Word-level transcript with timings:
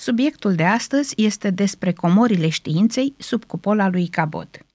Subiectul 0.00 0.54
de 0.54 0.64
astăzi 0.64 1.14
este 1.16 1.50
despre 1.50 1.92
comorile 1.92 2.48
științei 2.48 3.14
sub 3.16 3.44
cupola 3.44 3.88
lui 3.88 4.08
Cabot. 4.08 4.66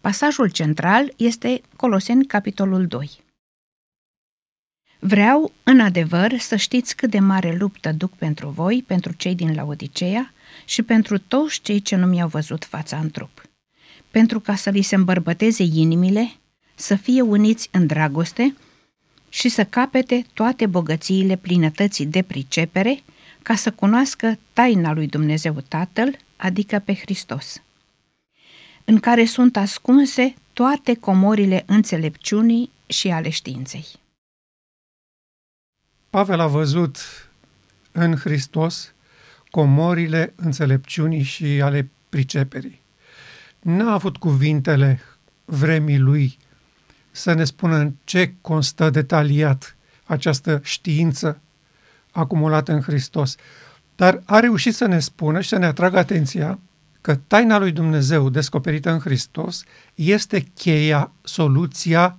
Pasajul 0.00 0.50
central 0.50 1.12
este 1.16 1.60
Coloseni, 1.76 2.26
capitolul 2.26 2.86
2. 2.86 3.10
Vreau, 4.98 5.52
în 5.62 5.80
adevăr, 5.80 6.38
să 6.38 6.56
știți 6.56 6.96
cât 6.96 7.10
de 7.10 7.18
mare 7.18 7.56
luptă 7.56 7.92
duc 7.92 8.12
pentru 8.12 8.48
voi, 8.48 8.84
pentru 8.86 9.12
cei 9.12 9.34
din 9.34 9.54
Laodiceea 9.54 10.32
și 10.64 10.82
pentru 10.82 11.18
toți 11.18 11.60
cei 11.60 11.80
ce 11.80 11.96
nu 11.96 12.06
mi-au 12.06 12.28
văzut 12.28 12.64
fața 12.64 12.98
în 12.98 13.10
trup. 13.10 13.42
Pentru 14.10 14.40
ca 14.40 14.54
să 14.54 14.70
li 14.70 14.82
se 14.82 14.94
îmbărbăteze 14.94 15.62
inimile, 15.62 16.32
să 16.74 16.94
fie 16.94 17.20
uniți 17.20 17.68
în 17.72 17.86
dragoste 17.86 18.56
și 19.28 19.48
să 19.48 19.64
capete 19.64 20.26
toate 20.32 20.66
bogățiile 20.66 21.36
plinătății 21.36 22.06
de 22.06 22.22
pricepere, 22.22 23.02
ca 23.42 23.54
să 23.54 23.70
cunoască 23.70 24.38
taina 24.52 24.92
lui 24.92 25.06
Dumnezeu 25.06 25.64
Tatăl, 25.68 26.16
adică 26.36 26.78
pe 26.78 26.94
Hristos, 26.94 27.62
în 28.84 28.98
care 28.98 29.24
sunt 29.24 29.56
ascunse 29.56 30.34
toate 30.52 30.94
comorile 30.94 31.62
înțelepciunii 31.66 32.70
și 32.86 33.10
ale 33.10 33.28
științei. 33.28 33.86
Pavel 36.10 36.40
a 36.40 36.46
văzut 36.46 36.98
în 37.92 38.16
Hristos 38.16 38.94
comorile 39.50 40.32
înțelepciunii 40.36 41.22
și 41.22 41.44
ale 41.44 41.90
priceperii. 42.08 42.80
N-a 43.60 43.92
avut 43.92 44.16
cuvintele 44.16 45.00
vremii 45.44 45.98
lui 45.98 46.38
să 47.10 47.32
ne 47.32 47.44
spună 47.44 47.76
în 47.76 47.92
ce 48.04 48.34
constă 48.40 48.90
detaliat 48.90 49.76
această 50.04 50.60
știință 50.62 51.40
acumulată 52.12 52.72
în 52.72 52.80
Hristos, 52.80 53.36
dar 53.96 54.22
a 54.24 54.38
reușit 54.40 54.74
să 54.74 54.86
ne 54.86 54.98
spună 54.98 55.40
și 55.40 55.48
să 55.48 55.56
ne 55.56 55.66
atragă 55.66 55.98
atenția 55.98 56.58
că 57.00 57.14
taina 57.14 57.58
lui 57.58 57.72
Dumnezeu 57.72 58.28
descoperită 58.28 58.90
în 58.90 58.98
Hristos 58.98 59.64
este 59.94 60.40
cheia, 60.54 61.12
soluția 61.22 62.16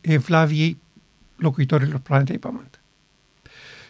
evlaviei 0.00 0.78
locuitorilor 1.36 1.98
planetei 1.98 2.38
Pământ. 2.38 2.80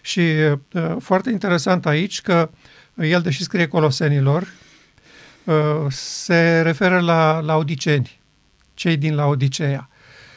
Și 0.00 0.20
uh, 0.20 0.96
foarte 0.98 1.30
interesant 1.30 1.86
aici 1.86 2.20
că 2.20 2.50
el, 2.94 3.22
deși 3.22 3.42
scrie 3.42 3.66
Colosenilor, 3.66 4.48
uh, 5.44 5.54
se 5.88 6.60
referă 6.60 7.00
la, 7.00 7.40
la 7.40 7.56
odiceni, 7.56 8.20
cei 8.74 8.96
din 8.96 9.14
la 9.14 9.26
Odiceea. 9.26 9.88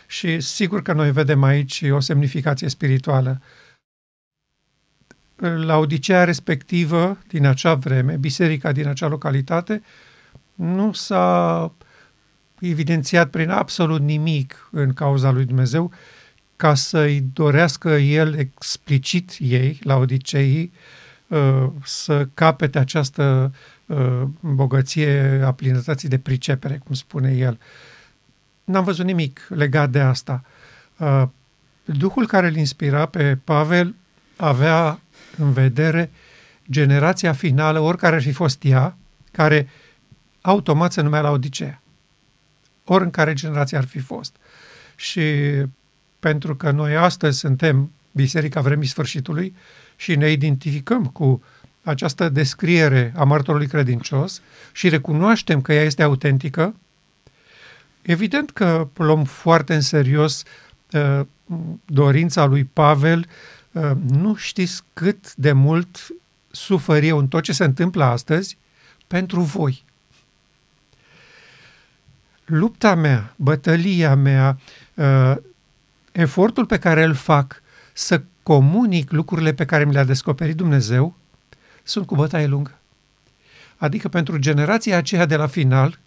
Și 0.08 0.40
sigur 0.40 0.82
că 0.82 0.94
noi 0.94 1.12
vedem 1.12 1.44
aici 1.44 1.84
o 1.92 2.00
semnificație 2.00 2.70
spirituală. 2.70 3.42
La 5.36 5.78
Odiceea 5.78 6.24
respectivă, 6.24 7.18
din 7.28 7.46
acea 7.46 7.74
vreme, 7.74 8.16
biserica 8.16 8.72
din 8.72 8.88
acea 8.88 9.08
localitate, 9.08 9.82
nu 10.56 10.94
s-a 10.94 11.72
evidențiat 12.60 13.30
prin 13.30 13.50
absolut 13.50 14.02
nimic 14.02 14.70
în 14.72 14.94
cauza 14.94 15.32
lui 15.32 15.46
Dumnezeu, 15.46 15.92
ca 16.56 16.74
să-i 16.74 17.26
dorească 17.34 17.90
el 17.90 18.34
explicit 18.34 19.36
ei, 19.40 19.80
la 19.84 19.96
Odiceii, 19.96 20.72
uh, 21.28 21.68
să 21.84 22.28
capete 22.34 22.80
această 22.80 23.54
uh, 23.86 24.22
bogăție 24.40 25.42
a 25.46 25.52
plinătății 25.52 26.10
de 26.10 26.18
pricepere, 26.18 26.82
cum 26.86 26.96
spune 26.96 27.32
el. 27.32 27.60
N-am 28.64 28.84
văzut 28.84 29.06
nimic 29.06 29.46
legat 29.50 29.90
de 29.90 30.00
asta. 30.00 30.44
Uh, 30.98 31.24
Duhul 31.86 32.28
care 32.28 32.48
îl 32.48 32.56
inspira 32.56 33.06
pe 33.06 33.38
Pavel 33.44 33.96
avea 34.36 35.00
în 35.38 35.54
vedere 35.54 36.12
generația 36.70 37.34
finală, 37.34 37.80
oricare 37.80 38.16
ar 38.16 38.22
fi 38.22 38.32
fost 38.32 38.64
ea, 38.64 38.98
care 39.32 39.70
automat 40.42 40.92
se 40.92 41.02
numea 41.02 41.22
la 41.22 41.30
Odiceea. 41.30 41.82
Ori 42.84 43.04
în 43.04 43.10
care 43.10 43.34
generație 43.34 43.78
ar 43.78 43.86
fi 43.86 44.00
fost. 44.00 44.36
Și 44.96 45.22
pentru 46.20 46.56
că 46.56 46.72
noi 46.72 46.96
astăzi 46.96 47.40
suntem 47.40 47.92
Biserica 48.12 48.62
Vremii 48.62 48.88
Sfârșitului 48.88 49.56
și 49.96 50.16
ne 50.16 50.32
identificăm 50.32 51.06
cu 51.06 51.44
această 51.84 52.30
descriere 52.30 53.14
a 53.16 53.24
martorului 53.24 53.68
credincios 53.68 54.42
și 54.72 54.90
recunoaștem 54.90 55.62
că 55.62 55.74
ea 55.74 55.84
este 55.84 56.04
autentică, 56.04 56.76
evident 58.02 58.52
că 58.52 58.88
luăm 58.98 59.24
foarte 59.24 59.74
în 59.74 59.82
serios 59.82 60.44
uh, 60.92 61.20
dorința 61.86 62.46
lui 62.46 62.64
Pavel, 62.64 63.20
uh, 63.20 63.26
nu 64.10 64.36
știți 64.36 64.82
cât 64.94 65.36
de 65.36 65.52
mult 65.52 66.08
sufăr 66.52 67.04
eu 67.04 67.18
în 67.18 67.28
tot 67.28 67.44
ce 67.44 67.52
se 67.52 67.64
întâmplă 67.64 68.04
astăzi 68.04 68.58
pentru 69.08 69.42
voi. 69.42 69.84
Lupta 72.46 72.96
mea, 72.96 73.34
bătălia 73.36 74.16
mea, 74.16 74.58
uh, 74.94 75.36
efortul 76.12 76.66
pe 76.66 76.80
care 76.80 77.04
îl 77.04 77.14
fac 77.14 77.62
să 77.94 78.22
comunic 78.44 79.12
lucrurile 79.12 79.54
pe 79.54 79.66
care 79.66 79.86
mi 79.86 79.94
le-a 79.94 80.04
descoperit 80.04 80.56
Dumnezeu 80.56 81.16
sunt 81.84 82.06
cu 82.06 82.16
bătaie 82.16 82.48
lungă. 82.48 82.78
Adică 83.78 84.10
pentru 84.10 84.38
generația 84.38 84.98
aceea 84.98 85.26
de 85.26 85.36
la 85.36 85.48
final, 85.48 86.00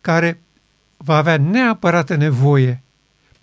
care 0.00 0.40
va 0.96 1.16
avea 1.16 1.36
neapărat 1.36 2.16
nevoie 2.16 2.82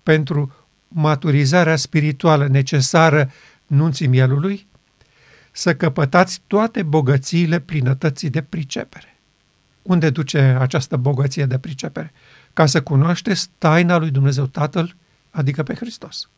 pentru 0.02 0.65
maturizarea 0.98 1.76
spirituală 1.76 2.46
necesară 2.46 3.30
nunții 3.66 4.06
mielului, 4.06 4.66
să 5.52 5.74
căpătați 5.74 6.42
toate 6.46 6.82
bogățiile 6.82 7.60
plinătății 7.60 8.30
de 8.30 8.42
pricepere. 8.42 9.16
Unde 9.82 10.10
duce 10.10 10.38
această 10.38 10.96
bogăție 10.96 11.46
de 11.46 11.58
pricepere? 11.58 12.12
Ca 12.52 12.66
să 12.66 12.82
cunoașteți 12.82 13.48
taina 13.58 13.96
lui 13.96 14.10
Dumnezeu 14.10 14.46
Tatăl 14.46 14.96
adică 15.30 15.62
pe 15.62 15.74
Hristos. 15.74 16.28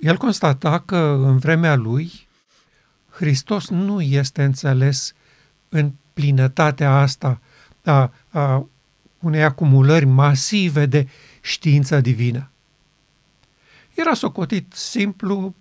El 0.00 0.16
constata 0.16 0.80
că 0.80 0.96
în 1.20 1.38
vremea 1.38 1.74
lui 1.74 2.28
Hristos 3.10 3.68
nu 3.68 4.00
este 4.00 4.42
înțeles 4.42 5.12
în 5.68 5.92
plinătatea 6.12 6.98
asta 6.98 7.40
a, 7.84 8.12
a 8.28 8.66
unei 9.18 9.42
acumulări 9.42 10.04
masive 10.04 10.86
de 10.86 11.08
știință 11.48 12.00
divină. 12.00 12.50
Era 13.94 14.14
socotit 14.14 14.72
simplu, 14.72 15.54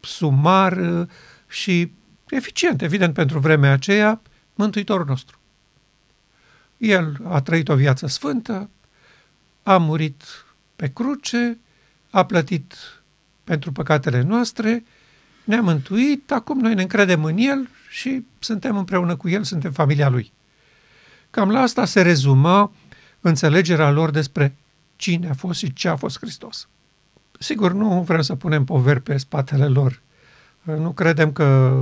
sumar 0.00 0.78
și 1.48 1.92
eficient, 2.28 2.82
evident, 2.82 3.14
pentru 3.14 3.38
vremea 3.38 3.72
aceea, 3.72 4.20
Mântuitorul 4.54 5.06
nostru. 5.06 5.38
El 6.76 7.20
a 7.24 7.40
trăit 7.40 7.68
o 7.68 7.74
viață 7.74 8.06
sfântă, 8.06 8.70
a 9.62 9.76
murit 9.76 10.22
pe 10.76 10.90
cruce, 10.92 11.58
a 12.10 12.24
plătit 12.24 12.74
pentru 13.44 13.72
păcatele 13.72 14.22
noastre, 14.22 14.84
ne-a 15.44 15.60
mântuit, 15.60 16.32
acum 16.32 16.58
noi 16.58 16.74
ne 16.74 16.82
încredem 16.82 17.24
în 17.24 17.36
El 17.38 17.68
și 17.88 18.24
suntem 18.38 18.76
împreună 18.76 19.16
cu 19.16 19.28
El, 19.28 19.42
suntem 19.42 19.72
familia 19.72 20.08
Lui. 20.08 20.32
Cam 21.30 21.50
la 21.50 21.60
asta 21.60 21.84
se 21.84 22.02
rezuma 22.02 22.72
înțelegerea 23.20 23.90
lor 23.90 24.10
despre 24.10 24.56
cine 24.96 25.28
a 25.28 25.34
fost 25.34 25.58
și 25.58 25.72
ce 25.72 25.88
a 25.88 25.96
fost 25.96 26.18
Hristos. 26.18 26.68
Sigur, 27.38 27.72
nu 27.72 28.02
vrem 28.02 28.20
să 28.20 28.34
punem 28.34 28.64
poveri 28.64 29.00
pe 29.00 29.16
spatele 29.16 29.66
lor. 29.66 30.02
Nu 30.62 30.92
credem 30.92 31.32
că 31.32 31.78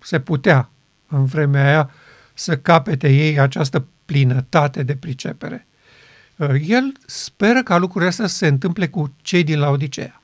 se 0.00 0.20
putea 0.20 0.70
în 1.08 1.24
vremea 1.24 1.66
aia 1.66 1.90
să 2.34 2.58
capete 2.58 3.08
ei 3.08 3.38
această 3.38 3.86
plinătate 4.04 4.82
de 4.82 4.96
pricepere. 4.96 5.66
Uh, 6.36 6.54
el 6.66 6.92
speră 7.06 7.62
ca 7.62 7.76
lucrurile 7.76 8.10
astea 8.10 8.26
să 8.26 8.36
se 8.36 8.46
întâmple 8.46 8.88
cu 8.88 9.14
cei 9.22 9.44
din 9.44 9.58
Laodicea. 9.58 10.20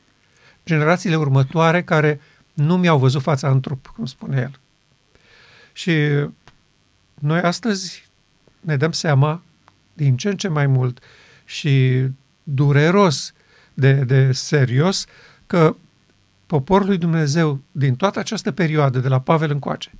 Generațiile 0.64 1.16
următoare 1.16 1.82
care 1.82 2.20
nu 2.52 2.76
mi-au 2.76 2.98
văzut 2.98 3.22
fața 3.22 3.50
în 3.50 3.60
trup, 3.60 3.86
cum 3.86 4.04
spune 4.04 4.40
el. 4.40 4.60
Și 5.72 5.92
noi 7.14 7.40
astăzi 7.40 8.08
ne 8.60 8.76
dăm 8.76 8.92
seama 8.92 9.42
din 9.92 10.16
ce 10.16 10.28
în 10.28 10.36
ce 10.36 10.48
mai 10.48 10.66
mult 10.66 11.02
și 11.44 12.04
dureros 12.42 13.32
de, 13.74 13.92
de 13.92 14.32
serios 14.32 15.06
că 15.46 15.76
poporul 16.46 16.86
lui 16.86 16.98
Dumnezeu 16.98 17.60
din 17.72 17.94
toată 17.94 18.18
această 18.18 18.50
perioadă, 18.50 18.98
de 18.98 19.08
la 19.08 19.20
Pavel 19.20 19.50
încoace, 19.50 19.90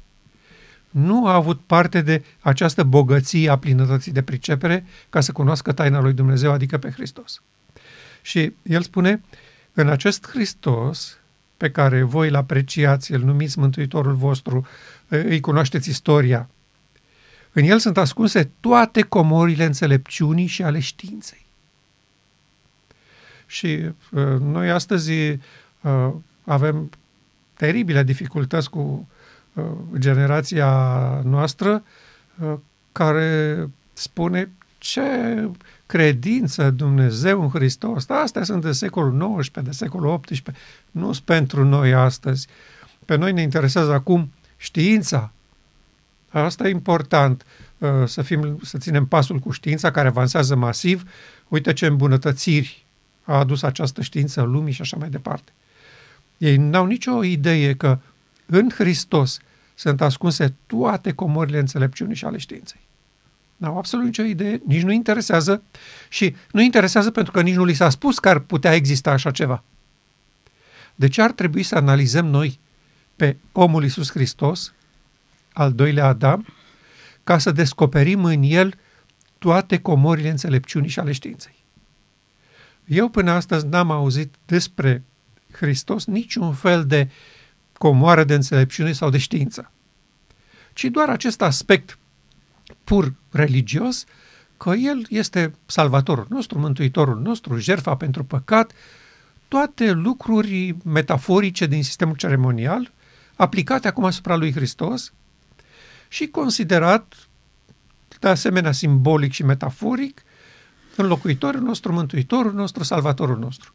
nu 0.90 1.26
a 1.26 1.34
avut 1.34 1.60
parte 1.60 2.00
de 2.00 2.24
această 2.40 2.82
bogăție 2.82 3.50
a 3.50 3.58
plinătății 3.58 4.12
de 4.12 4.22
pricepere 4.22 4.84
ca 5.10 5.20
să 5.20 5.32
cunoască 5.32 5.72
taina 5.72 6.00
lui 6.00 6.12
Dumnezeu, 6.12 6.52
adică 6.52 6.78
pe 6.78 6.90
Hristos. 6.90 7.42
Și 8.22 8.52
el 8.62 8.82
spune, 8.82 9.20
în 9.72 9.88
acest 9.88 10.28
Hristos 10.28 11.18
pe 11.56 11.70
care 11.70 12.02
voi 12.02 12.28
îl 12.28 12.34
apreciați, 12.34 13.12
îl 13.12 13.20
numiți 13.20 13.58
Mântuitorul 13.58 14.14
vostru, 14.14 14.66
îi 15.08 15.40
cunoașteți 15.40 15.90
istoria, 15.90 16.48
în 17.52 17.64
el 17.64 17.78
sunt 17.78 17.96
ascunse 17.96 18.50
toate 18.60 19.02
comorile 19.02 19.64
înțelepciunii 19.64 20.46
și 20.46 20.62
ale 20.62 20.80
științei. 20.80 21.46
Și 23.46 23.66
uh, 24.10 24.40
noi 24.40 24.70
astăzi 24.70 25.12
uh, 25.80 26.10
avem 26.44 26.90
teribile 27.54 28.02
dificultăți 28.02 28.70
cu 28.70 29.08
uh, 29.52 29.64
generația 29.98 30.70
noastră 31.24 31.82
uh, 32.42 32.54
care 32.92 33.68
spune 33.92 34.50
ce 34.78 35.02
credință 35.86 36.70
Dumnezeu 36.70 37.42
în 37.42 37.48
Hristos. 37.48 38.08
Astea 38.08 38.42
sunt 38.42 38.62
de 38.62 38.72
secolul 38.72 39.38
XIX, 39.38 39.62
de 39.62 39.70
secolul 39.70 40.20
XVIII, 40.20 40.56
nu 40.90 41.12
sunt 41.12 41.24
pentru 41.24 41.64
noi 41.64 41.94
astăzi. 41.94 42.46
Pe 43.04 43.16
noi 43.16 43.32
ne 43.32 43.42
interesează 43.42 43.92
acum 43.92 44.32
știința. 44.56 45.32
Asta 46.32 46.68
e 46.68 46.70
important, 46.70 47.44
uh, 47.78 47.88
să, 48.04 48.22
fim, 48.22 48.58
să 48.62 48.78
ținem 48.78 49.06
pasul 49.06 49.38
cu 49.38 49.50
știința 49.50 49.90
care 49.90 50.08
avansează 50.08 50.54
masiv. 50.54 51.10
Uite 51.48 51.72
ce 51.72 51.86
îmbunătățiri 51.86 52.84
a 53.24 53.38
adus 53.38 53.62
această 53.62 54.02
știință 54.02 54.42
lumii 54.42 54.72
și 54.72 54.80
așa 54.80 54.96
mai 54.96 55.08
departe. 55.08 55.52
Ei 56.38 56.56
n-au 56.56 56.86
nicio 56.86 57.24
idee 57.24 57.74
că 57.74 57.98
în 58.46 58.70
Hristos 58.74 59.38
sunt 59.74 60.00
ascunse 60.00 60.54
toate 60.66 61.12
comorile 61.12 61.58
înțelepciunii 61.58 62.14
și 62.14 62.24
ale 62.24 62.38
științei. 62.38 62.80
N-au 63.56 63.76
absolut 63.76 64.04
nicio 64.04 64.22
idee, 64.22 64.60
nici 64.66 64.82
nu 64.82 64.92
interesează 64.92 65.62
și 66.08 66.36
nu 66.50 66.60
interesează 66.60 67.10
pentru 67.10 67.32
că 67.32 67.42
nici 67.42 67.54
nu 67.54 67.64
li 67.64 67.74
s-a 67.74 67.90
spus 67.90 68.18
că 68.18 68.28
ar 68.28 68.38
putea 68.38 68.74
exista 68.74 69.10
așa 69.10 69.30
ceva. 69.30 69.62
De 70.94 71.08
ce 71.08 71.22
ar 71.22 71.32
trebui 71.32 71.62
să 71.62 71.74
analizăm 71.74 72.26
noi 72.26 72.58
pe 73.16 73.36
omul 73.52 73.82
Iisus 73.82 74.10
Hristos, 74.10 74.72
al 75.52 75.72
doilea 75.72 76.06
Adam, 76.06 76.46
ca 77.24 77.38
să 77.38 77.52
descoperim 77.52 78.24
în 78.24 78.42
el 78.42 78.74
toate 79.38 79.78
comorile 79.78 80.30
înțelepciunii 80.30 80.88
și 80.88 80.98
ale 80.98 81.12
științei? 81.12 81.64
Eu 82.84 83.08
până 83.08 83.30
astăzi 83.30 83.66
n-am 83.66 83.90
auzit 83.90 84.34
despre 84.46 85.02
Hristos 85.52 86.04
niciun 86.04 86.52
fel 86.52 86.86
de 86.86 87.10
comoară 87.78 88.24
de 88.24 88.34
înțelepciune 88.34 88.92
sau 88.92 89.10
de 89.10 89.18
știință, 89.18 89.70
ci 90.72 90.84
doar 90.84 91.08
acest 91.08 91.42
aspect 91.42 91.98
pur 92.84 93.14
religios, 93.30 94.04
că 94.56 94.70
El 94.70 95.06
este 95.08 95.54
salvatorul 95.66 96.26
nostru, 96.28 96.58
mântuitorul 96.58 97.20
nostru, 97.20 97.58
jertfa 97.58 97.96
pentru 97.96 98.24
păcat, 98.24 98.72
toate 99.48 99.90
lucruri 99.90 100.76
metaforice 100.84 101.66
din 101.66 101.82
sistemul 101.82 102.16
ceremonial, 102.16 102.92
aplicate 103.36 103.88
acum 103.88 104.04
asupra 104.04 104.36
lui 104.36 104.52
Hristos 104.52 105.12
și 106.12 106.26
considerat 106.26 107.28
de 108.20 108.28
asemenea 108.28 108.72
simbolic 108.72 109.32
și 109.32 109.44
metaforic 109.44 110.22
înlocuitorul 110.96 111.60
nostru, 111.60 111.92
mântuitorul 111.92 112.52
nostru, 112.52 112.82
salvatorul 112.82 113.38
nostru. 113.38 113.74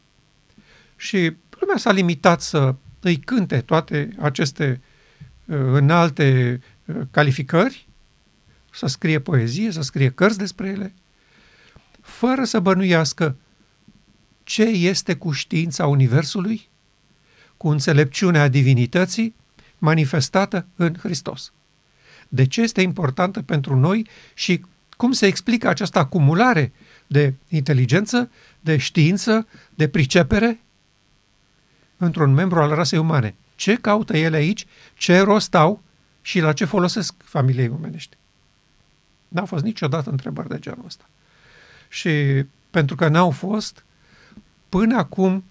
Și 0.96 1.36
lumea 1.60 1.76
s-a 1.76 1.92
limitat 1.92 2.40
să 2.40 2.74
îi 3.00 3.16
cânte 3.16 3.60
toate 3.60 4.08
aceste 4.18 4.80
uh, 5.44 5.56
înalte 5.56 6.60
uh, 6.84 6.96
calificări, 7.10 7.88
să 8.70 8.86
scrie 8.86 9.18
poezie, 9.18 9.70
să 9.70 9.82
scrie 9.82 10.10
cărți 10.10 10.38
despre 10.38 10.68
ele, 10.68 10.94
fără 12.00 12.44
să 12.44 12.60
bănuiască 12.60 13.36
ce 14.42 14.62
este 14.62 15.16
cu 15.16 15.30
știința 15.30 15.86
Universului, 15.86 16.68
cu 17.56 17.68
înțelepciunea 17.68 18.48
divinității 18.48 19.34
manifestată 19.78 20.66
în 20.76 20.96
Hristos. 20.98 21.52
De 22.28 22.46
ce 22.46 22.60
este 22.60 22.80
importantă 22.80 23.42
pentru 23.42 23.76
noi 23.76 24.06
și 24.34 24.64
cum 24.96 25.12
se 25.12 25.26
explică 25.26 25.68
această 25.68 25.98
acumulare 25.98 26.72
de 27.06 27.34
inteligență, 27.48 28.30
de 28.60 28.76
știință, 28.76 29.46
de 29.74 29.88
pricepere 29.88 30.60
într-un 31.96 32.32
membru 32.32 32.60
al 32.60 32.74
rasei 32.74 32.98
umane. 32.98 33.34
Ce 33.54 33.74
caută 33.74 34.16
ele 34.16 34.36
aici, 34.36 34.66
ce 34.94 35.18
rost 35.18 35.54
au 35.54 35.82
și 36.22 36.40
la 36.40 36.52
ce 36.52 36.64
folosesc 36.64 37.14
familiei 37.18 37.68
omenești? 37.68 38.16
N-au 39.28 39.46
fost 39.46 39.64
niciodată 39.64 40.10
întrebări 40.10 40.48
de 40.48 40.58
genul 40.58 40.84
ăsta. 40.86 41.08
Și 41.88 42.44
pentru 42.70 42.96
că 42.96 43.08
n-au 43.08 43.30
fost, 43.30 43.84
până 44.68 44.96
acum, 44.96 45.44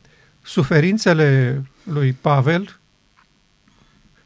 suferințele 0.43 1.63
lui 1.83 2.13
Pavel, 2.13 2.79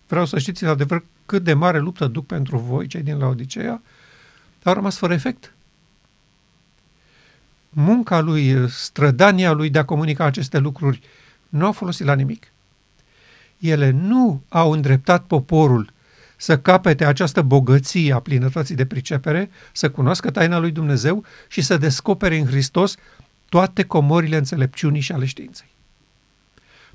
vreau 0.07 0.25
să 0.25 0.39
știți 0.39 0.63
în 0.63 0.69
adevăr 0.69 1.03
cât 1.31 1.43
de 1.43 1.53
mare 1.53 1.79
luptă 1.79 2.07
duc 2.07 2.25
pentru 2.25 2.57
voi, 2.57 2.87
cei 2.87 3.01
din 3.01 3.17
Laodicea, 3.17 3.81
au 4.63 4.73
rămas 4.73 4.97
fără 4.97 5.13
efect. 5.13 5.53
Munca 7.69 8.19
lui, 8.19 8.69
strădania 8.69 9.51
lui 9.51 9.69
de 9.69 9.79
a 9.79 9.85
comunica 9.85 10.25
aceste 10.25 10.57
lucruri 10.57 11.01
nu 11.49 11.65
au 11.65 11.71
folosit 11.71 12.05
la 12.05 12.13
nimic. 12.13 12.51
Ele 13.57 13.89
nu 13.89 14.41
au 14.49 14.71
îndreptat 14.71 15.23
poporul 15.23 15.93
să 16.37 16.59
capete 16.59 17.05
această 17.05 17.41
bogăție 17.41 18.13
a 18.13 18.19
plinătății 18.19 18.75
de 18.75 18.85
pricepere, 18.85 19.49
să 19.71 19.89
cunoască 19.89 20.31
taina 20.31 20.57
lui 20.57 20.71
Dumnezeu 20.71 21.25
și 21.47 21.61
să 21.61 21.77
descopere 21.77 22.37
în 22.37 22.45
Hristos 22.45 22.95
toate 23.49 23.83
comorile 23.83 24.37
înțelepciunii 24.37 25.01
și 25.01 25.11
ale 25.11 25.25
științei. 25.25 25.69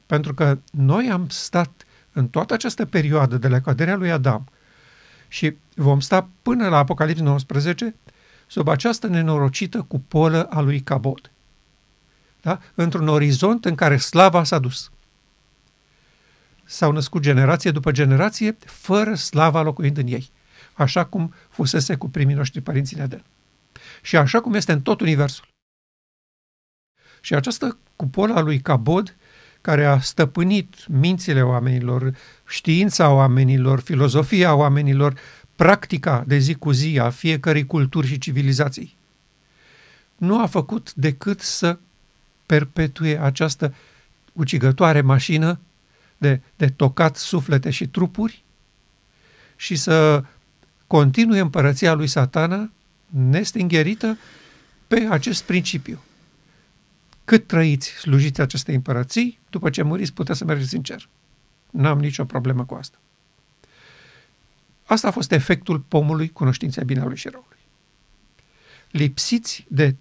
Pentru 0.06 0.34
că 0.34 0.58
noi 0.70 1.10
am 1.10 1.28
stat 1.28 1.85
în 2.16 2.28
toată 2.28 2.54
această 2.54 2.86
perioadă 2.86 3.36
de 3.36 3.48
la 3.48 3.60
căderea 3.60 3.96
lui 3.96 4.10
Adam 4.10 4.48
și 5.28 5.56
vom 5.74 6.00
sta 6.00 6.28
până 6.42 6.68
la 6.68 6.76
Apocalipsa 6.76 7.22
19 7.22 7.94
sub 8.46 8.68
această 8.68 9.06
nenorocită 9.06 9.82
cupolă 9.82 10.44
a 10.44 10.60
lui 10.60 10.80
Cabot. 10.80 11.30
Da? 12.40 12.60
Într-un 12.74 13.08
orizont 13.08 13.64
în 13.64 13.74
care 13.74 13.96
slava 13.96 14.44
s-a 14.44 14.58
dus 14.58 14.90
s-au 16.66 16.92
născut 16.92 17.22
generație 17.22 17.70
după 17.70 17.90
generație, 17.90 18.56
fără 18.64 19.14
slava 19.14 19.62
locuind 19.62 19.96
în 19.96 20.06
ei, 20.06 20.30
așa 20.72 21.04
cum 21.04 21.34
fusese 21.48 21.96
cu 21.96 22.08
primii 22.08 22.34
noștri 22.34 22.60
părinți 22.60 22.94
în 22.94 23.00
Eden. 23.00 23.24
Și 24.02 24.16
așa 24.16 24.40
cum 24.40 24.54
este 24.54 24.72
în 24.72 24.82
tot 24.82 25.00
universul. 25.00 25.48
Și 27.20 27.34
această 27.34 27.78
cupola 27.96 28.40
lui 28.40 28.60
Cabod, 28.60 29.16
care 29.66 29.84
a 29.84 30.00
stăpânit 30.00 30.74
mințile 30.88 31.42
oamenilor, 31.42 32.14
știința 32.48 33.10
oamenilor, 33.10 33.80
filozofia 33.80 34.54
oamenilor, 34.54 35.18
practica 35.56 36.24
de 36.26 36.38
zi 36.38 36.54
cu 36.54 36.70
zi 36.70 36.98
a 36.98 37.10
fiecărei 37.10 37.66
culturi 37.66 38.06
și 38.06 38.18
civilizații, 38.18 38.96
nu 40.16 40.40
a 40.42 40.46
făcut 40.46 40.94
decât 40.94 41.40
să 41.40 41.78
perpetue 42.46 43.20
această 43.20 43.74
ucigătoare 44.32 45.00
mașină 45.00 45.58
de, 46.18 46.40
de 46.56 46.68
tocat 46.68 47.16
suflete 47.16 47.70
și 47.70 47.86
trupuri 47.86 48.44
și 49.56 49.76
să 49.76 50.24
continue 50.86 51.40
împărăția 51.40 51.92
lui 51.92 52.06
satana 52.06 52.70
nestingherită 53.06 54.18
pe 54.86 55.06
acest 55.10 55.42
principiu. 55.42 56.00
Cât 57.26 57.46
trăiți, 57.46 57.88
slujiți 57.88 58.40
acestei 58.40 58.74
împărății, 58.74 59.38
după 59.50 59.70
ce 59.70 59.82
muriți, 59.82 60.12
puteți 60.12 60.38
să 60.38 60.44
mergeți 60.44 60.74
în 60.74 60.82
cer. 60.82 61.08
N-am 61.70 61.98
nicio 61.98 62.24
problemă 62.24 62.64
cu 62.64 62.74
asta. 62.74 62.98
Asta 64.84 65.08
a 65.08 65.10
fost 65.10 65.32
efectul 65.32 65.78
pomului 65.78 66.28
cunoștinței 66.28 66.84
binelui 66.84 67.16
și 67.16 67.28
răului. 67.28 67.58
Lipsiți 68.90 69.66
de 69.68 69.96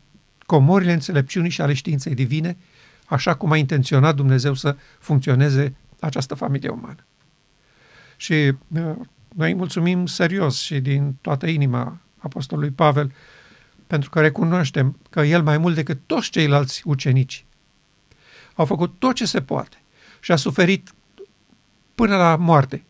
comorile 0.46 0.94
înțelepciunii 0.94 1.50
și 1.50 1.62
ale 1.62 1.74
științei 1.74 2.14
divine, 2.14 2.58
așa 3.06 3.36
cum 3.36 3.52
a 3.52 3.58
intenționat 3.58 4.16
Dumnezeu 4.16 4.54
să 4.54 4.76
funcționeze 5.00 5.76
această 6.00 6.36
familie 6.36 6.70
umană. 6.70 7.06
Și 8.18 8.34
uh, 8.34 8.96
noi 9.36 9.54
mulțumim 9.54 10.06
serios 10.06 10.62
și 10.62 10.80
din 10.80 11.16
toată 11.22 11.48
inima 11.48 11.98
Apostolului 12.18 12.72
Pavel 12.72 13.12
pentru 13.88 14.10
că 14.10 14.22
recunoaștem 14.22 15.00
că 15.10 15.22
el 15.22 15.44
mai 15.44 15.58
mult 15.58 15.76
decât 15.76 16.00
toți 16.06 16.30
ceilalți 16.30 16.82
ucenici 16.86 17.46
au 18.54 18.66
făcut 18.66 18.96
tot 19.00 19.16
ce 19.16 19.26
se 19.26 19.42
poate 19.42 19.78
și 20.20 20.32
a 20.32 20.36
suferit 20.36 20.94
până 21.96 22.16
la 22.16 22.36
moarte 22.36 22.84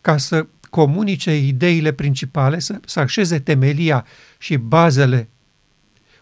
ca 0.00 0.16
să 0.16 0.46
comunice 0.70 1.36
ideile 1.36 1.92
principale, 1.92 2.58
să, 2.58 2.80
să 2.84 3.00
așeze 3.00 3.40
temelia 3.40 4.06
și 4.38 4.56
bazele 4.56 5.28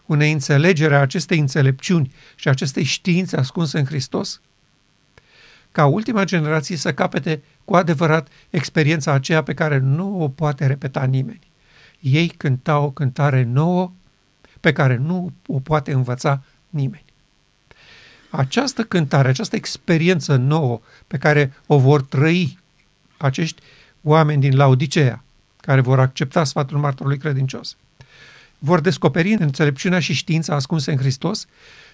unei 0.05 0.31
înțelegere 0.31 0.95
a 0.95 0.99
acestei 0.99 1.39
înțelepciuni 1.39 2.13
și 2.35 2.49
acestei 2.49 2.83
științe 2.83 3.37
ascunse 3.37 3.79
în 3.79 3.85
Hristos, 3.85 4.41
ca 5.71 5.85
ultima 5.85 6.23
generație 6.23 6.75
să 6.75 6.93
capete 6.93 7.43
cu 7.65 7.75
adevărat 7.75 8.27
experiența 8.49 9.11
aceea 9.11 9.43
pe 9.43 9.53
care 9.53 9.77
nu 9.77 10.21
o 10.21 10.29
poate 10.29 10.65
repeta 10.65 11.03
nimeni. 11.03 11.46
Ei 11.99 12.27
cântau 12.27 12.83
o 12.83 12.91
cântare 12.91 13.43
nouă 13.43 13.91
pe 14.59 14.73
care 14.73 14.95
nu 14.95 15.31
o 15.47 15.59
poate 15.59 15.91
învăța 15.91 16.41
nimeni. 16.69 17.05
Această 18.29 18.83
cântare, 18.83 19.27
această 19.27 19.55
experiență 19.55 20.35
nouă 20.35 20.81
pe 21.07 21.17
care 21.17 21.53
o 21.65 21.77
vor 21.77 22.01
trăi 22.01 22.59
acești 23.17 23.61
oameni 24.01 24.41
din 24.41 24.55
Laodicea, 24.55 25.23
care 25.61 25.81
vor 25.81 25.99
accepta 25.99 26.43
sfatul 26.43 26.77
martorului 26.77 27.17
credincios, 27.17 27.77
vor 28.59 28.79
descoperi 28.79 29.33
înțelepciunea 29.33 29.99
și 29.99 30.13
știința 30.13 30.55
ascunse 30.55 30.91
în 30.91 30.97
Hristos 30.97 31.45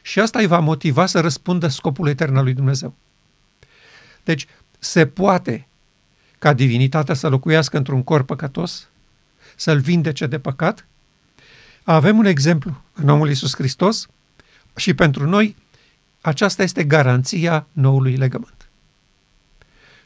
și 0.01 0.19
asta 0.19 0.39
îi 0.39 0.48
va 0.48 0.60
motiva 0.60 1.05
să 1.05 1.19
răspundă 1.19 1.67
scopul 1.67 2.07
etern 2.07 2.36
al 2.36 2.43
lui 2.43 2.53
Dumnezeu. 2.53 2.95
Deci 4.24 4.48
se 4.79 5.07
poate 5.07 5.67
ca 6.39 6.53
divinitatea 6.53 7.15
să 7.15 7.27
locuiască 7.27 7.77
într-un 7.77 8.03
corp 8.03 8.25
păcătos, 8.25 8.88
să-l 9.55 9.79
vindece 9.79 10.27
de 10.27 10.39
păcat. 10.39 10.86
Avem 11.83 12.17
un 12.17 12.25
exemplu 12.25 12.81
în 12.93 13.10
omul 13.10 13.27
Iisus 13.27 13.55
Hristos 13.55 14.07
și 14.75 14.93
pentru 14.93 15.29
noi 15.29 15.55
aceasta 16.22 16.63
este 16.63 16.83
garanția 16.83 17.67
noului 17.72 18.15
legământ. 18.15 18.67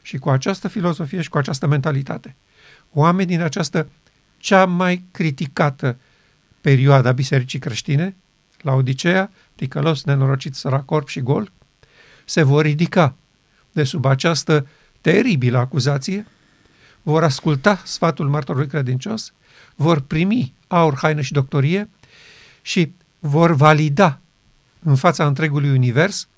Și 0.02 0.18
cu 0.18 0.30
această 0.30 0.68
filozofie 0.68 1.20
și 1.20 1.28
cu 1.28 1.38
această 1.38 1.66
mentalitate, 1.66 2.36
oameni 2.92 3.28
din 3.28 3.40
această 3.40 3.88
cea 4.38 4.64
mai 4.64 5.04
criticată 5.10 5.96
perioadă 6.60 7.08
a 7.08 7.12
bisericii 7.12 7.58
creștine, 7.58 8.16
la 8.60 8.72
Odiseea, 8.72 9.30
ticălos, 9.54 10.04
nenorocit, 10.04 10.54
săracorp 10.54 11.08
și 11.08 11.20
gol, 11.20 11.52
se 12.24 12.42
vor 12.42 12.64
ridica 12.64 13.14
de 13.72 13.84
sub 13.84 14.04
această 14.04 14.66
teribilă 15.00 15.58
acuzație, 15.58 16.26
vor 17.02 17.22
asculta 17.22 17.82
sfatul 17.84 18.28
martorului 18.28 18.68
credincios, 18.68 19.32
vor 19.74 20.00
primi 20.00 20.54
aur, 20.66 20.96
haină 20.96 21.20
și 21.20 21.32
doctorie 21.32 21.88
și 22.62 22.92
vor 23.18 23.54
valida 23.54 24.20
în 24.82 24.96
fața 24.96 25.26
întregului 25.26 25.70
univers 25.70 26.28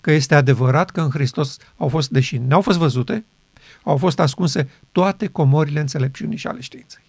că 0.00 0.10
este 0.10 0.34
adevărat 0.34 0.90
că 0.90 1.00
în 1.00 1.10
Hristos 1.10 1.56
au 1.76 1.88
fost, 1.88 2.10
deși 2.10 2.36
n-au 2.36 2.60
fost 2.60 2.78
văzute, 2.78 3.24
au 3.82 3.96
fost 3.96 4.20
ascunse 4.20 4.70
toate 4.92 5.26
comorile 5.26 5.80
înțelepciunii 5.80 6.36
și 6.36 6.46
ale 6.46 6.60
științei. 6.60 7.02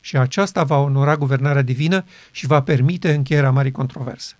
Și 0.00 0.16
aceasta 0.16 0.64
va 0.64 0.76
onora 0.76 1.16
guvernarea 1.16 1.62
divină 1.62 2.04
și 2.30 2.46
va 2.46 2.62
permite 2.62 3.14
încheierea 3.14 3.50
marii 3.50 3.72
controverse. 3.72 4.36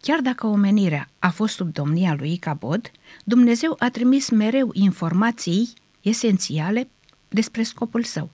Chiar 0.00 0.20
dacă 0.20 0.46
omenirea 0.46 1.08
a 1.18 1.28
fost 1.28 1.54
sub 1.54 1.72
domnia 1.72 2.14
lui 2.18 2.32
Icabod, 2.32 2.90
Dumnezeu 3.24 3.76
a 3.78 3.90
trimis 3.90 4.30
mereu 4.30 4.70
informații 4.72 5.72
esențiale 6.00 6.88
despre 7.28 7.62
scopul 7.62 8.02
său. 8.02 8.30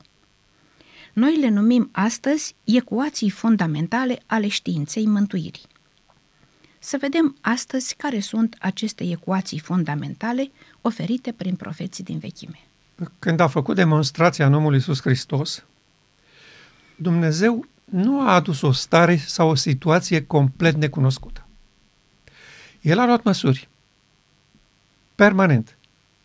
Noi 1.13 1.39
le 1.39 1.49
numim 1.49 1.89
astăzi 1.93 2.55
ecuații 2.65 3.31
fundamentale 3.31 4.19
ale 4.27 4.49
științei 4.49 5.07
mântuirii. 5.07 5.71
Să 6.79 6.97
vedem 7.01 7.37
astăzi 7.41 7.95
care 7.97 8.21
sunt 8.21 8.57
aceste 8.61 9.05
ecuații 9.05 9.59
fundamentale 9.59 10.51
oferite 10.81 11.33
prin 11.33 11.55
profeții 11.55 12.05
din 12.05 12.19
vechime. 12.19 12.59
Când 13.19 13.41
a 13.41 13.47
făcut 13.47 13.77
demonstrația 13.77 14.47
în 14.47 14.55
omul 14.55 14.75
Iisus 14.75 15.01
Hristos, 15.01 15.65
Dumnezeu 16.97 17.67
nu 17.85 18.21
a 18.21 18.35
adus 18.35 18.63
o 18.63 18.73
stare 18.73 19.17
sau 19.17 19.49
o 19.49 19.55
situație 19.55 20.25
complet 20.25 20.75
necunoscută. 20.75 21.47
El 22.81 22.99
a 22.99 23.07
luat 23.07 23.23
măsuri 23.23 23.69
permanent, 25.15 25.77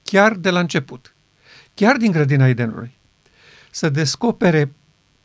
chiar 0.04 0.34
de 0.34 0.50
la 0.50 0.60
început, 0.60 1.14
chiar 1.74 1.98
din 1.98 2.12
grădina 2.12 2.48
Edenului, 2.48 2.97
să 3.78 3.90
descopere 3.90 4.72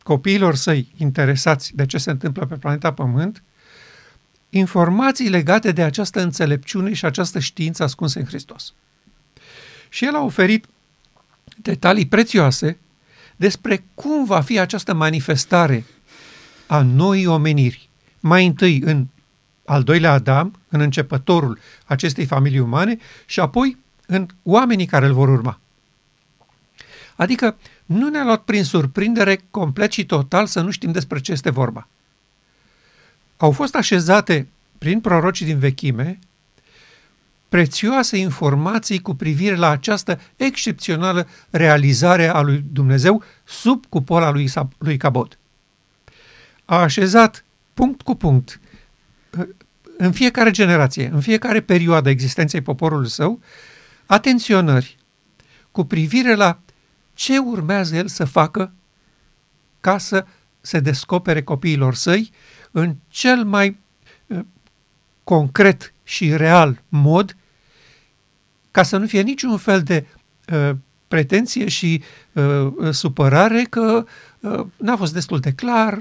copiilor 0.02 0.54
săi 0.54 0.92
interesați 0.96 1.72
de 1.74 1.86
ce 1.86 1.98
se 1.98 2.10
întâmplă 2.10 2.46
pe 2.46 2.54
planeta 2.54 2.92
Pământ, 2.92 3.42
informații 4.50 5.28
legate 5.28 5.72
de 5.72 5.82
această 5.82 6.20
înțelepciune 6.20 6.92
și 6.92 7.04
această 7.04 7.38
știință 7.38 7.82
ascunsă 7.82 8.18
în 8.18 8.24
Hristos. 8.24 8.74
Și 9.88 10.04
el 10.04 10.14
a 10.14 10.22
oferit 10.22 10.66
detalii 11.56 12.06
prețioase 12.06 12.78
despre 13.36 13.84
cum 13.94 14.24
va 14.24 14.40
fi 14.40 14.58
această 14.58 14.94
manifestare 14.94 15.84
a 16.66 16.82
noii 16.82 17.26
omeniri. 17.26 17.88
Mai 18.20 18.46
întâi 18.46 18.80
în 18.80 19.06
al 19.64 19.82
doilea 19.82 20.12
Adam, 20.12 20.58
în 20.68 20.80
începătorul 20.80 21.58
acestei 21.84 22.26
familii 22.26 22.58
umane 22.58 22.98
și 23.26 23.40
apoi 23.40 23.76
în 24.06 24.26
oamenii 24.42 24.86
care 24.86 25.06
îl 25.06 25.12
vor 25.12 25.28
urma. 25.28 25.60
Adică 27.16 27.56
nu 27.92 28.08
ne-a 28.08 28.24
luat 28.24 28.42
prin 28.42 28.64
surprindere 28.64 29.40
complet 29.50 29.92
și 29.92 30.06
total 30.06 30.46
să 30.46 30.60
nu 30.60 30.70
știm 30.70 30.92
despre 30.92 31.20
ce 31.20 31.32
este 31.32 31.50
vorba. 31.50 31.88
Au 33.36 33.50
fost 33.50 33.74
așezate 33.74 34.48
prin 34.78 35.00
prorocii 35.00 35.46
din 35.46 35.58
vechime 35.58 36.18
prețioase 37.48 38.16
informații 38.16 39.00
cu 39.00 39.14
privire 39.14 39.54
la 39.54 39.68
această 39.68 40.20
excepțională 40.36 41.28
realizare 41.50 42.28
a 42.28 42.40
lui 42.40 42.64
Dumnezeu 42.72 43.22
sub 43.44 43.84
cupola 43.88 44.30
lui, 44.30 44.50
lui 44.78 44.96
Cabot. 44.96 45.38
A 46.64 46.76
așezat 46.76 47.44
punct 47.74 48.02
cu 48.02 48.14
punct 48.14 48.60
în 49.96 50.12
fiecare 50.12 50.50
generație, 50.50 51.10
în 51.12 51.20
fiecare 51.20 51.60
perioadă 51.60 52.08
existenței 52.08 52.60
poporului 52.60 53.10
său, 53.10 53.40
atenționări 54.06 54.96
cu 55.70 55.84
privire 55.84 56.34
la 56.34 56.58
ce 57.14 57.38
urmează 57.38 57.96
el 57.96 58.08
să 58.08 58.24
facă 58.24 58.72
ca 59.80 59.98
să 59.98 60.24
se 60.60 60.80
descopere 60.80 61.42
copiilor 61.42 61.94
săi 61.94 62.30
în 62.70 62.96
cel 63.08 63.44
mai 63.44 63.78
uh, 64.26 64.40
concret 65.24 65.92
și 66.02 66.36
real 66.36 66.82
mod, 66.88 67.36
ca 68.70 68.82
să 68.82 68.96
nu 68.96 69.06
fie 69.06 69.20
niciun 69.20 69.56
fel 69.56 69.82
de 69.82 70.06
uh, 70.52 70.70
pretenție 71.08 71.68
și 71.68 72.02
uh, 72.32 72.72
supărare 72.90 73.62
că 73.62 74.04
uh, 74.40 74.64
n-a 74.76 74.96
fost 74.96 75.12
destul 75.12 75.40
de 75.40 75.52
clar, 75.52 75.98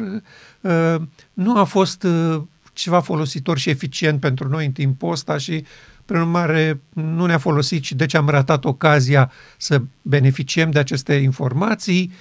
uh, 0.61 0.95
nu 1.33 1.57
a 1.57 1.63
fost 1.63 2.03
uh, 2.03 2.41
ceva 2.73 2.99
folositor 2.99 3.57
și 3.57 3.69
eficient 3.69 4.19
pentru 4.19 4.47
noi 4.47 4.65
în 4.65 4.71
timpul 4.71 5.11
ăsta 5.11 5.37
și, 5.37 5.65
prin 6.11 6.23
urmare, 6.23 6.81
nu 6.93 7.25
ne-a 7.25 7.37
folosit 7.37 7.83
și 7.83 7.95
de 7.95 8.05
ce 8.05 8.17
am 8.17 8.29
ratat 8.29 8.65
ocazia 8.65 9.31
să 9.57 9.81
beneficiem 10.01 10.71
de 10.71 10.79
aceste 10.79 11.13
informații. 11.13 12.11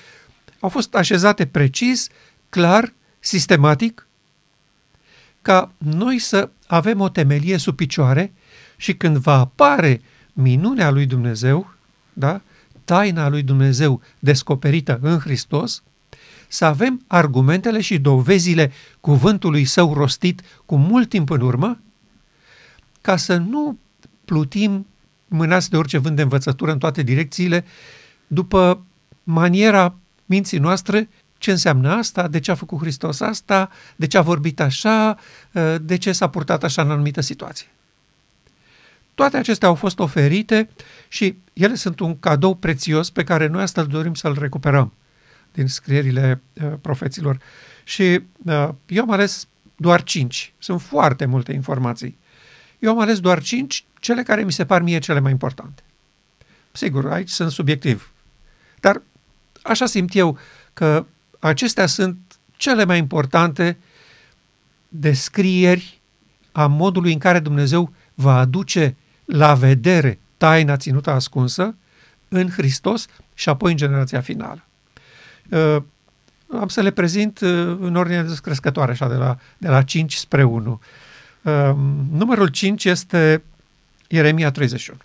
Au 0.61 0.69
fost 0.69 0.95
așezate 0.95 1.47
precis, 1.47 2.09
clar, 2.49 2.93
sistematic, 3.19 4.07
ca 5.43 5.73
noi 5.79 6.19
să 6.19 6.51
avem 6.67 7.01
o 7.01 7.09
temelie 7.09 7.57
sub 7.57 7.77
picioare 7.77 8.33
și 8.77 8.95
când 8.95 9.17
va 9.17 9.39
apare 9.39 10.01
minunea 10.33 10.91
lui 10.91 11.07
Dumnezeu, 11.07 11.75
da? 12.13 12.41
taina 12.85 13.29
lui 13.29 13.43
Dumnezeu 13.43 14.01
descoperită 14.19 14.99
în 15.03 15.19
Hristos, 15.19 15.83
să 16.49 16.65
avem 16.65 17.05
argumentele 17.07 17.81
și 17.81 17.99
dovezile 17.99 18.73
cuvântului 19.01 19.65
său 19.65 19.95
rostit 19.95 20.43
cu 20.67 20.77
mult 20.77 21.09
timp 21.09 21.31
în 21.31 21.41
urmă, 21.41 21.79
ca 23.01 23.17
să 23.17 23.37
nu 23.37 23.79
plutim 24.25 24.87
mânați 25.29 25.71
de 25.71 25.77
orice 25.77 25.99
vânt 25.99 26.17
de 26.17 26.23
învățătură 26.23 26.73
în 26.73 26.79
toate 26.79 27.03
direcțiile, 27.03 27.65
după 28.27 28.85
maniera 29.23 29.95
minții 30.27 30.59
noastre, 30.59 31.09
ce 31.39 31.51
înseamnă 31.51 31.93
asta, 31.93 32.29
de 32.29 32.41
ce 32.41 32.51
a 32.51 32.55
făcut 32.55 32.79
Hristos 32.79 33.21
asta, 33.21 33.71
de 33.97 34.07
ce 34.07 34.19
a 34.19 34.23
vorbit 34.23 34.61
așa, 34.61 35.19
de 35.81 35.97
ce 35.97 36.13
s-a 36.13 36.29
purtat 36.29 36.65
așa 36.65 36.83
în 36.83 36.91
anumită 36.91 37.21
situație. 37.21 37.67
Toate 39.15 39.37
acestea 39.37 39.69
au 39.69 39.75
fost 39.75 39.99
oferite 39.99 40.69
și 41.09 41.37
ele 41.53 41.75
sunt 41.75 42.01
un 42.01 42.19
cadou 42.19 42.55
prețios 42.55 43.11
pe 43.11 43.25
care 43.25 43.47
noi 43.47 43.63
astăzi 43.63 43.89
dorim 43.89 44.15
să-l 44.15 44.37
recuperăm 44.39 44.93
din 45.53 45.67
scrierile 45.67 46.43
uh, 46.63 46.73
profeților. 46.81 47.39
Și 47.85 48.03
uh, 48.45 48.69
eu 48.87 49.03
am 49.03 49.11
ales 49.11 49.49
doar 49.77 50.03
cinci. 50.03 50.53
Sunt 50.59 50.83
foarte 50.83 51.25
multe 51.25 51.53
informații. 51.53 52.19
Eu 52.81 52.91
am 52.91 53.01
ales 53.01 53.21
doar 53.21 53.43
cinci, 53.43 53.85
cele 54.01 54.23
care 54.23 54.43
mi 54.43 54.53
se 54.53 54.67
par 54.67 54.83
mie 54.83 54.99
cele 54.99 55.21
mai 55.21 55.31
importante. 55.31 55.83
Sigur, 56.73 57.13
aici 57.13 57.29
sunt 57.29 57.51
subiectiv. 57.51 58.13
Dar 58.81 59.03
așa 59.63 59.87
simt 59.87 60.15
eu 60.15 60.39
că 60.73 61.07
acestea 61.39 61.87
sunt 61.87 62.17
cele 62.57 62.85
mai 62.85 62.99
importante 62.99 63.79
descrieri 64.89 66.01
a 66.53 66.67
modului 66.67 67.13
în 67.13 67.19
care 67.19 67.39
Dumnezeu 67.39 67.93
va 68.15 68.39
aduce 68.39 68.97
la 69.25 69.55
vedere 69.55 70.19
taina 70.37 70.77
ținută 70.77 71.11
ascunsă 71.11 71.75
în 72.29 72.51
Hristos 72.51 73.07
și 73.35 73.49
apoi 73.49 73.71
în 73.71 73.77
generația 73.77 74.21
finală. 74.21 74.65
Uh, 75.51 75.77
am 76.61 76.69
să 76.69 76.81
le 76.81 76.91
prezint 76.91 77.41
uh, 77.41 77.49
în 77.81 77.97
ordine 77.97 78.23
descrescătoare, 78.23 78.93
așa, 78.93 79.09
de 79.09 79.15
la, 79.15 79.39
de 79.59 79.69
la 79.69 79.83
5 79.83 80.15
spre 80.15 80.43
1. 80.43 80.81
Uh, 81.43 81.73
numărul 82.11 82.49
5 82.49 82.85
este 82.85 83.43
Ieremia 84.09 84.51
31. 84.51 84.99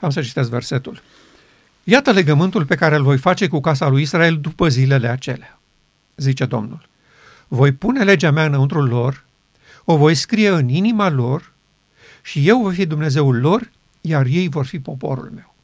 Am 0.00 0.10
să 0.10 0.22
citesc 0.22 0.50
versetul. 0.50 1.02
Iată 1.84 2.10
legământul 2.10 2.66
pe 2.66 2.74
care 2.74 2.96
îl 2.96 3.02
voi 3.02 3.18
face 3.18 3.48
cu 3.48 3.60
casa 3.60 3.88
lui 3.88 4.02
Israel 4.02 4.40
după 4.40 4.68
zilele 4.68 5.08
acelea, 5.08 5.60
zice 6.16 6.44
Domnul. 6.46 6.88
Voi 7.48 7.72
pune 7.72 8.04
legea 8.04 8.30
mea 8.30 8.44
înăuntru 8.44 8.82
lor, 8.82 9.24
o 9.84 9.96
voi 9.96 10.14
scrie 10.14 10.48
în 10.48 10.68
inima 10.68 11.08
lor 11.08 11.52
și 12.22 12.48
eu 12.48 12.62
voi 12.62 12.74
fi 12.74 12.86
Dumnezeul 12.86 13.40
lor, 13.40 13.70
iar 14.00 14.26
ei 14.26 14.48
vor 14.48 14.66
fi 14.66 14.80
poporul 14.80 15.30
meu. 15.34 15.54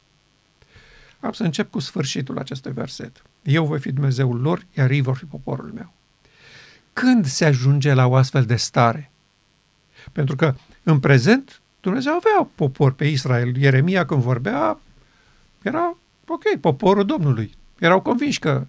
Am 1.19 1.31
să 1.31 1.43
încep 1.43 1.71
cu 1.71 1.79
sfârșitul 1.79 2.37
acestui 2.37 2.71
verset. 2.71 3.21
Eu 3.43 3.65
voi 3.65 3.79
fi 3.79 3.91
Dumnezeul 3.91 4.41
lor, 4.41 4.65
iar 4.77 4.89
ei 4.89 5.01
vor 5.01 5.15
fi 5.15 5.25
poporul 5.25 5.71
meu. 5.73 5.93
Când 6.93 7.25
se 7.25 7.45
ajunge 7.45 7.93
la 7.93 8.07
o 8.07 8.15
astfel 8.15 8.45
de 8.45 8.55
stare? 8.55 9.11
Pentru 10.11 10.35
că 10.35 10.55
în 10.83 10.99
prezent 10.99 11.61
Dumnezeu 11.81 12.13
avea 12.13 12.49
popor 12.55 12.91
pe 12.91 13.05
Israel. 13.05 13.57
Ieremia 13.57 14.05
când 14.05 14.21
vorbea, 14.21 14.79
era 15.61 15.97
ok, 16.27 16.43
poporul 16.61 17.05
Domnului. 17.05 17.53
Erau 17.79 18.01
convinși 18.01 18.39
că... 18.39 18.65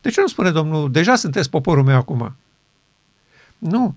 De 0.00 0.10
ce 0.10 0.20
nu 0.20 0.26
spune 0.26 0.50
Domnul, 0.50 0.92
deja 0.92 1.14
sunteți 1.14 1.50
poporul 1.50 1.84
meu 1.84 1.96
acum? 1.96 2.34
Nu. 3.58 3.94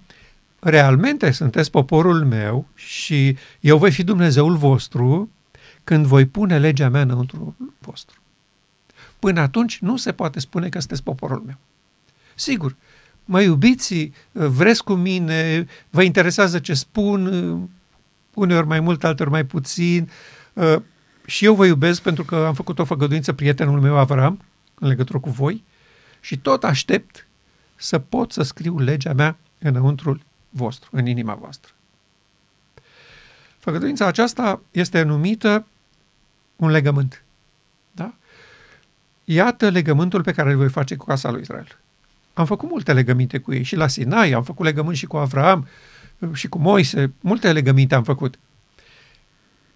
Realmente 0.60 1.32
sunteți 1.32 1.72
poporul 1.72 2.26
meu 2.26 2.68
și 2.76 3.38
eu 3.60 3.78
voi 3.78 3.92
fi 3.92 4.04
Dumnezeul 4.04 4.56
vostru 4.56 5.30
când 5.84 6.06
voi 6.06 6.26
pune 6.26 6.60
legea 6.60 6.90
mea 6.90 7.02
înăuntru 7.02 7.56
vostru. 7.80 8.20
Până 9.20 9.42
atunci 9.42 9.80
nu 9.80 9.98
se 9.98 10.12
poate 10.12 10.40
spune 10.40 10.70
că 10.70 10.80
sunteți 10.80 11.04
poporul 11.04 11.44
meu. 11.46 11.58
Sigur, 12.36 12.76
mă 13.26 13.42
iubiți, 13.42 14.12
vreți 14.32 14.84
cu 14.84 14.94
mine, 14.94 15.66
vă 15.90 16.02
interesează 16.02 16.60
ce 16.60 16.74
spun, 16.74 17.70
uneori 18.34 18.68
mai 18.68 18.80
mult, 18.80 19.04
alteori 19.04 19.32
mai 19.32 19.46
puțin, 19.46 20.10
și 21.26 21.46
eu 21.46 21.56
vă 21.56 21.66
iubesc 21.66 22.02
pentru 22.02 22.24
că 22.24 22.36
am 22.36 22.54
făcut 22.54 22.80
o 22.80 22.86
făgăduință 22.86 23.34
prietenul 23.34 23.82
meu 23.82 23.98
Avram 23.98 24.42
în 24.80 24.88
legătură 24.88 25.20
cu 25.20 25.30
voi 25.30 25.64
și 26.20 26.38
tot 26.38 26.64
aștept 26.64 27.28
să 27.76 28.00
pot 28.00 28.32
să 28.32 28.42
scriu 28.42 28.80
legea 28.80 29.14
mea 29.14 29.38
înăuntrul 29.60 30.22
vostru, 30.50 30.90
în 30.92 31.06
inima 31.06 31.34
voastră. 31.34 31.72
Făgăduința 33.58 34.06
aceasta 34.06 34.62
este 34.72 35.02
numită 35.02 35.66
un 36.56 36.70
legământ. 36.70 37.24
Da? 37.92 38.14
Iată 39.24 39.70
legământul 39.70 40.24
pe 40.24 40.32
care 40.32 40.52
îl 40.52 40.58
voi 40.58 40.70
face 40.70 40.96
cu 40.96 41.06
casa 41.06 41.32
lui 41.32 41.42
Israel. 41.42 41.80
Am 42.36 42.46
făcut 42.46 42.70
multe 42.70 42.94
legăminte 42.94 43.40
cu 43.40 43.54
ei 43.54 43.64
și 43.64 43.76
la 43.76 43.88
Sinai, 43.88 44.32
am 44.32 44.44
făcut 44.44 44.66
legământ 44.66 44.98
și 44.98 45.06
cu 45.06 45.18
Avram 45.18 45.68
și 46.34 46.48
cu 46.48 46.58
Moise, 46.58 47.14
multe 47.20 47.52
legăminte 47.52 47.96
am 47.96 48.04
făcut. 48.04 48.40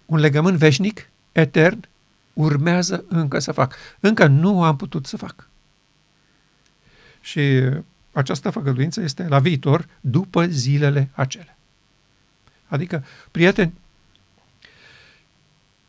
Un 0.06 0.18
legământ 0.18 0.58
veșnic, 0.58 1.08
etern, 1.32 1.88
urmează 2.32 3.04
încă 3.08 3.38
să 3.38 3.52
fac. 3.52 3.74
Încă 4.00 4.26
nu 4.26 4.62
am 4.62 4.76
putut 4.76 5.06
să 5.06 5.16
fac. 5.16 5.48
Și 7.20 7.40
această 8.12 8.50
făgăduință 8.50 9.00
este 9.00 9.28
la 9.28 9.38
viitor, 9.38 9.86
după 10.00 10.46
zilele 10.46 11.10
acelea. 11.12 11.56
Adică, 12.66 13.04
prieteni, 13.30 13.72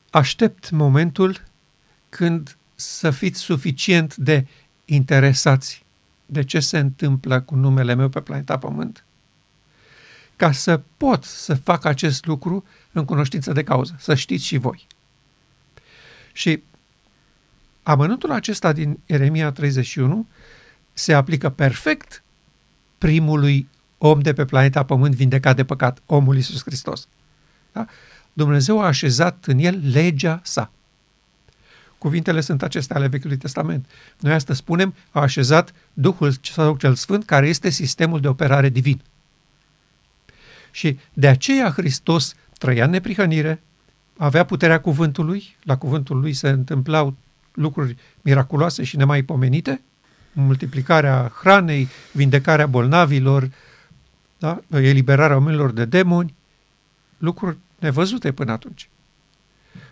aștept 0.10 0.70
momentul 0.70 1.44
când 2.10 2.58
să 2.76 3.12
fiți 3.12 3.40
suficient 3.40 4.16
de 4.16 4.48
interesați 4.86 5.81
de 6.32 6.44
ce 6.44 6.60
se 6.60 6.78
întâmplă 6.78 7.42
cu 7.42 7.56
numele 7.56 7.94
meu 7.94 8.10
pe 8.10 8.22
planeta 8.22 8.58
Pământ, 8.58 9.06
ca 10.36 10.52
să 10.52 10.82
pot 10.98 11.24
să 11.24 11.54
fac 11.54 11.86
acest 11.86 12.26
lucru 12.26 12.64
în 12.92 13.06
cunoștință 13.06 13.52
de 13.52 13.64
cauză, 13.64 13.96
să 14.00 14.16
știți 14.16 14.46
și 14.46 14.58
voi. 14.58 14.88
Și 16.34 16.64
amănuntul 17.84 18.32
acesta 18.32 18.74
din 18.74 19.00
Eremia 19.06 19.52
31 19.52 20.28
se 20.94 21.14
aplică 21.14 21.50
perfect 21.50 22.24
primului 22.98 23.68
om 23.98 24.20
de 24.20 24.34
pe 24.34 24.46
planeta 24.46 24.86
Pământ 24.86 25.16
vindecat 25.16 25.56
de 25.56 25.66
păcat, 25.66 26.02
omul 26.06 26.36
Iisus 26.36 26.62
Hristos. 26.64 27.08
Da? 27.72 27.86
Dumnezeu 28.34 28.82
a 28.82 28.86
așezat 28.86 29.46
în 29.46 29.60
el 29.60 29.82
legea 29.92 30.42
sa. 30.44 30.72
Cuvintele 32.02 32.42
sunt 32.42 32.64
acestea 32.64 32.96
ale 32.96 33.08
Vechiului 33.08 33.38
Testament. 33.38 33.86
Noi 34.20 34.34
astăzi 34.34 34.60
spunem, 34.60 34.94
a 35.12 35.22
așezat 35.22 35.74
Duhul 35.94 36.32
Său 36.42 36.78
cel 36.78 36.96
Sfânt, 36.96 37.26
care 37.26 37.48
este 37.48 37.70
sistemul 37.70 38.20
de 38.20 38.28
operare 38.28 38.70
divin. 38.70 39.02
Și 40.72 41.00
de 41.14 41.28
aceea 41.28 41.70
Hristos 41.70 42.36
trăia 42.58 42.84
în 42.84 42.90
neprihănire, 42.90 43.62
avea 44.18 44.46
puterea 44.46 44.82
cuvântului, 44.82 45.56
la 45.64 45.78
cuvântul 45.78 46.20
lui 46.20 46.34
se 46.34 46.50
întâmplau 46.50 47.16
lucruri 47.52 47.96
miraculoase 48.22 48.84
și 48.84 48.98
nemaipomenite, 48.98 49.82
multiplicarea 50.32 51.32
hranei, 51.40 51.88
vindecarea 52.12 52.68
bolnavilor, 52.68 53.52
da? 54.38 54.62
eliberarea 54.70 55.36
oamenilor 55.36 55.72
de 55.72 55.86
demoni, 55.86 56.36
lucruri 57.18 57.58
nevăzute 57.80 58.32
până 58.32 58.52
atunci. 58.52 58.90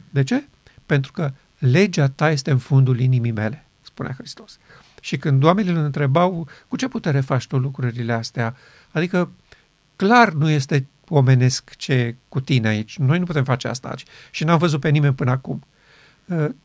De 0.10 0.24
ce? 0.24 0.44
Pentru 0.86 1.12
că 1.12 1.32
legea 1.60 2.08
ta 2.08 2.32
este 2.32 2.52
în 2.52 2.58
fundul 2.58 3.00
inimii 3.00 3.32
mele, 3.32 3.66
spunea 3.82 4.14
Hristos. 4.18 4.58
Și 5.02 5.18
când 5.18 5.44
oamenii 5.44 5.72
îl 5.72 5.78
întrebau, 5.78 6.48
cu 6.68 6.76
ce 6.76 6.88
putere 6.88 7.20
faci 7.20 7.48
tu 7.48 7.58
lucrurile 7.58 8.14
astea? 8.14 8.56
Adică, 8.92 9.32
clar 9.96 10.32
nu 10.32 10.50
este 10.50 10.88
omenesc 11.08 11.76
ce 11.76 12.16
cu 12.30 12.40
tine 12.40 12.68
aici. 12.68 12.98
Noi 12.98 13.20
nu 13.20 13.26
putem 13.26 13.44
face 13.44 13.68
asta 13.68 13.88
aici. 13.88 14.06
Și 14.32 14.44
n-am 14.44 14.58
văzut 14.58 14.80
pe 14.80 14.90
nimeni 14.90 15.14
până 15.14 15.32
acum. 15.32 15.64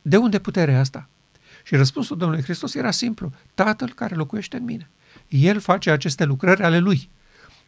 De 0.03 0.17
unde 0.17 0.39
puterea 0.39 0.81
asta? 0.81 1.09
Și 1.63 1.77
răspunsul 1.77 2.17
Domnului 2.17 2.45
Hristos 2.45 2.75
era 2.75 2.91
simplu. 2.91 3.33
Tatăl 3.55 3.93
care 3.93 4.15
locuiește 4.15 4.57
în 4.57 4.65
mine. 4.65 4.89
El 5.29 5.61
face 5.61 5.91
aceste 5.91 6.25
lucrări 6.25 6.63
ale 6.63 6.79
lui. 6.79 7.09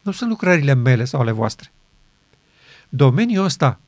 Nu 0.03 0.13
sunt 0.13 0.31
lucrările 0.31 0.75
mele 0.75 1.05
sau 1.05 1.21
ale 1.21 1.31
voastre. 1.31 1.73
Domeniul 2.89 3.45
ăsta 3.45 3.81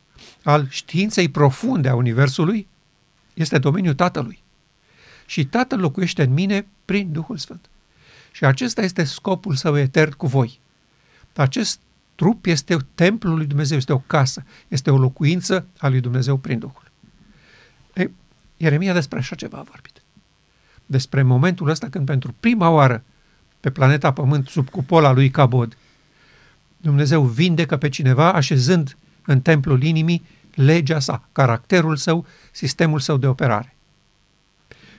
al 0.43 0.67
științei 0.69 1.29
profunde 1.29 1.89
a 1.89 1.95
Universului 1.95 2.69
este 3.39 3.59
domeniul 3.59 3.95
Tatălui. 3.95 4.43
Și 5.27 5.45
Tatăl 5.45 5.81
locuiește 5.81 6.23
în 6.23 6.33
mine 6.33 6.67
prin 6.85 7.13
Duhul 7.13 7.37
Sfânt. 7.37 7.69
Și 8.33 8.45
acesta 8.45 8.83
este 8.83 9.05
scopul 9.05 9.55
său 9.55 9.77
etern 9.77 10.11
cu 10.11 10.27
voi. 10.27 10.61
Acest 11.37 11.81
trup 12.15 12.47
este 12.47 12.77
templul 12.95 13.37
lui 13.37 13.47
Dumnezeu, 13.47 13.77
este 13.77 13.93
o 13.93 13.99
casă, 13.99 14.45
este 14.69 14.91
o 14.91 14.99
locuință 14.99 15.67
a 15.79 15.89
lui 15.89 16.01
Dumnezeu 16.01 16.37
prin 16.37 16.59
Duhul. 16.59 16.91
E, 17.95 18.11
Ieremia 18.57 18.93
despre 18.93 19.19
așa 19.19 19.35
ceva 19.35 19.59
a 19.59 19.63
vorbit. 19.63 20.03
Despre 20.87 21.23
momentul 21.23 21.69
ăsta 21.69 21.89
când 21.89 22.07
pentru 22.07 22.35
prima 22.41 22.69
oară 22.69 23.05
pe 23.61 23.71
planeta 23.71 24.13
Pământ, 24.13 24.49
sub 24.49 24.69
cupola 24.69 25.13
lui 25.13 25.31
Cabod, 25.31 25.77
Dumnezeu 26.77 27.25
vindecă 27.25 27.77
pe 27.77 27.89
cineva 27.89 28.33
așezând 28.33 28.97
în 29.25 29.41
templul 29.41 29.83
inimii 29.83 30.25
legea 30.59 30.99
sa, 30.99 31.29
caracterul 31.33 31.97
său, 31.97 32.27
sistemul 32.53 32.99
său 32.99 33.17
de 33.17 33.27
operare. 33.27 33.77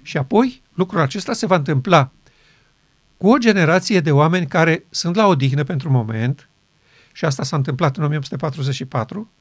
Și 0.02 0.18
apoi 0.18 0.62
lucrul 0.74 1.00
acesta 1.00 1.34
se 1.34 1.46
va 1.46 1.56
întâmpla 1.56 2.12
cu 3.18 3.30
o 3.30 3.38
generație 3.38 4.00
de 4.00 4.12
oameni 4.12 4.48
care 4.48 4.86
sunt 4.90 5.16
la 5.16 5.28
odihnă 5.28 5.64
pentru 5.64 5.90
moment, 5.90 6.50
și 7.12 7.26
asta 7.26 7.44
s-a 7.44 7.56
întâmplat 7.56 7.98
în 7.98 8.04
1844, 8.04 9.32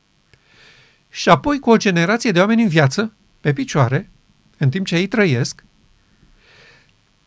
și 1.11 1.29
apoi 1.29 1.59
cu 1.59 1.71
o 1.71 1.77
generație 1.77 2.31
de 2.31 2.41
oameni 2.41 2.63
în 2.63 2.69
viață, 2.69 3.13
pe 3.41 3.53
picioare, 3.53 4.11
în 4.59 4.71
timp 4.71 4.87
ce 4.87 4.97
ei 4.97 5.07
trăiesc, 5.07 5.65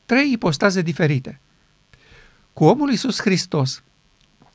trei 0.05 0.31
ipostaze 0.31 0.81
diferite. 0.81 1.39
Cu 2.53 2.63
omul 2.63 2.89
Iisus 2.89 3.21
Hristos 3.21 3.83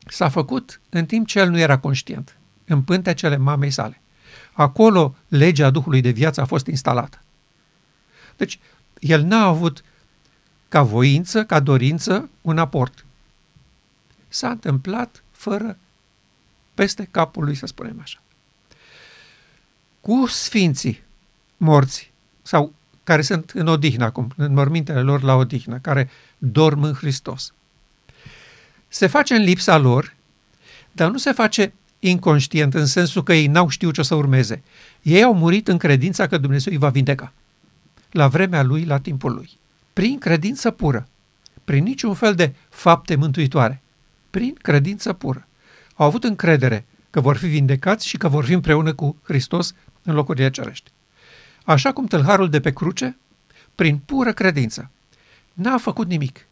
s-a 0.07 0.29
făcut 0.29 0.81
în 0.89 1.07
timp 1.07 1.27
ce 1.27 1.39
el 1.39 1.51
nu 1.51 1.59
era 1.59 1.79
conștient, 1.79 2.39
în 2.65 2.83
pântecele 2.83 3.37
mamei 3.37 3.71
sale. 3.71 4.01
Acolo 4.57 5.15
legea 5.29 5.71
Duhului 5.71 6.01
de 6.01 6.11
viață 6.11 6.41
a 6.41 6.45
fost 6.45 6.67
instalată. 6.67 7.21
Deci, 8.37 8.59
el 8.99 9.23
n-a 9.23 9.43
avut 9.43 9.85
ca 10.69 10.83
voință, 10.83 11.45
ca 11.45 11.61
dorință, 11.61 12.31
un 12.43 12.59
aport. 12.59 13.05
S-a 14.29 14.49
întâmplat 14.49 15.23
fără 15.31 15.79
peste 16.75 17.09
capul 17.11 17.45
lui, 17.45 17.55
să 17.55 17.67
spunem 17.67 17.99
așa. 18.03 18.19
Cu 20.01 20.27
sfinții 20.27 21.03
morți 21.57 22.13
sau 22.43 22.73
care 23.05 23.23
sunt 23.23 23.51
în 23.51 23.67
odihnă 23.67 24.05
acum, 24.05 24.33
în 24.37 24.53
mormintele 24.53 25.01
lor 25.01 25.23
la 25.23 25.35
odihnă, 25.35 25.79
care 25.79 26.11
dorm 26.39 26.83
în 26.83 26.93
Hristos. 26.93 27.53
Se 28.89 29.07
face 29.07 29.35
în 29.35 29.43
lipsa 29.43 29.77
lor, 29.77 30.15
dar 30.93 31.11
nu 31.11 31.19
se 31.19 31.33
face 31.33 31.73
inconștient 31.99 32.75
în 32.75 32.87
sensul 32.87 33.23
că 33.23 33.35
ei 33.35 33.47
n-au 33.47 33.69
știut 33.69 33.95
ce 33.95 34.01
o 34.01 34.05
să 34.05 34.15
urmeze. 34.15 34.63
Ei 35.03 35.23
au 35.23 35.35
murit 35.35 35.69
în 35.69 35.77
credința 35.77 36.27
că 36.27 36.39
Dumnezeu 36.39 36.73
îi 36.73 36.79
va 36.79 36.89
vindeca. 36.89 37.33
La 38.11 38.29
vremea 38.29 38.63
lui, 38.63 38.85
la 38.85 38.99
timpul 38.99 39.33
lui. 39.33 39.51
Prin 39.93 40.19
credință 40.19 40.71
pură. 40.71 41.09
Prin 41.65 41.83
niciun 41.83 42.15
fel 42.15 42.35
de 42.35 42.55
fapte 42.69 43.15
mântuitoare. 43.15 43.83
Prin 44.31 44.55
credință 44.63 45.13
pură. 45.13 45.47
Au 45.95 46.07
avut 46.07 46.25
încredere 46.25 46.85
că 47.11 47.21
vor 47.21 47.37
fi 47.37 47.47
vindecați 47.47 48.07
și 48.07 48.17
că 48.17 48.29
vor 48.29 48.45
fi 48.45 48.53
împreună 48.53 48.95
cu 48.95 49.17
Hristos 49.23 49.75
în 50.03 50.15
locurile 50.15 50.51
cerești. 50.51 50.91
Așa 51.65 51.93
cum 51.93 52.07
tâlharul 52.07 52.51
de 52.51 52.61
pe 52.61 52.73
cruce, 52.73 53.17
prin 53.75 53.99
pură 53.99 54.33
credință, 54.33 54.91
n-a 55.53 55.79
făcut 55.79 56.07
nimic. 56.07 56.47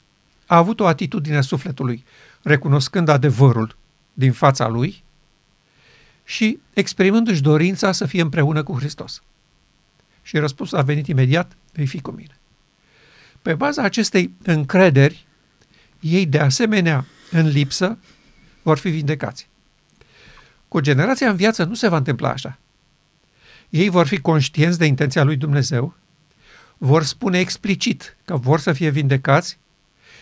A 0.47 0.57
avut 0.57 0.81
o 0.81 0.87
atitudine 0.87 1.37
a 1.37 1.41
sufletului, 1.41 2.05
recunoscând 2.43 3.09
adevărul 3.09 3.77
din 4.13 4.33
fața 4.33 4.69
lui 4.69 5.04
și 6.25 6.59
exprimându-și 6.73 7.43
dorința 7.43 7.93
să 7.93 8.07
fie 8.07 8.23
împreună 8.23 8.63
cu 8.63 8.77
Hristos. 8.79 9.23
Și 10.23 10.39
răspunsul 10.39 10.79
a 10.79 10.83
venit 10.83 11.07
imediat, 11.07 11.57
vei 11.73 11.87
fi 11.87 12.01
cu 12.01 12.11
mine. 12.11 12.39
Pe 13.43 13.55
baza 13.55 13.83
acestei 13.83 14.35
încrederi, 14.43 15.27
ei 16.01 16.27
de 16.27 16.39
asemenea 16.39 17.07
în 17.31 17.47
lipsă 17.47 17.99
vor 18.63 18.79
fi 18.79 18.89
vindecați. 18.89 19.49
Cu 20.69 20.81
generația 20.81 21.31
în 21.31 21.37
viață 21.37 21.65
nu 21.65 21.75
se 21.75 21.89
va 21.89 21.97
întâmpla 21.97 22.31
așa. 22.31 22.59
Ei 23.69 23.89
vor 23.89 24.07
fi 24.07 24.21
conștienți 24.21 24.79
de 24.79 24.85
intenția 24.85 25.23
lui 25.23 25.37
Dumnezeu, 25.37 25.95
vor 26.79 27.03
spune 27.03 27.39
explicit 27.39 28.17
că 28.25 28.37
vor 28.37 28.61
să 28.61 28.73
fie 28.73 28.91
vindecați 28.91 29.59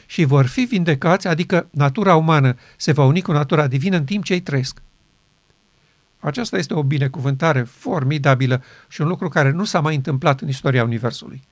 și 0.07 0.25
vor 0.25 0.47
fi 0.47 0.61
vindecați, 0.61 1.27
adică 1.27 1.69
natura 1.71 2.17
umană 2.17 2.57
se 2.77 2.93
va 2.93 3.05
uni 3.05 3.23
cu 3.23 3.33
natura 3.33 3.67
divină 3.67 3.97
în 3.97 4.05
timp 4.05 4.25
ce 4.25 4.33
ei 4.33 4.41
trăiesc. 4.41 4.83
Aceasta 6.25 6.59
este 6.59 6.75
o 6.75 6.83
binecuvântare 6.83 7.63
formidabilă 7.63 8.63
și 8.89 9.01
un 9.01 9.09
lucru 9.09 9.29
care 9.29 9.51
nu 9.51 9.65
s-a 9.65 9.81
mai 9.81 9.95
întâmplat 9.95 10.41
în 10.41 10.49
istoria 10.49 10.85
Universului. 10.85 11.43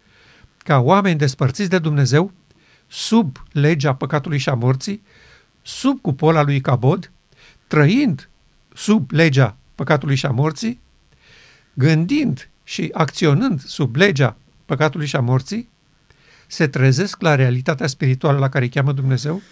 Ca 0.58 0.78
oameni 0.78 1.18
despărțiți 1.18 1.70
de 1.70 1.78
Dumnezeu, 1.78 2.32
sub 2.86 3.36
legea 3.52 3.94
păcatului 3.94 4.38
și 4.38 4.48
a 4.48 4.54
morții, 4.54 5.02
sub 5.62 6.00
cupola 6.00 6.42
lui 6.42 6.60
Cabod, 6.60 7.10
trăind 7.66 8.28
sub 8.74 9.10
legea 9.10 9.56
păcatului 9.74 10.14
și 10.16 10.26
a 10.26 10.30
morții, 10.30 10.80
gândind 11.74 12.48
și 12.64 12.90
acționând 12.92 13.60
sub 13.60 13.96
legea 13.96 14.36
păcatului 14.66 15.06
și 15.06 15.16
a 15.16 15.20
morții, 15.20 15.68
se 16.46 16.66
trezesc 16.66 17.20
la 17.20 17.34
realitatea 17.34 17.86
spirituală 17.86 18.38
la 18.38 18.48
care 18.48 18.64
îi 18.64 18.70
cheamă 18.70 18.92
Dumnezeu, 18.92 19.42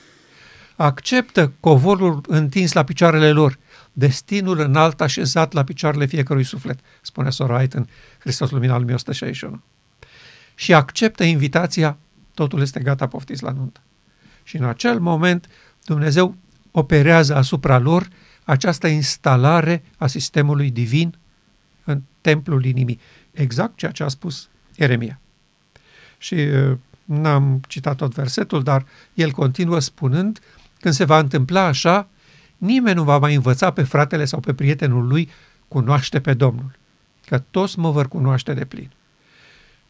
acceptă 0.76 1.52
covorul 1.60 2.20
întins 2.26 2.72
la 2.72 2.84
picioarele 2.84 3.32
lor, 3.32 3.58
destinul 3.98 4.58
înalt 4.58 5.00
așezat 5.00 5.52
la 5.52 5.64
picioarele 5.64 6.06
fiecărui 6.06 6.44
suflet, 6.44 6.78
spune 7.02 7.30
Sora 7.30 7.56
White 7.56 7.76
în 7.76 7.86
Hristos 8.18 8.50
Lumina 8.50 8.72
al 8.72 8.80
1161. 8.80 9.62
Și 10.54 10.74
acceptă 10.74 11.24
invitația, 11.24 11.98
totul 12.34 12.60
este 12.60 12.80
gata, 12.80 13.06
poftiți 13.06 13.42
la 13.42 13.50
nuntă. 13.50 13.80
Și 14.42 14.56
în 14.56 14.64
acel 14.64 15.00
moment 15.00 15.48
Dumnezeu 15.84 16.36
operează 16.70 17.34
asupra 17.34 17.78
lor 17.78 18.08
această 18.44 18.86
instalare 18.86 19.82
a 19.96 20.06
sistemului 20.06 20.70
divin 20.70 21.18
în 21.84 22.02
templul 22.20 22.64
inimii. 22.64 23.00
Exact 23.30 23.76
ceea 23.76 23.90
ce 23.90 24.02
a 24.02 24.08
spus 24.08 24.48
Eremia. 24.76 25.20
Și 26.18 26.34
uh, 26.34 26.76
n-am 27.04 27.60
citat 27.68 27.96
tot 27.96 28.14
versetul, 28.14 28.62
dar 28.62 28.86
el 29.14 29.30
continuă 29.30 29.78
spunând, 29.78 30.38
când 30.80 30.94
se 30.94 31.04
va 31.04 31.18
întâmpla 31.18 31.62
așa, 31.62 32.08
nimeni 32.58 32.96
nu 32.96 33.04
va 33.04 33.18
mai 33.18 33.34
învăța 33.34 33.70
pe 33.70 33.82
fratele 33.82 34.24
sau 34.24 34.40
pe 34.40 34.54
prietenul 34.54 35.06
lui 35.06 35.28
cunoaște 35.68 36.20
pe 36.20 36.34
Domnul, 36.34 36.70
că 37.26 37.42
toți 37.50 37.78
mă 37.78 37.90
vor 37.90 38.08
cunoaște 38.08 38.54
de 38.54 38.64
plin. 38.64 38.90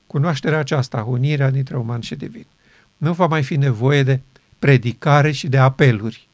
Cunoașterea 0.06 0.58
aceasta, 0.58 1.02
unirea 1.02 1.50
dintre 1.50 1.76
uman 1.76 2.00
și 2.00 2.14
divin. 2.14 2.46
Nu 2.96 3.12
va 3.12 3.26
mai 3.26 3.42
fi 3.42 3.56
nevoie 3.56 4.02
de 4.02 4.20
predicare 4.58 5.32
și 5.32 5.48
de 5.48 5.58
apeluri. 5.58 6.28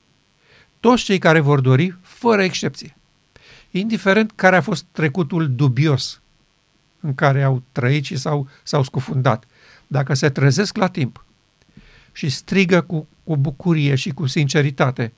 Toți 0.81 1.05
cei 1.05 1.19
care 1.19 1.41
vor 1.41 1.61
dori, 1.61 1.97
fără 2.03 2.43
excepție, 2.43 2.97
indiferent 3.71 4.33
care 4.35 4.57
a 4.57 4.61
fost 4.61 4.85
trecutul 4.93 5.55
dubios 5.55 6.21
în 7.01 7.15
care 7.15 7.43
au 7.43 7.63
trăit 7.73 8.05
și 8.05 8.17
s-au, 8.17 8.49
s-au 8.63 8.83
scufundat, 8.83 9.45
dacă 9.87 10.15
se 10.15 10.29
trezesc 10.29 10.77
la 10.77 10.89
timp 10.89 11.25
și 12.13 12.29
strigă 12.29 12.81
cu, 12.81 13.09
cu 13.25 13.37
bucurie 13.37 13.95
și 13.95 14.11
cu 14.11 14.27
sinceritate, 14.27 15.13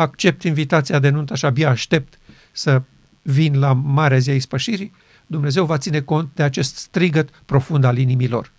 accept 0.00 0.42
invitația 0.42 0.98
de 0.98 1.08
nuntă 1.08 1.34
și 1.34 1.44
abia 1.44 1.68
aștept 1.68 2.18
să 2.52 2.82
vin 3.22 3.58
la 3.58 3.72
marea 3.72 4.18
zi 4.18 4.30
a 4.30 4.34
ispășirii, 4.34 4.92
Dumnezeu 5.26 5.64
va 5.64 5.78
ține 5.78 6.00
cont 6.00 6.30
de 6.34 6.42
acest 6.42 6.76
strigăt 6.76 7.30
profund 7.46 7.84
al 7.84 7.98
inimilor. 7.98 8.52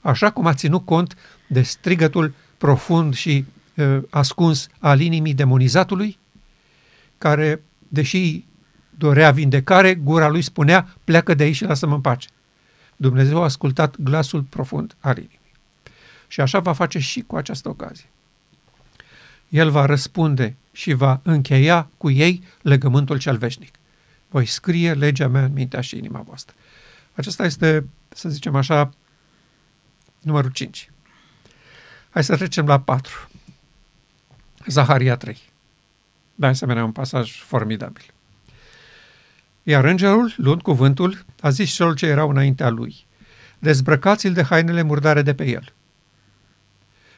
Așa 0.00 0.30
cum 0.30 0.46
a 0.46 0.54
ținut 0.54 0.84
cont 0.84 1.16
de 1.48 1.62
strigătul 1.62 2.34
profund 2.58 3.14
și 3.14 3.44
uh, 3.76 3.98
ascuns 4.10 4.68
al 4.78 5.00
inimii 5.00 5.34
demonizatului, 5.34 6.18
care, 7.18 7.62
deși 7.88 8.44
dorea 8.98 9.30
vindecare, 9.30 9.94
gura 9.94 10.28
lui 10.28 10.42
spunea, 10.42 10.94
pleacă 11.04 11.34
de 11.34 11.42
aici 11.42 11.54
și 11.54 11.64
lasă-mă 11.64 11.94
în 11.94 12.00
pace. 12.00 12.28
Dumnezeu 12.96 13.40
a 13.40 13.44
ascultat 13.44 14.00
glasul 14.00 14.42
profund 14.42 14.96
al 15.00 15.16
inimii. 15.16 15.40
Și 16.28 16.40
așa 16.40 16.58
va 16.58 16.72
face 16.72 16.98
și 16.98 17.20
cu 17.20 17.36
această 17.36 17.68
ocazie. 17.68 18.08
El 19.48 19.70
va 19.70 19.86
răspunde 19.86 20.56
și 20.72 20.92
va 20.92 21.20
încheia 21.22 21.90
cu 21.96 22.10
ei 22.10 22.42
legământul 22.62 23.18
cel 23.18 23.36
veșnic. 23.36 23.74
Voi 24.28 24.46
scrie 24.46 24.92
legea 24.94 25.28
mea 25.28 25.44
în 25.44 25.52
mintea 25.52 25.80
și 25.80 25.96
inima 25.96 26.20
voastră. 26.20 26.54
Acesta 27.14 27.44
este, 27.44 27.86
să 28.08 28.28
zicem 28.28 28.54
așa, 28.54 28.90
numărul 30.20 30.50
5. 30.50 30.90
Hai 32.10 32.24
să 32.24 32.36
trecem 32.36 32.66
la 32.66 32.80
4. 32.80 33.28
Zaharia 34.66 35.16
3. 35.16 35.38
De 36.34 36.46
asemenea, 36.46 36.84
un 36.84 36.92
pasaj 36.92 37.40
formidabil. 37.42 38.04
Iar 39.62 39.84
îngerul, 39.84 40.34
luând 40.36 40.62
cuvântul, 40.62 41.24
a 41.40 41.50
zis 41.50 41.70
celor 41.70 41.94
ce 41.94 42.06
erau 42.06 42.30
înaintea 42.30 42.68
lui, 42.68 43.06
dezbrăcați-l 43.58 44.32
de 44.32 44.42
hainele 44.42 44.82
murdare 44.82 45.22
de 45.22 45.34
pe 45.34 45.44
el. 45.44 45.72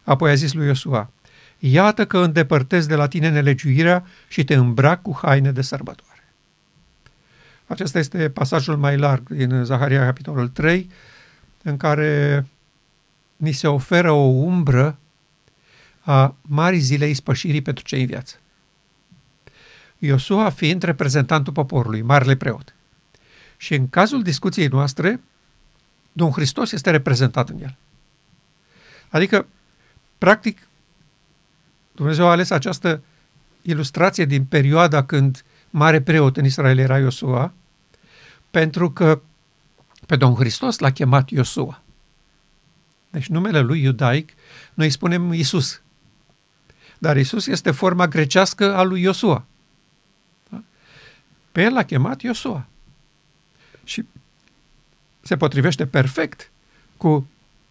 Apoi 0.05 0.31
a 0.31 0.35
zis 0.35 0.53
lui 0.53 0.67
Iosua, 0.67 1.11
iată 1.59 2.07
că 2.07 2.19
îndepărtez 2.19 2.87
de 2.87 2.95
la 2.95 3.09
tine 3.09 3.31
nelegiuirea 3.31 4.07
și 4.29 4.45
te 4.45 4.55
îmbrac 4.55 5.03
cu 5.03 5.19
haine 5.23 5.53
de 5.53 5.63
sărbătoare. 5.63 6.23
Acesta 7.67 7.99
este 7.99 8.31
pasajul 8.31 8.77
mai 8.77 8.97
larg 8.97 9.29
din 9.29 9.65
Zaharia, 9.65 10.05
capitolul 10.05 10.49
3, 10.49 10.91
în 11.63 11.77
care 11.77 12.47
ni 13.37 13.53
se 13.53 13.67
oferă 13.67 14.11
o 14.11 14.25
umbră 14.25 14.99
a 16.01 16.37
marii 16.43 16.79
zilei 16.79 17.15
spășirii 17.15 17.63
pentru 17.63 17.85
cei 17.85 18.01
în 18.01 18.07
viață. 18.07 18.37
Iosua 19.99 20.51
fiind 20.51 20.83
reprezentantul 20.83 21.53
poporului, 21.53 22.03
marele 22.03 22.37
preot. 22.37 22.75
Și 23.57 23.75
în 23.75 23.89
cazul 23.89 24.23
discuției 24.23 24.67
noastre, 24.67 25.21
Domnul 26.13 26.37
Hristos 26.37 26.73
este 26.73 26.91
reprezentat 26.91 27.49
în 27.49 27.61
el. 27.63 27.77
Adică, 29.09 29.47
practic, 30.19 30.68
Dumnezeu 31.99 32.27
a 32.27 32.31
ales 32.31 32.51
această 32.51 33.03
ilustrație 33.63 34.25
din 34.25 34.45
perioada 34.45 35.05
când 35.05 35.45
mare 35.71 36.01
preot 36.01 36.37
în 36.37 36.45
Israel 36.45 36.79
era 36.79 36.99
Iosua, 36.99 37.53
pentru 38.51 38.91
că 38.91 39.21
pe 40.07 40.17
Domnul 40.17 40.39
Hristos 40.39 40.79
l-a 40.79 40.91
chemat 40.91 41.31
Iosua. 41.31 41.83
Deci 43.11 43.27
numele 43.27 43.61
lui 43.61 43.83
iudaic, 43.83 44.33
noi 44.75 44.87
îi 44.87 44.93
spunem 44.93 45.33
Isus. 45.33 45.83
Dar 46.99 47.17
Isus 47.17 47.47
este 47.47 47.71
forma 47.71 48.07
grecească 48.07 48.75
a 48.75 48.83
lui 48.83 49.03
Iosua. 49.03 49.45
Pe 51.53 51.63
el 51.63 51.73
l-a 51.73 51.85
chemat 51.85 52.21
Iosua. 52.21 52.67
Și 53.85 54.05
se 55.21 55.37
potrivește 55.37 55.87
perfect 55.87 56.51
cu 56.97 57.29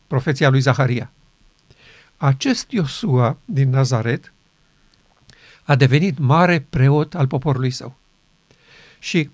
profeția 0.07 0.49
lui 0.49 0.59
Zaharia. 0.59 1.11
Acest 2.17 2.71
Iosua 2.71 3.37
din 3.45 3.69
Nazaret 3.69 4.33
a 5.63 5.75
devenit 5.75 6.17
mare 6.17 6.65
preot 6.69 7.15
al 7.15 7.27
poporului 7.27 7.71
său. 7.71 7.97
Și 8.99 9.29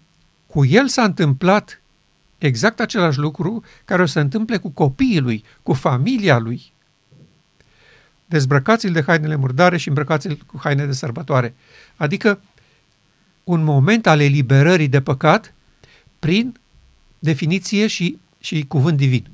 cu 0.47 0.65
el 0.65 0.87
s-a 0.87 1.03
întâmplat 1.03 1.81
exact 2.37 2.79
același 2.79 3.17
lucru 3.17 3.63
care 3.85 4.01
o 4.01 4.05
să 4.05 4.19
întâmple 4.19 4.57
cu 4.57 4.69
copiii 4.69 5.19
lui, 5.19 5.43
cu 5.63 5.73
familia 5.73 6.37
lui. 6.37 6.73
Dezbrăcați-l 8.25 8.91
de 8.91 9.01
hainele 9.01 9.35
murdare 9.35 9.77
și 9.77 9.87
îmbrăcați-l 9.87 10.37
cu 10.45 10.59
haine 10.63 10.85
de 10.85 10.91
sărbătoare. 10.91 11.55
Adică 11.95 12.41
un 13.43 13.63
moment 13.63 14.07
al 14.07 14.19
eliberării 14.19 14.87
de 14.87 15.01
păcat 15.01 15.53
prin 16.19 16.59
definiție 17.19 17.87
și, 17.87 18.17
și 18.39 18.65
cuvânt 18.67 18.97
divin. 18.97 19.27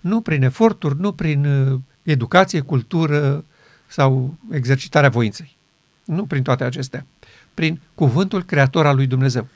Nu 0.00 0.20
prin 0.20 0.42
eforturi, 0.42 1.00
nu 1.00 1.12
prin 1.12 1.44
uh, 1.44 1.80
educație, 2.12 2.60
cultură 2.60 3.44
sau 3.86 4.36
exercitarea 4.50 5.08
voinței. 5.08 5.56
Nu 6.04 6.26
prin 6.26 6.42
toate 6.42 6.64
acestea. 6.64 7.06
Prin 7.54 7.80
cuvântul 7.94 8.44
creator 8.44 8.86
al 8.86 8.96
lui 8.96 9.06
Dumnezeu. 9.06 9.46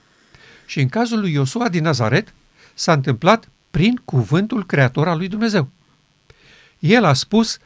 Și 0.66 0.80
în 0.80 0.88
cazul 0.88 1.20
lui 1.20 1.32
Iosua 1.32 1.68
din 1.68 1.82
Nazaret 1.82 2.34
s-a 2.74 2.92
întâmplat 2.92 3.48
prin 3.70 4.00
cuvântul 4.04 4.66
creator 4.66 5.08
al 5.08 5.18
lui 5.18 5.28
Dumnezeu. 5.28 5.68
El 6.78 7.04
a 7.04 7.12
spus 7.12 7.58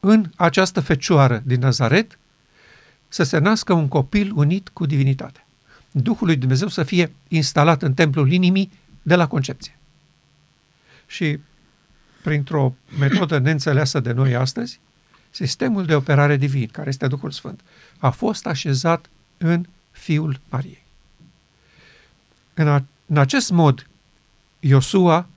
în 0.00 0.30
această 0.36 0.80
fecioară 0.80 1.42
din 1.44 1.60
Nazaret 1.60 2.18
să 3.08 3.22
se 3.22 3.38
nască 3.38 3.72
un 3.72 3.88
copil 3.88 4.32
unit 4.34 4.68
cu 4.68 4.86
divinitatea. 4.86 5.46
Duhul 5.90 6.26
lui 6.26 6.36
Dumnezeu 6.36 6.68
să 6.68 6.82
fie 6.82 7.12
instalat 7.28 7.82
în 7.82 7.94
templul 7.94 8.32
inimii 8.32 8.72
de 9.02 9.14
la 9.14 9.26
concepție. 9.26 9.78
Și 11.06 11.38
printr-o 12.28 12.74
metodă 12.98 13.38
neînțeleasă 13.38 14.00
de 14.00 14.12
noi 14.12 14.34
astăzi, 14.34 14.80
sistemul 15.30 15.84
de 15.84 15.94
operare 15.94 16.36
divin, 16.36 16.66
care 16.66 16.88
este 16.88 17.06
Duhul 17.06 17.30
Sfânt, 17.30 17.60
a 17.98 18.10
fost 18.10 18.46
așezat 18.46 19.10
în 19.38 19.66
Fiul 19.90 20.40
Mariei. 20.48 20.84
În, 22.54 22.68
a, 22.68 22.84
în 23.06 23.16
acest 23.16 23.50
mod, 23.50 23.86
Iosua 24.60 25.28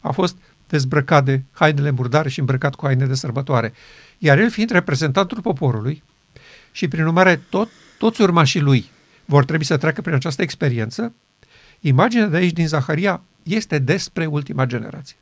a 0.00 0.10
fost 0.10 0.36
dezbrăcat 0.68 1.24
de 1.24 1.42
hainele 1.50 1.90
murdare 1.90 2.28
și 2.28 2.38
îmbrăcat 2.38 2.74
cu 2.74 2.86
haine 2.86 3.06
de 3.06 3.14
sărbătoare, 3.14 3.72
iar 4.18 4.38
el 4.38 4.50
fiind 4.50 4.70
reprezentantul 4.70 5.40
poporului, 5.40 6.02
și 6.72 6.88
prin 6.88 7.04
urmare 7.04 7.40
tot, 7.48 7.68
toți 7.98 8.22
urmașii 8.22 8.60
lui 8.60 8.90
vor 9.24 9.44
trebui 9.44 9.64
să 9.64 9.76
treacă 9.76 10.00
prin 10.00 10.14
această 10.14 10.42
experiență, 10.42 11.14
imaginea 11.80 12.26
de 12.26 12.36
aici 12.36 12.52
din 12.52 12.68
Zaharia 12.68 13.22
este 13.42 13.78
despre 13.78 14.26
ultima 14.26 14.64
generație. 14.64 15.16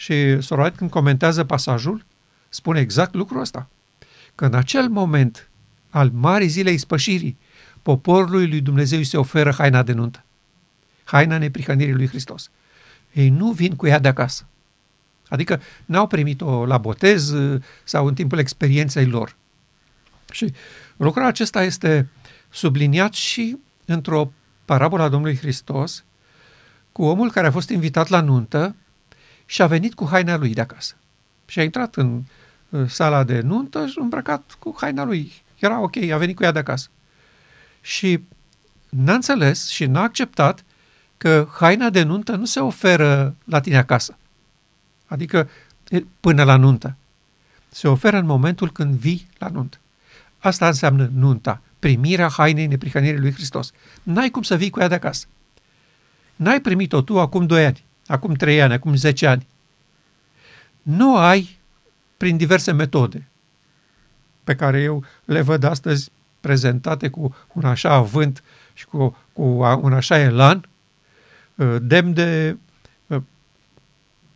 Și 0.00 0.40
Soroait 0.40 0.76
când 0.76 0.90
comentează 0.90 1.44
pasajul, 1.44 2.04
spune 2.48 2.80
exact 2.80 3.14
lucrul 3.14 3.40
ăsta. 3.40 3.68
Că 4.34 4.44
în 4.44 4.54
acel 4.54 4.88
moment 4.88 5.50
al 5.90 6.10
marii 6.10 6.48
zilei 6.48 6.78
spășirii, 6.78 7.38
poporului 7.82 8.48
lui 8.48 8.60
Dumnezeu 8.60 8.98
îi 8.98 9.04
se 9.04 9.16
oferă 9.16 9.52
haina 9.52 9.82
de 9.82 9.92
nuntă. 9.92 10.24
Haina 11.04 11.38
neprihănirii 11.38 11.94
lui 11.94 12.08
Hristos. 12.08 12.50
Ei 13.12 13.28
nu 13.28 13.50
vin 13.50 13.76
cu 13.76 13.86
ea 13.86 13.98
de 13.98 14.08
acasă. 14.08 14.46
Adică 15.28 15.60
n-au 15.84 16.06
primit-o 16.06 16.66
la 16.66 16.78
botez 16.78 17.30
uh, 17.30 17.62
sau 17.84 18.06
în 18.06 18.14
timpul 18.14 18.38
experienței 18.38 19.06
lor. 19.06 19.36
Și 20.30 20.52
lucrul 20.96 21.24
acesta 21.24 21.62
este 21.62 22.08
subliniat 22.50 23.12
și 23.12 23.56
într-o 23.84 24.32
parabola 24.64 25.08
Domnului 25.08 25.36
Hristos 25.36 26.04
cu 26.92 27.02
omul 27.02 27.30
care 27.30 27.46
a 27.46 27.50
fost 27.50 27.68
invitat 27.68 28.08
la 28.08 28.20
nuntă 28.20 28.74
și 29.50 29.62
a 29.62 29.66
venit 29.66 29.94
cu 29.94 30.08
haina 30.08 30.36
lui 30.36 30.54
de 30.54 30.60
acasă. 30.60 30.94
Și 31.46 31.58
a 31.58 31.62
intrat 31.62 31.96
în 31.96 32.22
sala 32.86 33.24
de 33.24 33.40
nuntă 33.40 33.86
și 33.86 33.98
îmbrăcat 33.98 34.56
cu 34.58 34.74
haina 34.80 35.04
lui. 35.04 35.32
Era 35.58 35.80
ok, 35.80 35.96
a 35.96 36.16
venit 36.16 36.36
cu 36.36 36.42
ea 36.42 36.52
de 36.52 36.58
acasă. 36.58 36.88
Și 37.80 38.22
n-a 38.88 39.14
înțeles 39.14 39.68
și 39.68 39.86
n-a 39.86 40.02
acceptat 40.02 40.64
că 41.16 41.48
haina 41.52 41.90
de 41.90 42.02
nuntă 42.02 42.36
nu 42.36 42.44
se 42.44 42.60
oferă 42.60 43.36
la 43.44 43.60
tine 43.60 43.76
acasă. 43.76 44.16
Adică 45.06 45.48
până 46.20 46.42
la 46.42 46.56
nuntă. 46.56 46.96
Se 47.68 47.88
oferă 47.88 48.16
în 48.16 48.26
momentul 48.26 48.72
când 48.72 48.94
vii 48.94 49.28
la 49.38 49.48
nuntă. 49.48 49.78
Asta 50.38 50.66
înseamnă 50.66 51.10
nunta, 51.14 51.60
primirea 51.78 52.28
hainei 52.28 52.66
neprihănirii 52.66 53.20
lui 53.20 53.32
Hristos. 53.32 53.72
N-ai 54.02 54.30
cum 54.30 54.42
să 54.42 54.56
vii 54.56 54.70
cu 54.70 54.80
ea 54.80 54.88
de 54.88 54.94
acasă. 54.94 55.26
N-ai 56.36 56.60
primit-o 56.60 57.02
tu 57.02 57.20
acum 57.20 57.46
2 57.46 57.64
ani, 57.64 57.84
acum 58.10 58.34
3 58.34 58.62
ani, 58.62 58.72
acum 58.72 58.94
10 58.94 59.26
ani. 59.26 59.46
Nu 60.82 61.16
ai 61.16 61.58
prin 62.16 62.36
diverse 62.36 62.72
metode 62.72 63.28
pe 64.44 64.54
care 64.54 64.80
eu 64.80 65.04
le 65.24 65.40
văd 65.40 65.62
astăzi 65.62 66.10
prezentate 66.40 67.08
cu 67.08 67.36
un 67.52 67.64
așa 67.64 67.92
avânt 67.92 68.42
și 68.72 68.86
cu, 68.86 69.16
cu 69.32 69.42
un 69.82 69.92
așa 69.92 70.18
elan, 70.18 70.68
uh, 71.54 71.76
demn 71.80 72.12
de 72.12 72.56
uh, 73.06 73.22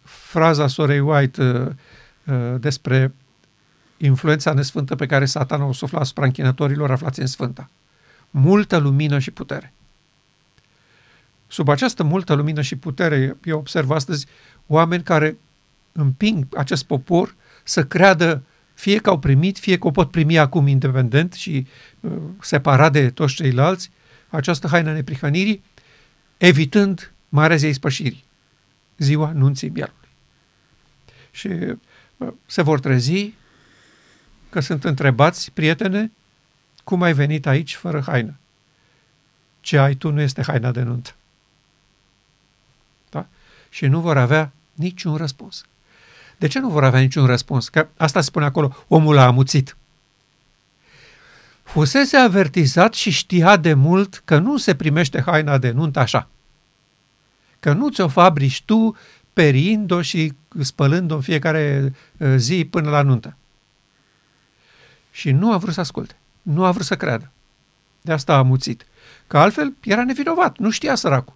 fraza 0.02 0.66
Sorei 0.66 1.00
White 1.00 1.42
uh, 1.42 2.54
despre 2.60 3.14
influența 3.96 4.52
nesfântă 4.52 4.94
pe 4.94 5.06
care 5.06 5.24
satana 5.24 5.64
o 5.64 5.72
sufla 5.72 5.98
asupra 5.98 6.24
închinătorilor 6.24 6.90
aflați 6.90 7.20
în 7.20 7.26
Sfânta. 7.26 7.70
Multă 8.30 8.76
lumină 8.76 9.18
și 9.18 9.30
putere. 9.30 9.72
Sub 11.54 11.68
această 11.68 12.02
multă 12.02 12.34
lumină 12.34 12.62
și 12.62 12.76
putere, 12.76 13.36
eu 13.44 13.58
observ 13.58 13.90
astăzi 13.90 14.26
oameni 14.66 15.02
care 15.02 15.36
împing 15.92 16.46
acest 16.56 16.84
popor 16.84 17.34
să 17.64 17.84
creadă 17.84 18.42
fie 18.72 18.98
că 18.98 19.10
au 19.10 19.18
primit, 19.18 19.58
fie 19.58 19.78
că 19.78 19.86
o 19.86 19.90
pot 19.90 20.10
primi 20.10 20.38
acum 20.38 20.66
independent 20.66 21.32
și 21.32 21.66
uh, 22.00 22.12
separat 22.40 22.92
de 22.92 23.10
toți 23.10 23.34
ceilalți, 23.34 23.90
această 24.28 24.68
haină 24.68 24.92
neprihănirii, 24.92 25.62
evitând 26.36 27.12
Marea 27.28 27.56
Zei 27.56 27.72
Spășirii, 27.72 28.24
ziua 28.98 29.32
nunții 29.32 29.68
mielului. 29.68 30.08
Și 31.30 31.48
uh, 32.16 32.32
se 32.46 32.62
vor 32.62 32.80
trezi 32.80 33.32
că 34.50 34.60
sunt 34.60 34.84
întrebați, 34.84 35.52
prietene, 35.52 36.12
cum 36.84 37.02
ai 37.02 37.12
venit 37.12 37.46
aici 37.46 37.74
fără 37.74 38.02
haină? 38.06 38.36
Ce 39.60 39.78
ai 39.78 39.94
tu 39.94 40.10
nu 40.10 40.20
este 40.20 40.42
haina 40.42 40.70
de 40.70 40.82
nuntă. 40.82 41.14
Da? 43.74 43.80
Și 43.80 43.86
nu 43.86 44.00
vor 44.00 44.16
avea 44.16 44.52
niciun 44.74 45.16
răspuns. 45.16 45.64
De 46.36 46.46
ce 46.46 46.58
nu 46.58 46.68
vor 46.68 46.84
avea 46.84 47.00
niciun 47.00 47.26
răspuns? 47.26 47.68
Că 47.68 47.88
asta 47.96 48.20
spune 48.20 48.44
acolo, 48.44 48.76
omul 48.88 49.18
a 49.18 49.26
amuțit. 49.26 49.76
Fusese 51.62 52.16
avertizat 52.16 52.94
și 52.94 53.10
știa 53.10 53.56
de 53.56 53.74
mult 53.74 54.22
că 54.24 54.38
nu 54.38 54.56
se 54.56 54.74
primește 54.74 55.20
haina 55.20 55.58
de 55.58 55.70
nuntă 55.70 55.98
așa. 55.98 56.28
Că 57.60 57.72
nu 57.72 57.90
ți-o 57.90 58.08
fabrici 58.08 58.62
tu 58.62 58.96
perind-o 59.32 60.02
și 60.02 60.32
spălând-o 60.60 61.14
în 61.14 61.20
fiecare 61.20 61.92
uh, 62.16 62.34
zi 62.36 62.64
până 62.64 62.90
la 62.90 63.02
nuntă. 63.02 63.36
Și 65.10 65.30
nu 65.30 65.52
a 65.52 65.56
vrut 65.56 65.74
să 65.74 65.80
asculte. 65.80 66.16
Nu 66.42 66.64
a 66.64 66.70
vrut 66.70 66.86
să 66.86 66.96
creadă. 66.96 67.30
De 68.00 68.12
asta 68.12 68.32
a 68.34 68.38
amuțit. 68.38 68.86
Că 69.26 69.38
altfel 69.38 69.74
era 69.80 70.04
nevinovat. 70.04 70.58
Nu 70.58 70.70
știa 70.70 70.94
săracul. 70.94 71.34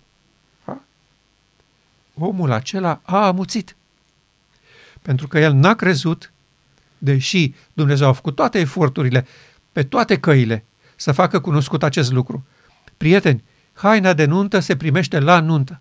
Ha? 2.19 2.27
Omul 2.27 2.53
acela 2.53 3.01
a 3.03 3.27
amuțit. 3.27 3.77
Pentru 5.03 5.29
că 5.29 5.39
el 5.39 5.53
n-a 5.53 5.75
crezut, 5.75 6.33
deși 6.99 7.55
Dumnezeu 7.73 8.09
a 8.09 8.13
făcut 8.13 8.35
toate 8.35 8.59
eforturile, 8.59 9.27
pe 9.73 9.83
toate 9.83 10.19
căile, 10.19 10.65
să 10.97 11.13
facă 11.13 11.41
cunoscut 11.41 11.83
acest 11.83 12.13
lucru. 12.13 12.47
Prieteni, 12.97 13.45
haina 13.73 14.13
de 14.13 14.25
nuntă 14.25 14.59
se 14.59 14.77
primește 14.77 15.19
la 15.19 15.41
nuntă. 15.41 15.81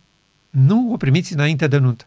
Nu 0.49 0.91
o 0.91 0.97
primiți 0.97 1.33
înainte 1.33 1.67
de 1.67 1.77
nuntă. 1.77 2.05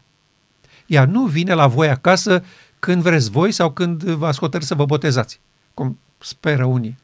Ea 0.85 1.05
nu 1.05 1.25
vine 1.25 1.53
la 1.53 1.67
voi 1.67 1.89
acasă 1.89 2.43
când 2.79 3.01
vreți 3.01 3.29
voi 3.29 3.51
sau 3.51 3.71
când 3.71 4.03
vă 4.03 4.31
hotărât 4.31 4.67
să 4.67 4.75
vă 4.75 4.85
botezați 4.85 5.39
cum 5.73 5.99
speră 6.17 6.65
unii. 6.65 6.97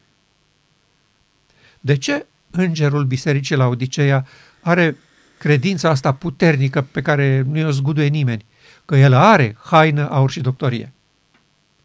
De 1.80 1.96
ce 1.96 2.26
îngerul 2.50 3.04
bisericii 3.04 3.56
la 3.56 3.66
Odiseea 3.66 4.26
are 4.60 4.96
credința 5.38 5.88
asta 5.88 6.14
puternică 6.14 6.82
pe 6.82 7.02
care 7.02 7.44
nu 7.46 7.58
i-o 7.58 7.70
zguduie 7.70 8.06
nimeni? 8.06 8.44
Că 8.84 8.96
el 8.96 9.12
are 9.12 9.56
haină, 9.64 10.10
aur 10.10 10.30
și 10.30 10.40
doctorie. 10.40 10.92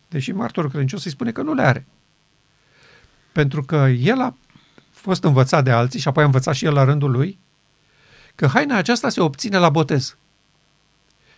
Deși 0.10 0.32
martorul 0.32 0.70
credincios 0.70 1.06
îi 1.06 1.12
spune 1.12 1.32
că 1.32 1.42
nu 1.42 1.54
le 1.54 1.62
are. 1.62 1.86
Pentru 3.32 3.64
că 3.64 3.76
el 4.00 4.22
a 4.22 4.36
fost 4.92 5.24
învățat 5.24 5.64
de 5.64 5.72
alții 5.72 6.00
și 6.00 6.08
apoi 6.08 6.24
a 6.24 6.26
învățat 6.26 6.56
și 6.56 6.66
el 6.66 6.74
la 6.74 6.84
rândul 6.84 7.12
lui 7.12 7.40
că 8.36 8.48
haina 8.48 8.78
aceasta 8.78 9.10
se 9.10 9.22
obține 9.22 9.58
la 9.58 9.70
botez. 9.70 10.18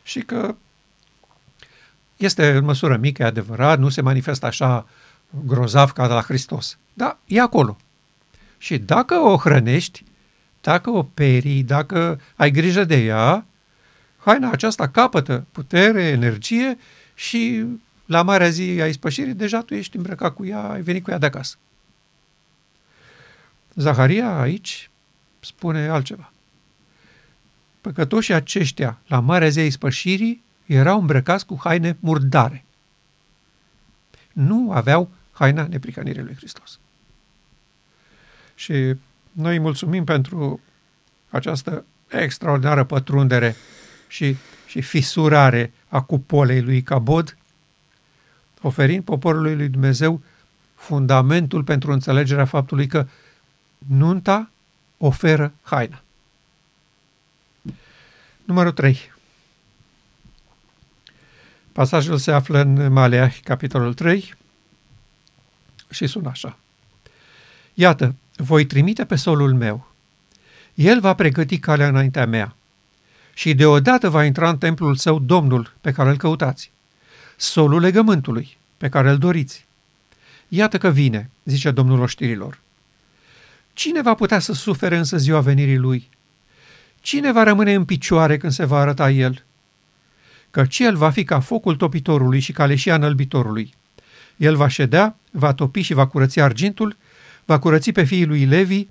Și 0.04 0.20
că 0.20 0.56
este 2.18 2.56
în 2.56 2.64
măsură 2.64 2.98
mică, 2.98 3.24
e 3.24 3.26
adevărat, 3.26 3.80
nu 3.80 3.90
se 3.90 4.02
manifestă 4.02 4.46
așa 4.46 4.88
grozav 5.46 5.92
ca 5.92 6.08
de 6.08 6.14
la 6.14 6.22
Hristos. 6.22 6.78
Da, 6.94 7.18
e 7.26 7.42
acolo. 7.42 7.78
Și 8.58 8.78
dacă 8.78 9.16
o 9.16 9.38
hrănești, 9.38 10.04
dacă 10.66 10.90
o 10.90 11.04
perii, 11.04 11.64
dacă 11.64 12.22
ai 12.36 12.52
grijă 12.52 12.84
de 12.84 13.04
ea, 13.04 13.46
haina 14.18 14.52
aceasta 14.52 14.90
capătă 14.90 15.46
putere, 15.52 16.04
energie 16.04 16.78
și 17.14 17.66
la 18.06 18.22
marea 18.22 18.50
zi 18.50 18.80
a 18.82 18.88
ispășirii 18.88 19.34
deja 19.34 19.62
tu 19.62 19.74
ești 19.74 19.96
îmbrăcat 19.96 20.34
cu 20.34 20.46
ea, 20.46 20.70
ai 20.70 20.82
venit 20.82 21.04
cu 21.04 21.12
ea 21.12 21.18
de 21.18 21.26
acasă. 21.26 21.56
Zaharia 23.74 24.40
aici 24.40 24.90
spune 25.40 25.88
altceva. 25.88 26.32
Păcătoșii 27.82 28.34
aceștia, 28.34 29.00
la 29.08 29.20
marea 29.20 29.50
zi 29.50 29.60
a 29.60 29.66
ispășirii, 29.66 30.44
erau 30.66 31.00
îmbrăcați 31.00 31.46
cu 31.46 31.60
haine 31.64 31.98
murdare. 32.00 32.66
Nu 34.34 34.72
aveau 34.72 35.12
haina 35.32 35.68
neprihănirii 35.68 36.24
lui 36.24 36.36
Hristos. 36.36 36.80
Și 38.56 38.96
noi 39.36 39.60
mulțumim 39.60 40.04
pentru 40.04 40.60
această 41.30 41.86
extraordinară 42.08 42.84
pătrundere 42.84 43.56
și, 44.08 44.36
și 44.68 44.82
fisurare 44.82 45.74
a 45.88 46.02
cupolei 46.02 46.62
lui 46.62 46.82
Cabod, 46.82 47.38
oferind 48.62 49.04
poporului 49.04 49.56
lui 49.56 49.68
Dumnezeu 49.68 50.22
fundamentul 50.76 51.64
pentru 51.64 51.92
înțelegerea 51.92 52.46
faptului 52.46 52.88
că 52.88 53.08
nunta 53.78 54.50
oferă 54.98 55.54
haina. 55.62 56.02
Numărul 58.44 58.72
3. 58.72 59.14
Pasajul 61.72 62.18
se 62.18 62.32
află 62.32 62.60
în 62.60 62.92
Maleah, 62.92 63.38
capitolul 63.44 63.94
3, 63.94 64.34
și 65.90 66.08
sună 66.08 66.30
așa. 66.30 66.58
Iată, 67.74 68.16
voi 68.36 68.66
trimite 68.66 69.06
pe 69.06 69.16
solul 69.16 69.54
meu. 69.54 69.92
El 70.74 71.00
va 71.00 71.14
pregăti 71.14 71.60
calea 71.60 71.88
înaintea 71.88 72.26
mea. 72.26 72.56
Și 73.34 73.54
deodată 73.54 74.10
va 74.10 74.24
intra 74.24 74.50
în 74.50 74.58
templul 74.58 74.96
său 74.96 75.20
Domnul 75.20 75.74
pe 75.82 75.92
care 75.92 76.10
îl 76.10 76.18
căutați. 76.18 76.72
Solul 77.36 77.82
legământului 77.82 78.58
pe 78.78 78.90
care 78.90 79.10
îl 79.10 79.18
doriți. 79.18 79.66
Iată 80.48 80.78
că 80.78 80.90
vine, 80.90 81.30
zice 81.44 81.72
Domnul 81.72 82.00
oștirilor. 82.00 82.60
Cine 83.74 84.02
va 84.02 84.14
putea 84.14 84.40
să 84.40 84.54
sufere 84.54 84.98
însă 84.98 85.18
ziua 85.18 85.40
venirii 85.40 85.78
lui? 85.78 86.10
Cine 87.02 87.32
va 87.32 87.44
rămâne 87.44 87.74
în 87.74 87.86
picioare 87.86 88.38
când 88.38 88.52
se 88.52 88.66
va 88.66 88.80
arăta 88.80 89.12
el? 89.12 89.44
Căci 90.52 90.80
el 90.80 90.96
va 90.96 91.10
fi 91.10 91.24
ca 91.24 91.40
focul 91.40 91.76
topitorului 91.76 92.40
și 92.40 92.52
ca 92.52 92.66
leșia 92.66 92.96
înălbitorului. 92.96 93.74
El 94.38 94.56
va 94.56 94.68
ședea, 94.68 95.18
va 95.32 95.54
topi 95.54 95.82
și 95.82 95.94
va 95.94 96.08
curăți 96.08 96.40
argintul, 96.40 96.98
va 97.46 97.60
curăți 97.60 97.92
pe 97.92 98.04
fiii 98.04 98.26
lui 98.26 98.46
Levi 98.46 98.88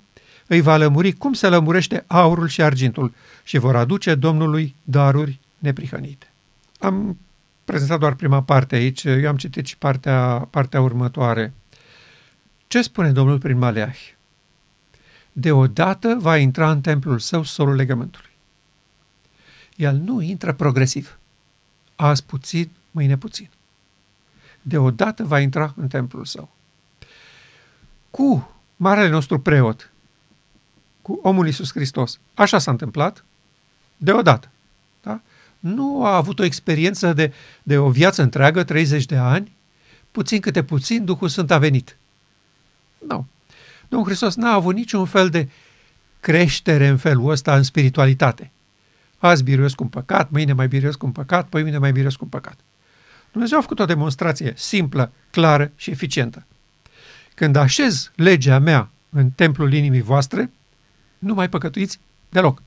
îi 0.47 0.61
va 0.61 0.77
lămuri 0.77 1.11
cum 1.11 1.33
se 1.33 1.47
lămurește 1.47 2.03
aurul 2.07 2.47
și 2.47 2.61
argintul 2.61 3.13
și 3.43 3.57
vor 3.57 3.75
aduce 3.75 4.15
Domnului 4.15 4.75
daruri 4.83 5.39
neprihănite. 5.57 6.31
Am 6.79 7.17
prezentat 7.65 7.99
doar 7.99 8.13
prima 8.13 8.43
parte 8.43 8.75
aici, 8.75 9.03
eu 9.03 9.27
am 9.27 9.37
citit 9.37 9.65
și 9.65 9.77
partea, 9.77 10.47
partea 10.49 10.81
următoare. 10.81 11.53
Ce 12.67 12.81
spune 12.81 13.11
Domnul 13.11 13.39
prin 13.39 13.57
Maleahi? 13.57 14.15
Deodată 15.31 16.17
va 16.19 16.37
intra 16.37 16.71
în 16.71 16.81
templul 16.81 17.19
său 17.19 17.43
solul 17.43 17.75
legământului. 17.75 18.29
El 19.75 19.95
nu 19.95 20.21
intră 20.21 20.53
progresiv. 20.53 21.19
Azi 21.95 22.25
puțin, 22.25 22.69
mâine 22.91 23.17
puțin. 23.17 23.49
Deodată 24.61 25.23
va 25.23 25.39
intra 25.39 25.73
în 25.77 25.87
templul 25.87 26.25
său. 26.25 26.54
Cu 28.15 28.51
marele 28.75 29.09
nostru 29.09 29.39
preot, 29.39 29.91
cu 31.01 31.19
omul 31.23 31.45
Iisus 31.45 31.71
Hristos, 31.71 32.19
așa 32.33 32.57
s-a 32.57 32.71
întâmplat, 32.71 33.25
deodată. 33.97 34.49
Da? 35.01 35.21
Nu 35.59 36.05
a 36.05 36.15
avut 36.15 36.39
o 36.39 36.43
experiență 36.43 37.13
de, 37.13 37.33
de 37.63 37.77
o 37.77 37.89
viață 37.89 38.21
întreagă, 38.21 38.63
30 38.63 39.05
de 39.05 39.15
ani, 39.15 39.55
puțin 40.11 40.39
câte 40.39 40.63
puțin 40.63 41.05
Duhul 41.05 41.27
Sfânt 41.27 41.51
a 41.51 41.57
venit. 41.57 41.97
Nu. 43.07 43.25
Domnul 43.87 44.07
Hristos 44.07 44.35
n-a 44.35 44.51
avut 44.51 44.75
niciun 44.75 45.05
fel 45.05 45.29
de 45.29 45.49
creștere 46.19 46.87
în 46.87 46.97
felul 46.97 47.29
ăsta 47.29 47.55
în 47.55 47.63
spiritualitate. 47.63 48.51
Azi 49.17 49.43
biruiesc 49.43 49.81
un 49.81 49.87
păcat, 49.87 50.29
mâine 50.29 50.53
mai 50.53 50.67
biruiesc 50.67 51.03
un 51.03 51.11
păcat, 51.11 51.47
păi 51.47 51.61
mâine 51.61 51.77
mai 51.77 51.91
biruiesc 51.91 52.21
un 52.21 52.27
păcat. 52.27 52.59
Dumnezeu 53.31 53.57
a 53.57 53.61
făcut 53.61 53.79
o 53.79 53.85
demonstrație 53.85 54.53
simplă, 54.55 55.11
clară 55.31 55.71
și 55.75 55.91
eficientă. 55.91 56.45
Când 57.35 57.55
așez 57.55 58.11
legea 58.15 58.59
mea 58.59 58.89
în 59.09 59.29
templul 59.29 59.73
inimii 59.73 60.01
voastre, 60.01 60.51
nu 61.17 61.33
mai 61.33 61.49
păcătuiți 61.49 61.99
deloc. 62.29 62.61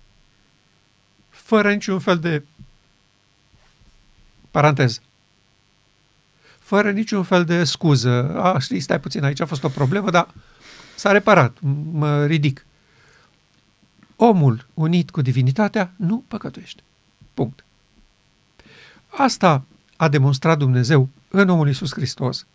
Fără 1.29 1.73
niciun 1.73 1.99
fel 1.99 2.19
de 2.19 2.43
paranteză. 4.51 5.01
Fără 6.59 6.91
niciun 6.91 7.23
fel 7.23 7.45
de 7.45 7.65
scuză. 7.65 8.41
A, 8.41 8.59
știi, 8.59 8.81
stai 8.81 9.01
puțin, 9.01 9.25
aici 9.25 9.41
a 9.41 9.47
fost 9.47 9.65
o 9.65 9.69
problemă, 9.69 10.11
dar 10.11 10.29
s-a 10.97 11.13
reparat, 11.13 11.57
mă 11.93 12.25
ridic. 12.27 12.67
Omul 14.17 14.67
unit 14.75 15.11
cu 15.11 15.21
divinitatea 15.21 15.93
nu 15.97 16.25
păcătuiește. 16.29 16.83
Punct. 17.35 17.65
Asta 19.07 19.65
a 19.97 20.09
demonstrat 20.09 20.59
Dumnezeu 20.59 21.09
în 21.29 21.49
omul 21.49 21.67
Iisus 21.67 21.93
Hristos. 21.93 22.47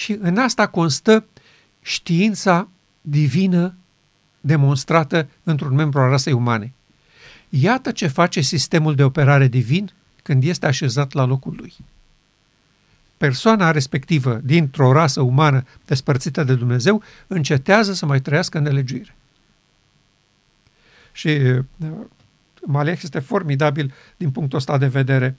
Și 0.00 0.12
în 0.20 0.38
asta 0.38 0.66
constă 0.66 1.24
știința 1.82 2.68
divină 3.00 3.74
demonstrată 4.40 5.28
într-un 5.42 5.74
membru 5.74 6.00
al 6.00 6.10
rasei 6.10 6.32
umane. 6.32 6.72
Iată 7.48 7.92
ce 7.92 8.06
face 8.06 8.40
sistemul 8.40 8.94
de 8.94 9.04
operare 9.04 9.46
divin 9.46 9.92
când 10.22 10.44
este 10.44 10.66
așezat 10.66 11.12
la 11.12 11.24
locul 11.24 11.54
lui. 11.56 11.74
Persoana 13.16 13.70
respectivă 13.70 14.40
dintr-o 14.44 14.92
rasă 14.92 15.20
umană 15.20 15.64
despărțită 15.84 16.44
de 16.44 16.54
Dumnezeu 16.54 17.02
încetează 17.26 17.92
să 17.92 18.06
mai 18.06 18.20
trăiască 18.20 18.58
în 18.58 18.64
nelegiuire. 18.64 19.16
Și 21.12 21.28
uh, 21.28 21.64
Malech 22.66 23.02
este 23.02 23.18
formidabil 23.18 23.92
din 24.16 24.30
punctul 24.30 24.58
ăsta 24.58 24.78
de 24.78 24.86
vedere. 24.86 25.36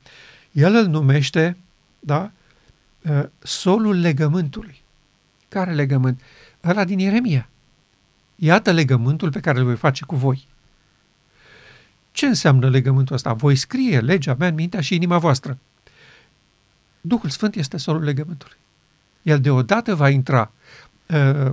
El 0.52 0.76
îl 0.76 0.88
numește 0.88 1.58
da, 2.00 2.21
uh, 2.21 2.40
solul 3.40 4.00
legământului. 4.00 4.82
Care 5.50 5.74
legământ? 5.74 6.22
Ăla 6.64 6.84
din 6.84 7.00
Ieremia. 7.00 7.50
Iată 8.36 8.72
legământul 8.72 9.32
pe 9.32 9.40
care 9.40 9.60
îl 9.60 9.66
voi 9.66 9.76
face 9.76 10.06
cu 10.06 10.16
voi. 10.16 10.48
Ce 12.12 12.26
înseamnă 12.26 12.70
legământul 12.70 13.16
ăsta? 13.16 13.34
Voi 13.34 13.56
scrie 13.56 14.00
legea 14.00 14.36
mea 14.40 14.48
în 14.48 14.54
mintea 14.54 14.82
și 14.82 14.96
inima 14.96 15.18
voastră. 15.18 15.58
Duhul 17.02 17.30
Sfânt 17.30 17.56
este 17.56 17.78
solul 17.78 18.04
legământului. 18.04 18.58
El 19.22 19.42
deodată 19.42 19.96
va 19.96 20.10
intra. 20.10 20.52
Uh, 21.08 21.52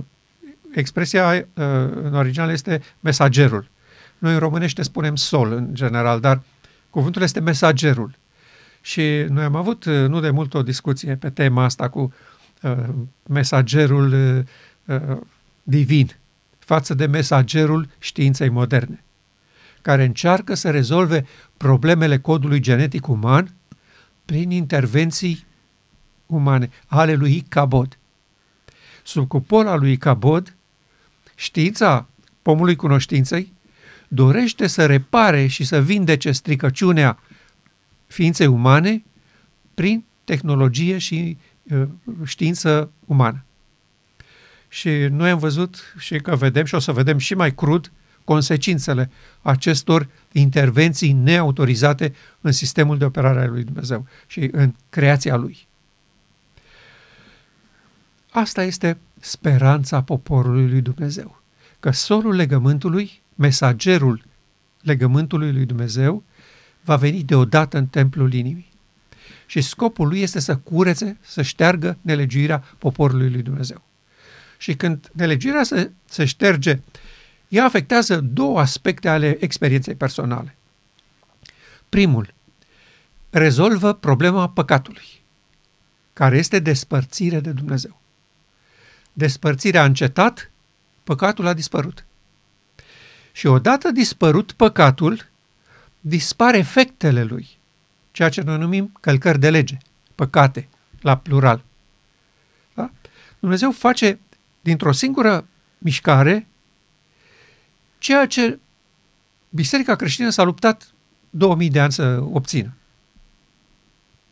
expresia 0.73 1.45
în 1.93 2.13
original 2.13 2.49
este 2.49 2.81
mesagerul. 2.99 3.69
Noi 4.17 4.33
în 4.33 4.39
românește 4.39 4.81
spunem 4.81 5.15
sol 5.15 5.51
în 5.51 5.73
general, 5.73 6.19
dar 6.19 6.41
cuvântul 6.89 7.21
este 7.21 7.39
mesagerul. 7.39 8.15
Și 8.81 9.25
noi 9.29 9.43
am 9.43 9.55
avut 9.55 9.85
nu 9.85 10.19
de 10.19 10.29
mult 10.29 10.53
o 10.53 10.61
discuție 10.61 11.15
pe 11.15 11.29
tema 11.29 11.63
asta 11.63 11.89
cu 11.89 12.13
uh, 12.61 12.77
mesagerul 13.27 14.13
uh, 14.85 15.17
divin 15.63 16.11
față 16.69 16.93
de 16.93 17.05
mesagerul 17.05 17.87
științei 17.99 18.49
moderne, 18.49 19.03
care 19.81 20.03
încearcă 20.03 20.53
să 20.53 20.69
rezolve 20.69 21.25
problemele 21.57 22.19
codului 22.19 22.59
genetic 22.59 23.07
uman 23.07 23.53
prin 24.25 24.51
intervenții 24.51 25.45
umane, 26.25 26.69
ale 26.87 27.13
lui 27.13 27.35
Icabod. 27.35 27.97
Sub 29.03 29.27
cupola 29.27 29.75
lui 29.75 29.91
Icabod, 29.91 30.55
știința 31.35 32.07
pomului 32.41 32.75
cunoștinței 32.75 33.53
dorește 34.07 34.67
să 34.67 34.85
repare 34.85 35.47
și 35.47 35.63
să 35.63 35.81
vindece 35.81 36.31
stricăciunea 36.31 37.19
ființei 38.09 38.47
umane 38.47 39.03
prin 39.73 40.05
tehnologie 40.23 40.97
și 40.97 41.37
uh, 41.71 41.87
știință 42.23 42.91
umană. 43.05 43.43
Și 44.67 44.89
noi 44.89 45.29
am 45.29 45.37
văzut 45.37 45.95
și 45.97 46.17
că 46.19 46.35
vedem 46.35 46.65
și 46.65 46.75
o 46.75 46.79
să 46.79 46.91
vedem 46.91 47.17
și 47.17 47.33
mai 47.33 47.53
crud 47.53 47.91
consecințele 48.23 49.09
acestor 49.41 50.07
intervenții 50.31 51.11
neautorizate 51.11 52.13
în 52.41 52.51
sistemul 52.51 52.97
de 52.97 53.05
operare 53.05 53.39
al 53.39 53.51
lui 53.51 53.63
Dumnezeu 53.63 54.07
și 54.27 54.49
în 54.51 54.73
creația 54.89 55.35
lui. 55.35 55.67
Asta 58.31 58.63
este 58.63 58.97
speranța 59.19 60.01
poporului 60.01 60.69
lui 60.69 60.81
Dumnezeu, 60.81 61.41
că 61.79 61.91
solul 61.91 62.35
legământului 62.35 63.21
mesagerul 63.35 64.23
legământului 64.81 65.53
lui 65.53 65.65
Dumnezeu 65.65 66.23
va 66.83 66.95
veni 66.95 67.23
deodată 67.23 67.77
în 67.77 67.87
templul 67.87 68.33
inimii. 68.33 68.71
Și 69.45 69.61
scopul 69.61 70.07
lui 70.07 70.21
este 70.21 70.39
să 70.39 70.57
curețe, 70.57 71.17
să 71.21 71.41
șteargă 71.41 71.97
nelegiuirea 72.01 72.63
poporului 72.77 73.31
lui 73.31 73.41
Dumnezeu. 73.41 73.81
Și 74.57 74.75
când 74.75 75.09
nelegiuirea 75.13 75.63
se, 75.63 75.91
se 76.05 76.25
șterge, 76.25 76.79
ea 77.47 77.63
afectează 77.63 78.19
două 78.19 78.59
aspecte 78.59 79.09
ale 79.09 79.37
experienței 79.43 79.95
personale. 79.95 80.55
Primul, 81.89 82.33
rezolvă 83.29 83.93
problema 83.93 84.49
păcatului, 84.49 85.21
care 86.13 86.37
este 86.37 86.59
despărțire 86.59 87.39
de 87.39 87.51
Dumnezeu. 87.51 88.01
Despărțirea 89.13 89.81
a 89.81 89.85
încetat, 89.85 90.51
păcatul 91.03 91.47
a 91.47 91.53
dispărut. 91.53 92.05
Și 93.31 93.47
odată 93.47 93.91
dispărut 93.91 94.51
păcatul, 94.51 95.29
dispar 95.99 96.55
efectele 96.55 97.23
lui, 97.23 97.57
ceea 98.11 98.29
ce 98.29 98.41
noi 98.41 98.57
numim 98.57 98.91
călcări 99.01 99.39
de 99.39 99.49
lege, 99.49 99.77
păcate, 100.15 100.67
la 101.01 101.17
plural. 101.17 101.63
Da? 102.73 102.91
Dumnezeu 103.39 103.71
face 103.71 104.19
dintr-o 104.61 104.91
singură 104.91 105.47
mișcare 105.77 106.47
ceea 107.97 108.27
ce 108.27 108.59
Biserica 109.49 109.95
creștină 109.95 110.29
s-a 110.29 110.43
luptat 110.43 110.93
2000 111.29 111.69
de 111.69 111.79
ani 111.79 111.91
să 111.91 112.19
obțină. 112.31 112.73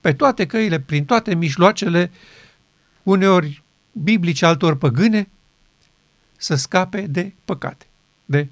Pe 0.02 0.14
toate 0.14 0.46
căile, 0.46 0.80
prin 0.80 1.06
toate 1.06 1.36
mijloacele, 1.36 2.12
uneori 3.04 3.64
biblice, 3.92 4.46
altor 4.46 4.78
păgâne, 4.78 5.30
să 6.38 6.56
scape 6.56 7.02
de 7.02 7.34
păcate, 7.46 7.86
de 8.26 8.48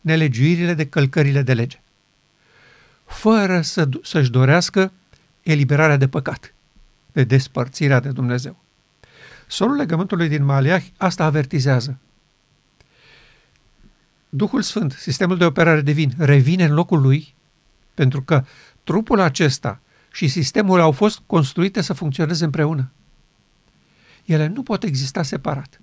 nelegiuirile 0.00 0.74
de 0.74 0.86
călcările 0.86 1.42
de 1.42 1.54
lege, 1.54 1.80
fără 3.08 3.60
să, 3.60 3.88
să-și 4.02 4.30
dorească 4.30 4.92
eliberarea 5.42 5.96
de 5.96 6.08
păcat, 6.08 6.54
de 7.12 7.24
despărțirea 7.24 8.00
de 8.00 8.10
Dumnezeu. 8.10 8.56
Solul 9.46 9.76
legământului 9.76 10.28
din 10.28 10.44
Maliah 10.44 10.84
asta 10.96 11.24
avertizează. 11.24 11.98
Duhul 14.28 14.62
Sfânt, 14.62 14.92
sistemul 14.92 15.36
de 15.36 15.44
operare 15.44 15.80
divin, 15.80 16.12
revine 16.18 16.64
în 16.64 16.74
locul 16.74 17.00
lui 17.00 17.34
pentru 17.94 18.22
că 18.22 18.44
trupul 18.84 19.20
acesta 19.20 19.80
și 20.12 20.28
sistemul 20.28 20.80
au 20.80 20.92
fost 20.92 21.20
construite 21.26 21.80
să 21.80 21.92
funcționeze 21.92 22.44
împreună. 22.44 22.90
Ele 24.24 24.46
nu 24.46 24.62
pot 24.62 24.82
exista 24.82 25.22
separat. 25.22 25.80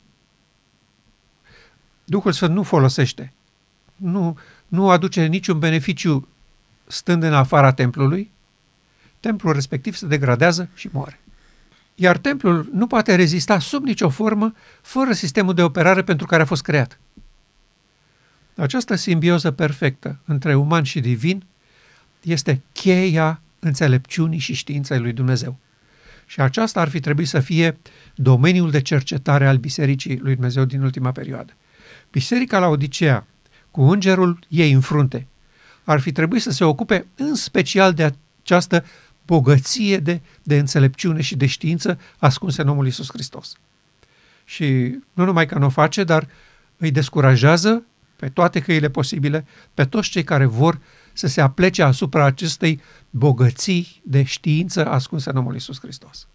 Duhul 2.04 2.32
Sfânt 2.32 2.54
nu 2.54 2.64
folosește 2.64 3.34
nu, 3.96 4.38
nu 4.68 4.90
aduce 4.90 5.26
niciun 5.26 5.60
beneficiu 5.60 6.28
stând 6.88 7.24
în 7.24 7.34
afara 7.34 7.74
templului, 7.74 8.32
templul 9.20 9.54
respectiv 9.54 9.96
se 9.96 10.08
degradează 10.08 10.70
și 10.74 10.90
moare. 10.92 11.20
Iar 11.96 12.18
templul 12.18 12.70
nu 12.74 12.88
poate 12.88 13.16
rezista 13.16 13.60
sub 13.60 13.84
nicio 13.84 14.10
formă 14.10 14.54
fără 14.82 15.14
sistemul 15.14 15.54
de 15.54 15.64
operare 15.64 16.04
pentru 16.04 16.26
care 16.26 16.42
a 16.42 16.46
fost 16.46 16.62
creat. 16.62 17.00
Această 18.56 18.96
simbioză 18.96 19.52
perfectă 19.52 20.20
între 20.26 20.56
uman 20.56 20.84
și 20.84 21.00
divin 21.00 21.44
este 22.22 22.62
cheia 22.72 23.42
înțelepciunii 23.60 24.40
și 24.40 24.54
științei 24.54 25.00
lui 25.00 25.14
Dumnezeu. 25.14 25.58
Și 26.26 26.42
aceasta 26.42 26.82
ar 26.82 26.90
fi 26.90 27.00
trebuit 27.00 27.28
să 27.28 27.40
fie 27.40 27.78
domeniul 28.16 28.72
de 28.72 28.82
cercetare 28.82 29.48
al 29.48 29.58
Bisericii 29.58 30.18
lui 30.18 30.34
Dumnezeu 30.34 30.66
din 30.66 30.82
ultima 30.82 31.12
perioadă. 31.12 31.54
Biserica 32.12 32.60
la 32.60 32.68
Odisea, 32.68 33.28
cu 33.72 33.82
îngerul 33.82 34.40
ei 34.48 34.72
în 34.72 34.82
frunte, 34.82 35.28
ar 35.86 36.00
fi 36.00 36.12
trebuit 36.12 36.42
să 36.42 36.52
se 36.52 36.64
ocupe 36.64 37.08
în 37.16 37.36
special 37.36 37.94
de 37.94 38.14
această 38.42 38.86
bogăție 39.26 39.98
de, 39.98 40.22
de 40.44 40.58
înțelepciune 40.58 41.22
și 41.22 41.36
de 41.36 41.46
știință 41.46 42.00
ascunse 42.18 42.62
în 42.62 42.68
omul 42.68 42.86
Iisus 42.86 43.10
Hristos. 43.12 43.54
Și 44.44 44.98
nu 45.14 45.26
numai 45.26 45.46
că 45.46 45.58
nu 45.58 45.66
o 45.66 45.70
face, 45.70 46.04
dar 46.04 46.28
îi 46.78 46.92
descurajează 46.92 47.84
pe 48.16 48.30
toate 48.30 48.60
căile 48.60 48.90
posibile, 48.90 49.46
pe 49.74 49.86
toți 49.86 50.10
cei 50.10 50.24
care 50.24 50.46
vor 50.46 50.80
să 51.14 51.28
se 51.28 51.42
aplece 51.42 51.84
asupra 51.84 52.26
acestei 52.26 52.82
bogății 53.10 54.02
de 54.04 54.24
știință 54.24 54.86
ascunse 54.86 55.30
în 55.30 55.38
omul 55.38 55.54
Iisus 55.54 55.80
Hristos. 55.80 56.28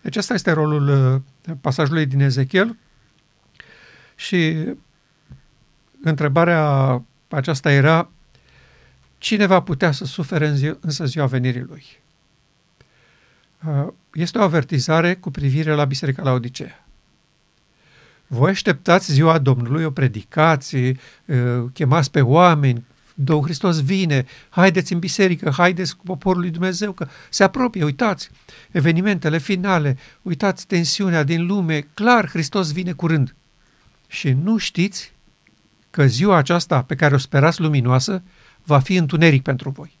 Deci 0.00 0.16
ăsta 0.16 0.34
este 0.34 0.50
rolul 0.50 0.88
uh, 0.88 1.54
pasajului 1.60 2.06
din 2.06 2.20
Ezechiel 2.20 2.76
și 4.14 4.56
întrebarea 6.02 7.02
aceasta 7.28 7.72
era 7.72 8.10
cine 9.18 9.46
va 9.46 9.60
putea 9.60 9.92
să 9.92 10.04
sufere 10.04 10.46
în 10.46 10.56
zi, 10.56 10.72
însă 10.80 11.04
ziua 11.04 11.26
venirii 11.26 11.66
lui. 11.68 11.84
Uh, 13.66 13.92
este 14.12 14.38
o 14.38 14.42
avertizare 14.42 15.14
cu 15.14 15.30
privire 15.30 15.72
la 15.72 15.84
Biserica 15.84 16.22
la 16.22 16.32
Odisea. 16.32 16.86
Voi 18.26 18.50
așteptați 18.50 19.12
ziua 19.12 19.38
Domnului, 19.38 19.84
o 19.84 19.90
predicație, 19.90 20.96
uh, 21.24 21.64
chemați 21.72 22.10
pe 22.10 22.20
oameni, 22.20 22.84
Domnul 23.14 23.44
Hristos 23.44 23.82
vine, 23.82 24.24
haideți 24.48 24.92
în 24.92 24.98
biserică, 24.98 25.50
haideți 25.50 25.96
cu 25.96 26.04
poporul 26.04 26.40
lui 26.40 26.50
Dumnezeu, 26.50 26.92
că 26.92 27.08
se 27.28 27.44
apropie, 27.44 27.84
uitați, 27.84 28.30
evenimentele 28.70 29.38
finale, 29.38 29.96
uitați 30.22 30.66
tensiunea 30.66 31.22
din 31.22 31.46
lume, 31.46 31.88
clar, 31.94 32.28
Hristos 32.28 32.72
vine 32.72 32.92
curând. 32.92 33.34
Și 34.06 34.30
nu 34.30 34.56
știți 34.56 35.12
că 35.94 36.06
ziua 36.06 36.36
aceasta 36.36 36.82
pe 36.82 36.94
care 36.94 37.14
o 37.14 37.18
sperați 37.18 37.60
luminoasă 37.60 38.22
va 38.62 38.78
fi 38.78 38.94
întuneric 38.94 39.42
pentru 39.42 39.70
voi. 39.70 39.98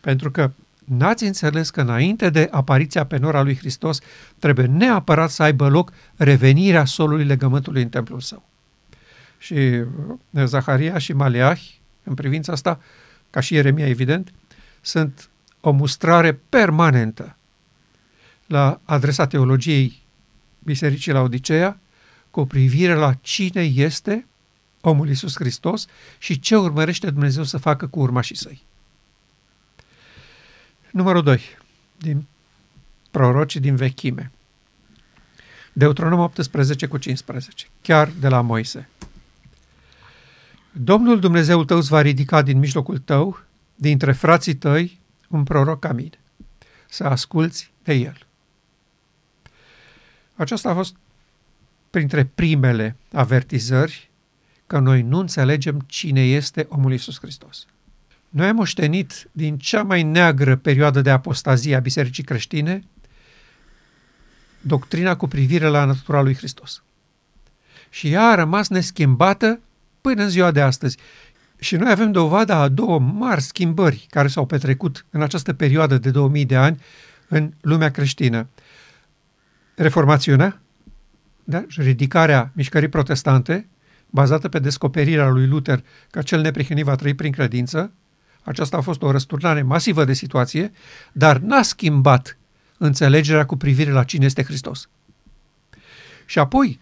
Pentru 0.00 0.30
că 0.30 0.50
n-ați 0.84 1.24
înțeles 1.24 1.70
că 1.70 1.80
înainte 1.80 2.30
de 2.30 2.48
apariția 2.50 3.06
pe 3.06 3.16
nora 3.16 3.42
lui 3.42 3.56
Hristos 3.56 3.98
trebuie 4.38 4.66
neapărat 4.66 5.30
să 5.30 5.42
aibă 5.42 5.68
loc 5.68 5.92
revenirea 6.16 6.84
solului 6.84 7.24
legământului 7.24 7.82
în 7.82 7.88
templul 7.88 8.20
său. 8.20 8.42
Și 9.38 9.54
uh, 9.54 10.44
Zaharia 10.44 10.98
și 10.98 11.12
Maleahi 11.12 11.80
în 12.04 12.14
privința 12.14 12.52
asta, 12.52 12.80
ca 13.30 13.40
și 13.40 13.54
Ieremia, 13.54 13.86
evident, 13.86 14.32
sunt 14.80 15.30
o 15.60 15.70
mustrare 15.70 16.40
permanentă 16.48 17.36
la 18.46 18.80
adresa 18.84 19.26
teologiei 19.26 20.02
Bisericii 20.58 21.12
la 21.12 21.20
Odiseea 21.20 21.80
cu 22.30 22.46
privire 22.46 22.94
la 22.94 23.14
cine 23.20 23.62
este 23.62 24.24
omul 24.80 25.08
Iisus 25.08 25.34
Hristos 25.34 25.86
și 26.18 26.40
ce 26.40 26.56
urmărește 26.56 27.10
Dumnezeu 27.10 27.44
să 27.44 27.58
facă 27.58 27.86
cu 27.86 28.00
urmașii 28.00 28.36
săi. 28.36 28.62
Numărul 30.90 31.22
2. 31.22 31.40
Din 31.98 32.26
prorocii 33.10 33.60
din 33.60 33.76
vechime. 33.76 34.30
Deuteronom 35.72 36.18
18 36.18 36.86
cu 36.86 36.96
15. 36.96 37.66
Chiar 37.82 38.12
de 38.20 38.28
la 38.28 38.40
Moise. 38.40 38.88
Domnul 40.72 41.20
Dumnezeul 41.20 41.64
tău 41.64 41.76
îți 41.76 41.88
va 41.88 42.00
ridica 42.00 42.42
din 42.42 42.58
mijlocul 42.58 42.98
tău, 42.98 43.40
dintre 43.74 44.12
frații 44.12 44.54
tăi, 44.54 44.98
un 45.28 45.44
proroc 45.44 45.78
ca 45.78 45.92
mine, 45.92 46.18
să 46.88 47.04
asculți 47.04 47.70
de 47.82 47.92
el. 47.92 48.26
Aceasta 50.34 50.70
a 50.70 50.74
fost 50.74 50.94
printre 51.90 52.24
primele 52.24 52.96
avertizări 53.12 54.09
că 54.70 54.78
noi 54.78 55.02
nu 55.02 55.18
înțelegem 55.18 55.84
cine 55.86 56.26
este 56.26 56.66
omul 56.68 56.92
Iisus 56.92 57.18
Hristos. 57.18 57.66
Noi 58.28 58.46
am 58.46 58.56
moștenit 58.56 59.28
din 59.32 59.58
cea 59.58 59.82
mai 59.82 60.02
neagră 60.02 60.56
perioadă 60.56 61.00
de 61.00 61.10
apostazie 61.10 61.76
a 61.76 61.80
Bisericii 61.80 62.24
creștine 62.24 62.84
doctrina 64.60 65.16
cu 65.16 65.26
privire 65.26 65.66
la 65.66 65.84
natura 65.84 66.20
lui 66.20 66.34
Hristos. 66.34 66.82
Și 67.88 68.12
ea 68.12 68.22
a 68.22 68.34
rămas 68.34 68.68
neschimbată 68.68 69.60
până 70.00 70.22
în 70.22 70.28
ziua 70.28 70.50
de 70.50 70.60
astăzi. 70.60 70.96
Și 71.58 71.76
noi 71.76 71.90
avem 71.90 72.12
dovada 72.12 72.56
a 72.56 72.68
două 72.68 72.98
mari 72.98 73.40
schimbări 73.40 74.06
care 74.10 74.28
s-au 74.28 74.46
petrecut 74.46 75.04
în 75.10 75.22
această 75.22 75.52
perioadă 75.52 75.98
de 75.98 76.10
2000 76.10 76.44
de 76.44 76.56
ani 76.56 76.82
în 77.28 77.52
lumea 77.60 77.90
creștină. 77.90 78.48
Reformațiunea, 79.74 80.60
da? 81.44 81.64
ridicarea 81.76 82.50
mișcării 82.54 82.88
protestante, 82.88 83.68
bazată 84.10 84.48
pe 84.48 84.58
descoperirea 84.58 85.28
lui 85.28 85.46
Luther 85.46 85.84
că 86.10 86.22
cel 86.22 86.40
neprihănit 86.40 86.84
va 86.84 86.94
trăi 86.94 87.14
prin 87.14 87.32
credință, 87.32 87.92
aceasta 88.42 88.76
a 88.76 88.80
fost 88.80 89.02
o 89.02 89.10
răsturnare 89.10 89.62
masivă 89.62 90.04
de 90.04 90.12
situație, 90.12 90.72
dar 91.12 91.38
n-a 91.38 91.62
schimbat 91.62 92.38
înțelegerea 92.78 93.46
cu 93.46 93.56
privire 93.56 93.90
la 93.90 94.04
cine 94.04 94.24
este 94.24 94.42
Hristos. 94.42 94.88
Și 96.26 96.38
apoi, 96.38 96.80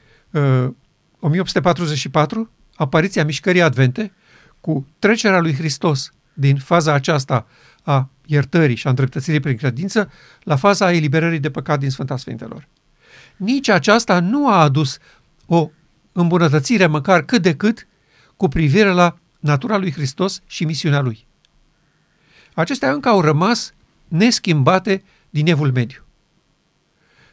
1844, 1.21 2.41
uh, 2.41 2.47
apariția 2.77 3.25
mișcării 3.25 3.63
advente, 3.63 4.13
cu 4.61 4.87
trecerea 4.99 5.41
lui 5.41 5.55
Hristos 5.55 6.13
din 6.33 6.57
faza 6.57 6.93
aceasta 6.93 7.47
a 7.83 8.11
iertării 8.27 8.77
și 8.77 8.87
a 8.87 8.91
îndreptățirii 8.91 9.41
prin 9.41 9.57
credință 9.57 10.11
la 10.43 10.57
faza 10.57 10.87
a 10.87 10.93
eliberării 10.93 11.39
de 11.39 11.51
păcat 11.51 11.79
din 11.79 11.91
Sfânta 11.91 12.17
Sfintelor. 12.17 12.69
Nici 13.37 13.69
aceasta 13.69 14.21
nu 14.21 14.49
a 14.49 14.63
adus 14.63 14.99
o 15.47 15.71
îmbunătățire 16.21 16.87
măcar 16.87 17.23
cât 17.23 17.43
de 17.43 17.55
cât 17.55 17.87
cu 18.37 18.49
privire 18.49 18.91
la 18.91 19.17
natura 19.41 19.77
lui 19.77 19.93
Hristos 19.93 20.43
și 20.47 20.65
misiunea 20.65 21.01
lui. 21.01 21.27
Acestea 22.55 22.93
încă 22.93 23.09
au 23.09 23.21
rămas 23.21 23.75
neschimbate 24.09 25.03
din 25.31 25.47
evul 25.47 25.73
mediu. 25.73 26.03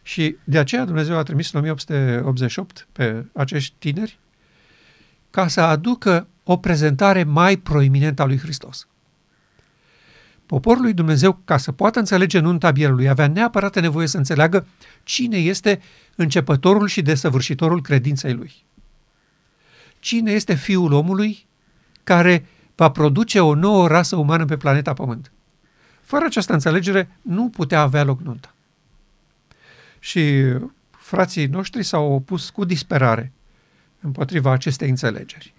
Și 0.01 0.35
de 0.43 0.57
aceea 0.57 0.85
Dumnezeu 0.85 1.17
a 1.17 1.23
trimis 1.23 1.51
în 1.51 1.59
1888 1.59 2.87
pe 2.91 3.25
acești 3.33 3.75
tineri 3.77 4.19
ca 5.29 5.47
să 5.47 5.61
aducă 5.61 6.27
o 6.43 6.57
prezentare 6.57 7.23
mai 7.23 7.57
proeminentă 7.57 8.21
a 8.21 8.25
lui 8.25 8.37
Hristos. 8.37 8.87
Poporul 10.45 10.81
lui 10.81 10.93
Dumnezeu, 10.93 11.41
ca 11.45 11.57
să 11.57 11.71
poată 11.71 11.99
înțelege 11.99 12.39
nunta 12.39 12.71
bierului, 12.71 13.09
avea 13.09 13.27
neapărat 13.27 13.81
nevoie 13.81 14.07
să 14.07 14.17
înțeleagă 14.17 14.67
cine 15.03 15.37
este 15.37 15.81
începătorul 16.15 16.87
și 16.87 17.01
desăvârșitorul 17.01 17.81
credinței 17.81 18.33
lui. 18.33 18.65
Cine 20.05 20.31
este 20.31 20.55
fiul 20.55 20.91
omului 20.91 21.47
care 22.03 22.45
va 22.75 22.91
produce 22.91 23.39
o 23.39 23.53
nouă 23.53 23.87
rasă 23.87 24.15
umană 24.15 24.45
pe 24.45 24.57
planeta 24.57 24.93
Pământ. 24.93 25.31
Fără 26.01 26.25
această 26.25 26.53
înțelegere 26.53 27.17
nu 27.21 27.49
putea 27.49 27.81
avea 27.81 28.03
loc 28.03 28.21
nunta. 28.21 28.55
Și 29.99 30.43
frații 30.91 31.45
noștri 31.45 31.83
s-au 31.83 32.11
opus 32.11 32.49
cu 32.49 32.65
disperare 32.65 33.31
împotriva 33.99 34.51
acestei 34.51 34.89
înțelegeri. 34.89 35.53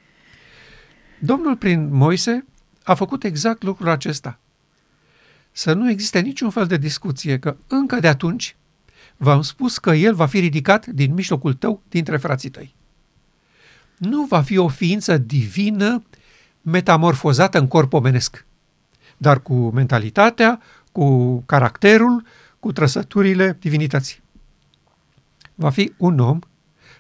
Domnul, 1.21 1.57
prin 1.57 1.95
Moise, 1.95 2.45
a 2.85 2.95
făcut 2.95 3.25
exact 3.25 3.63
lucrul 3.63 3.89
acesta. 3.89 4.39
Să 5.53 5.73
nu 5.73 5.91
existe 5.91 6.21
niciun 6.21 6.51
fel 6.51 6.67
de 6.67 6.77
discuție 6.77 7.39
că 7.39 7.57
încă 7.67 8.01
de 8.01 8.09
atunci 8.09 8.57
v-am 9.17 9.43
spus 9.43 9.79
că 9.79 9.91
el 9.91 10.15
va 10.15 10.27
fi 10.27 10.39
ridicat 10.39 10.87
din 10.87 11.15
mijlocul 11.15 11.55
tău 11.55 11.83
dintre 11.89 12.17
frații 12.17 12.51
tăi. 12.51 12.76
Nu 13.99 14.25
va 14.25 14.43
fi 14.43 14.57
o 14.57 14.69
ființă 14.69 15.19
divină 15.19 16.03
metamorfozată 16.63 17.59
în 17.59 17.69
corp 17.69 17.93
omenesc, 17.93 18.47
dar 19.17 19.43
cu 19.43 19.55
mentalitatea, 19.55 20.61
cu 20.93 21.39
caracterul, 21.41 22.25
cu 22.61 22.73
trăsăturile 22.73 23.57
divinității. 23.61 24.23
Va 25.55 25.71
fi 25.71 25.93
un 25.97 26.19
om 26.19 26.39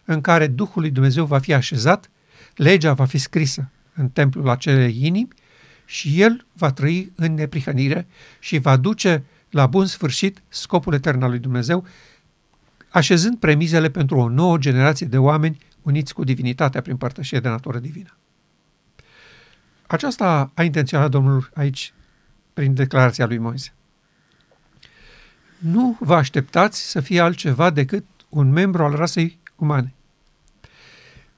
în 0.04 0.20
care 0.20 0.46
Duhul 0.46 0.82
lui 0.82 0.90
Dumnezeu 0.90 1.24
va 1.24 1.38
fi 1.38 1.54
așezat, 1.54 2.10
legea 2.54 2.92
va 2.92 3.04
fi 3.04 3.18
scrisă 3.18 3.70
în 3.94 4.08
templul 4.08 4.48
acelei 4.48 5.04
inimi 5.04 5.28
și 5.84 6.20
el 6.20 6.46
va 6.52 6.72
trăi 6.72 7.12
în 7.14 7.34
neprihănire 7.34 8.06
și 8.38 8.58
va 8.58 8.76
duce 8.76 9.24
la 9.50 9.66
bun 9.66 9.86
sfârșit 9.86 10.42
scopul 10.48 10.94
etern 10.94 11.22
al 11.22 11.30
lui 11.30 11.38
Dumnezeu, 11.38 11.86
așezând 12.88 13.36
premizele 13.36 13.90
pentru 13.90 14.16
o 14.16 14.28
nouă 14.28 14.58
generație 14.58 15.06
de 15.06 15.18
oameni 15.18 15.58
uniți 15.86 16.14
cu 16.14 16.24
divinitatea 16.24 16.80
prin 16.80 16.96
părtășie 16.96 17.40
de 17.40 17.48
natură 17.48 17.78
divină. 17.78 18.16
Aceasta 19.86 20.50
a 20.54 20.62
intenționat 20.62 21.10
Domnul 21.10 21.50
aici 21.54 21.92
prin 22.52 22.74
declarația 22.74 23.26
lui 23.26 23.38
Moise. 23.38 23.72
Nu 25.58 25.96
vă 26.00 26.14
așteptați 26.14 26.90
să 26.90 27.00
fie 27.00 27.20
altceva 27.20 27.70
decât 27.70 28.04
un 28.28 28.50
membru 28.50 28.84
al 28.84 28.92
rasei 28.94 29.38
umane. 29.56 29.94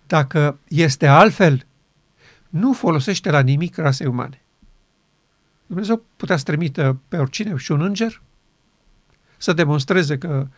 dacă 0.06 0.58
este 0.68 1.06
altfel, 1.06 1.66
nu 2.48 2.72
folosește 2.72 3.30
la 3.30 3.40
nimic 3.40 3.76
rasei 3.76 4.06
umane. 4.06 4.42
Dumnezeu 5.66 6.02
putea 6.16 6.36
să 6.36 6.44
trimită 6.44 7.00
pe 7.08 7.16
oricine 7.16 7.56
și 7.56 7.72
un 7.72 7.80
înger 7.80 8.22
să 9.36 9.52
demonstreze 9.52 10.18
că 10.18 10.48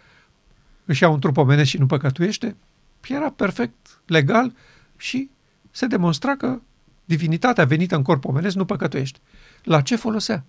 își 0.85 1.03
ia 1.03 1.09
un 1.09 1.21
trup 1.21 1.37
omenesc 1.37 1.69
și 1.69 1.79
nu 1.79 1.87
păcătuiește, 1.87 2.57
era 3.09 3.31
perfect 3.31 4.01
legal 4.07 4.53
și 4.97 5.31
se 5.71 5.87
demonstra 5.87 6.37
că 6.37 6.61
divinitatea 7.05 7.65
venită 7.65 7.97
în 7.97 8.03
corp 8.03 8.25
omenesc 8.25 8.57
nu 8.57 8.65
păcătuiește. 8.65 9.19
La 9.63 9.81
ce 9.81 9.97
folosea? 9.97 10.45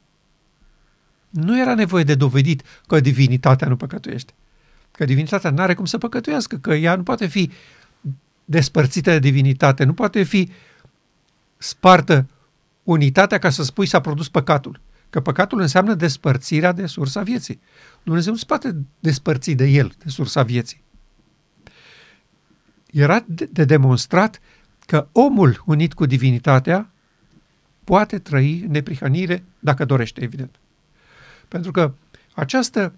Nu 1.30 1.60
era 1.60 1.76
nevoie 1.76 2.04
de 2.04 2.16
dovedit 2.16 2.64
că 2.88 3.00
divinitatea 3.00 3.68
nu 3.68 3.76
păcătuiește. 3.76 4.34
Că 4.92 5.06
divinitatea 5.06 5.50
nu 5.50 5.62
are 5.62 5.74
cum 5.74 5.86
să 5.86 5.98
păcătuiască, 5.98 6.58
că 6.58 6.74
ea 6.74 6.96
nu 6.96 7.04
poate 7.04 7.28
fi 7.28 7.52
despărțită 8.46 9.12
de 9.12 9.20
divinitate, 9.20 9.84
nu 9.84 9.94
poate 9.94 10.24
fi 10.24 10.52
spartă 11.58 12.28
unitatea 12.84 13.38
ca 13.38 13.50
să 13.50 13.64
spui 13.64 13.86
s-a 13.86 14.02
produs 14.02 14.30
păcatul. 14.30 14.80
Că 15.10 15.22
păcatul 15.22 15.60
înseamnă 15.60 15.94
despărțirea 15.94 16.72
de 16.72 16.86
sursa 16.86 17.22
vieții. 17.22 17.60
Dumnezeu 18.04 18.32
nu 18.32 18.38
se 18.38 18.46
poate 18.48 18.76
despărți 19.00 19.52
de 19.52 19.66
el, 19.66 19.94
de 20.04 20.10
sursa 20.10 20.44
vieții. 20.44 20.84
Era 22.92 23.24
de, 23.28 23.50
de 23.52 23.66
demonstrat 23.66 24.40
că 24.86 25.08
omul 25.12 25.64
unit 25.66 25.94
cu 25.94 26.06
divinitatea 26.06 26.92
poate 27.84 28.20
trăi 28.20 28.62
în 28.66 28.72
neprihănire 28.72 29.44
dacă 29.60 29.86
dorește, 29.86 30.22
evident. 30.22 30.56
Pentru 31.48 31.72
că 31.72 31.94
această 32.34 32.94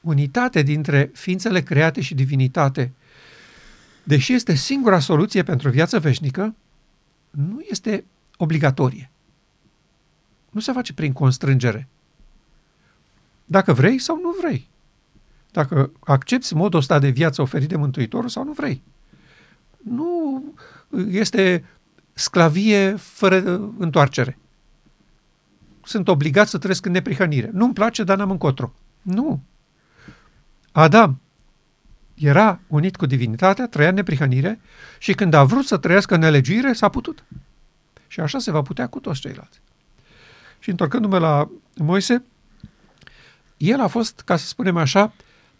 unitate 0.00 0.62
dintre 0.62 1.10
ființele 1.14 1.62
create 1.62 2.00
și 2.00 2.14
divinitate, 2.14 2.92
deși 4.04 4.32
este 4.32 4.54
singura 4.54 4.98
soluție 4.98 5.42
pentru 5.42 5.70
viață 5.70 5.98
veșnică, 5.98 6.54
nu 7.30 7.60
este 7.70 8.04
obligatorie. 8.36 9.10
Nu 10.50 10.60
se 10.60 10.72
face 10.72 10.92
prin 10.92 11.12
constrângere. 11.12 11.88
Dacă 13.44 13.72
vrei 13.72 13.98
sau 13.98 14.20
nu 14.20 14.34
vrei. 14.40 14.68
Dacă 15.50 15.92
accepti 16.00 16.54
modul 16.54 16.78
ăsta 16.78 16.98
de 16.98 17.08
viață 17.08 17.42
oferit 17.42 17.68
de 17.68 17.76
Mântuitorul 17.76 18.28
sau 18.28 18.44
nu 18.44 18.52
vrei. 18.52 18.82
Nu 19.84 20.44
este 21.10 21.64
sclavie 22.12 22.94
fără 22.96 23.70
întoarcere. 23.78 24.38
Sunt 25.84 26.08
obligat 26.08 26.48
să 26.48 26.58
trăiesc 26.58 26.86
în 26.86 26.92
neprihănire. 26.92 27.50
Nu-mi 27.52 27.72
place, 27.72 28.04
dar 28.04 28.16
n-am 28.16 28.30
încotro. 28.30 28.72
Nu. 29.02 29.42
Adam 30.72 31.20
era 32.14 32.60
unit 32.66 32.96
cu 32.96 33.06
divinitatea, 33.06 33.68
trăia 33.68 33.88
în 33.88 33.94
neprihănire 33.94 34.60
și 34.98 35.12
când 35.14 35.34
a 35.34 35.44
vrut 35.44 35.64
să 35.64 35.76
trăiască 35.76 36.14
în 36.14 36.20
nelegiuire, 36.20 36.72
s-a 36.72 36.88
putut. 36.88 37.24
Și 38.06 38.20
așa 38.20 38.38
se 38.38 38.50
va 38.50 38.62
putea 38.62 38.86
cu 38.86 39.00
toți 39.00 39.20
ceilalți. 39.20 39.60
Și 40.58 40.70
întorcându-mă 40.70 41.18
la 41.18 41.50
Moise, 41.76 42.24
el 43.56 43.80
a 43.80 43.86
fost, 43.86 44.20
ca 44.20 44.36
să 44.36 44.46
spunem 44.46 44.76
așa, 44.76 45.12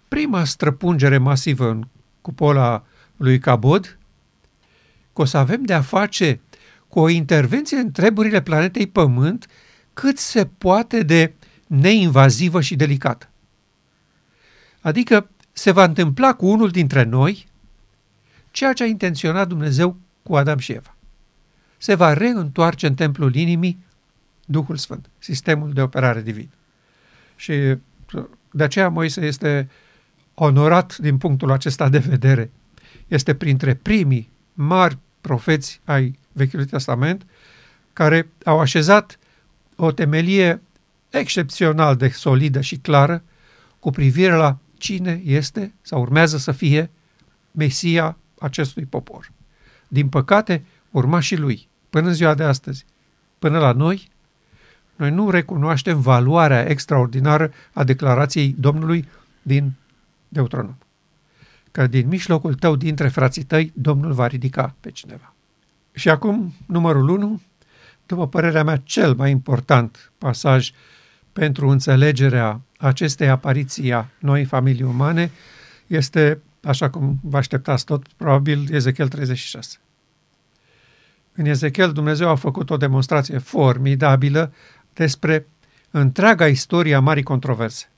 prima 0.08 0.44
străpungere 0.44 1.18
masivă 1.18 1.70
în 1.70 1.86
cupola 2.20 2.84
lui 3.16 3.38
Cabod, 3.38 3.98
că 5.12 5.20
o 5.20 5.24
să 5.24 5.36
avem 5.36 5.62
de 5.62 5.74
a 5.74 5.80
face 5.80 6.40
cu 6.88 7.00
o 7.00 7.08
intervenție 7.08 7.76
în 7.76 7.90
treburile 7.90 8.42
planetei 8.42 8.86
Pământ 8.86 9.46
cât 9.92 10.18
se 10.18 10.46
poate 10.46 11.02
de 11.02 11.34
neinvazivă 11.66 12.60
și 12.60 12.76
delicată. 12.76 13.28
Adică 14.80 15.30
se 15.52 15.70
va 15.70 15.84
întâmpla 15.84 16.34
cu 16.34 16.46
unul 16.46 16.68
dintre 16.68 17.02
noi 17.02 17.46
ceea 18.50 18.72
ce 18.72 18.82
a 18.82 18.86
intenționat 18.86 19.48
Dumnezeu 19.48 19.96
cu 20.22 20.36
Adam 20.36 20.58
și 20.58 20.72
Eva. 20.72 20.96
Se 21.78 21.94
va 21.94 22.12
reîntoarce 22.12 22.86
în 22.86 22.94
templul 22.94 23.34
inimii 23.34 23.84
Duhul 24.44 24.76
Sfânt, 24.76 25.10
sistemul 25.18 25.72
de 25.72 25.82
operare 25.82 26.22
divin. 26.22 26.50
Și 27.36 27.52
de 28.50 28.62
aceea 28.62 28.88
Moise 28.88 29.20
este 29.26 29.70
onorat 30.34 30.96
din 30.96 31.18
punctul 31.18 31.50
acesta 31.50 31.88
de 31.88 31.98
vedere. 31.98 32.50
Este 33.08 33.34
printre 33.34 33.74
primii 33.74 34.30
mari 34.54 34.98
profeți 35.20 35.80
ai 35.84 36.18
Vechiului 36.32 36.66
Testament 36.66 37.26
care 37.92 38.28
au 38.44 38.60
așezat 38.60 39.18
o 39.76 39.92
temelie 39.92 40.60
excepțional 41.10 41.96
de 41.96 42.08
solidă 42.08 42.60
și 42.60 42.76
clară 42.76 43.22
cu 43.78 43.90
privire 43.90 44.34
la 44.34 44.58
cine 44.78 45.20
este 45.24 45.74
sau 45.82 46.00
urmează 46.00 46.36
să 46.36 46.52
fie 46.52 46.90
Mesia 47.50 48.16
acestui 48.38 48.84
popor. 48.84 49.32
Din 49.88 50.08
păcate, 50.08 50.64
urmașii 50.90 51.36
lui, 51.36 51.68
până 51.90 52.08
în 52.08 52.14
ziua 52.14 52.34
de 52.34 52.42
astăzi, 52.42 52.84
până 53.38 53.58
la 53.58 53.72
noi, 53.72 54.10
noi 54.96 55.10
nu 55.10 55.30
recunoaștem 55.30 56.00
valoarea 56.00 56.68
extraordinară 56.68 57.52
a 57.72 57.84
declarației 57.84 58.54
Domnului 58.58 59.08
din 59.42 59.72
Deuteronom. 60.28 60.76
Că 61.72 61.86
din 61.86 62.08
mijlocul 62.08 62.54
tău, 62.54 62.76
dintre 62.76 63.08
frații 63.08 63.42
tăi, 63.42 63.72
Domnul 63.74 64.12
va 64.12 64.26
ridica 64.26 64.74
pe 64.80 64.90
cineva. 64.90 65.34
Și 65.92 66.08
acum, 66.08 66.54
numărul 66.66 67.08
1, 67.08 67.40
după 68.06 68.28
părerea 68.28 68.64
mea, 68.64 68.76
cel 68.76 69.14
mai 69.14 69.30
important 69.30 70.12
pasaj 70.18 70.70
pentru 71.32 71.68
înțelegerea 71.68 72.60
acestei 72.78 73.28
apariții 73.28 73.92
a 73.92 74.08
noi 74.18 74.44
familii 74.44 74.82
umane 74.82 75.30
este, 75.86 76.40
așa 76.62 76.90
cum 76.90 77.18
vă 77.22 77.36
așteptați 77.36 77.84
tot, 77.84 78.06
probabil 78.16 78.74
Ezechiel 78.74 79.08
36. 79.08 79.76
În 81.32 81.44
Ezechiel 81.44 81.92
Dumnezeu 81.92 82.28
a 82.28 82.34
făcut 82.34 82.70
o 82.70 82.76
demonstrație 82.76 83.38
formidabilă 83.38 84.52
despre 84.92 85.46
întreaga 85.90 86.46
istorie 86.46 86.94
a 86.94 87.00
marii 87.00 87.22
controverse. 87.22 87.90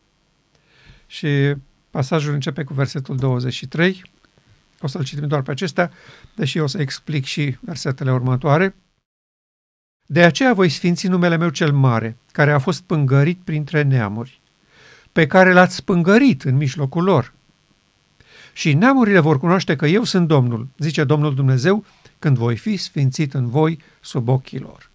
Și 1.06 1.54
pasajul 1.94 2.32
începe 2.32 2.64
cu 2.64 2.74
versetul 2.74 3.16
23, 3.16 4.02
o 4.80 4.86
să-l 4.86 5.04
citim 5.04 5.28
doar 5.28 5.42
pe 5.42 5.50
acestea, 5.50 5.90
deși 6.34 6.58
o 6.58 6.66
să 6.66 6.80
explic 6.80 7.24
și 7.24 7.56
versetele 7.60 8.12
următoare. 8.12 8.74
De 10.06 10.24
aceea 10.24 10.54
voi 10.54 10.68
sfinți 10.68 11.06
numele 11.06 11.36
meu 11.36 11.48
cel 11.48 11.72
mare, 11.72 12.16
care 12.32 12.52
a 12.52 12.58
fost 12.58 12.82
pângărit 12.82 13.38
printre 13.44 13.82
neamuri, 13.82 14.40
pe 15.12 15.26
care 15.26 15.52
l-ați 15.52 15.74
spângărit 15.74 16.42
în 16.42 16.56
mijlocul 16.56 17.02
lor. 17.02 17.32
Și 18.52 18.72
neamurile 18.72 19.18
vor 19.18 19.38
cunoaște 19.38 19.76
că 19.76 19.86
eu 19.86 20.04
sunt 20.04 20.28
Domnul, 20.28 20.68
zice 20.78 21.04
Domnul 21.04 21.34
Dumnezeu, 21.34 21.84
când 22.18 22.36
voi 22.36 22.56
fi 22.56 22.76
sfințit 22.76 23.34
în 23.34 23.48
voi 23.48 23.80
sub 24.00 24.28
ochii 24.28 24.58
lor. 24.58 24.90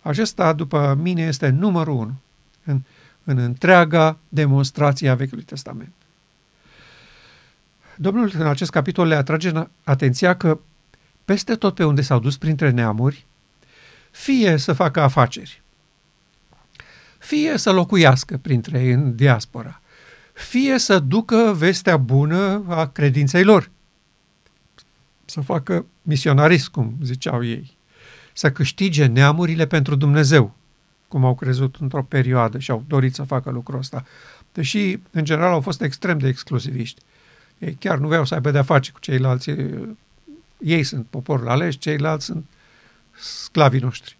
Acesta, 0.00 0.52
după 0.52 0.98
mine, 1.02 1.22
este 1.22 1.48
numărul 1.48 1.94
unu 1.94 2.20
în, 2.64 2.82
în 3.24 3.38
întreaga 3.38 4.18
demonstrație 4.28 5.08
a 5.08 5.14
Vechiului 5.14 5.44
Testament. 5.44 5.92
Domnul 7.96 8.30
în 8.34 8.46
acest 8.46 8.70
capitol 8.70 9.06
le 9.06 9.14
atrage 9.14 9.52
atenția 9.84 10.36
că 10.36 10.60
peste 11.24 11.54
tot 11.54 11.74
pe 11.74 11.84
unde 11.84 12.00
s-au 12.00 12.18
dus 12.18 12.36
printre 12.36 12.70
neamuri, 12.70 13.26
fie 14.10 14.56
să 14.56 14.72
facă 14.72 15.00
afaceri, 15.00 15.62
fie 17.18 17.56
să 17.56 17.72
locuiască 17.72 18.36
printre 18.36 18.80
ei 18.80 18.92
în 18.92 19.14
diaspora, 19.16 19.80
fie 20.32 20.78
să 20.78 20.98
ducă 20.98 21.54
vestea 21.56 21.96
bună 21.96 22.64
a 22.68 22.86
credinței 22.86 23.44
lor, 23.44 23.70
să 25.24 25.40
facă 25.40 25.86
misionarism, 26.02 26.70
cum 26.70 26.96
ziceau 27.02 27.44
ei, 27.44 27.76
să 28.32 28.52
câștige 28.52 29.06
neamurile 29.06 29.66
pentru 29.66 29.94
Dumnezeu, 29.94 30.54
cum 31.10 31.24
au 31.24 31.34
crezut 31.34 31.76
într-o 31.80 32.02
perioadă 32.02 32.58
și 32.58 32.70
au 32.70 32.84
dorit 32.88 33.14
să 33.14 33.22
facă 33.22 33.50
lucrul 33.50 33.78
ăsta. 33.78 34.04
Deși, 34.52 34.98
în 35.10 35.24
general, 35.24 35.52
au 35.52 35.60
fost 35.60 35.82
extrem 35.82 36.18
de 36.18 36.28
exclusiviști. 36.28 37.00
Ei 37.58 37.76
chiar 37.80 37.98
nu 37.98 38.06
vreau 38.06 38.24
să 38.24 38.34
aibă 38.34 38.50
de-a 38.50 38.62
face 38.62 38.90
cu 38.90 38.98
ceilalți. 39.00 39.54
Ei 40.58 40.82
sunt 40.82 41.06
poporul 41.10 41.48
ales, 41.48 41.76
ceilalți 41.78 42.24
sunt 42.24 42.44
sclavii 43.20 43.80
noștri. 43.80 44.16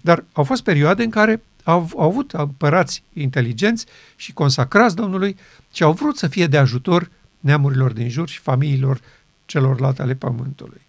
Dar 0.00 0.24
au 0.32 0.44
fost 0.44 0.62
perioade 0.62 1.02
în 1.02 1.10
care 1.10 1.42
au, 1.64 1.90
au 1.96 2.08
avut 2.08 2.32
împărați 2.32 3.02
inteligenți 3.12 3.86
și 4.16 4.32
consacrați 4.32 4.96
Domnului 4.96 5.36
și 5.72 5.82
au 5.82 5.92
vrut 5.92 6.16
să 6.16 6.28
fie 6.28 6.46
de 6.46 6.58
ajutor 6.58 7.10
neamurilor 7.40 7.92
din 7.92 8.08
jur 8.08 8.28
și 8.28 8.38
familiilor 8.38 9.00
celorlalte 9.46 10.02
ale 10.02 10.14
pământului. 10.14 10.80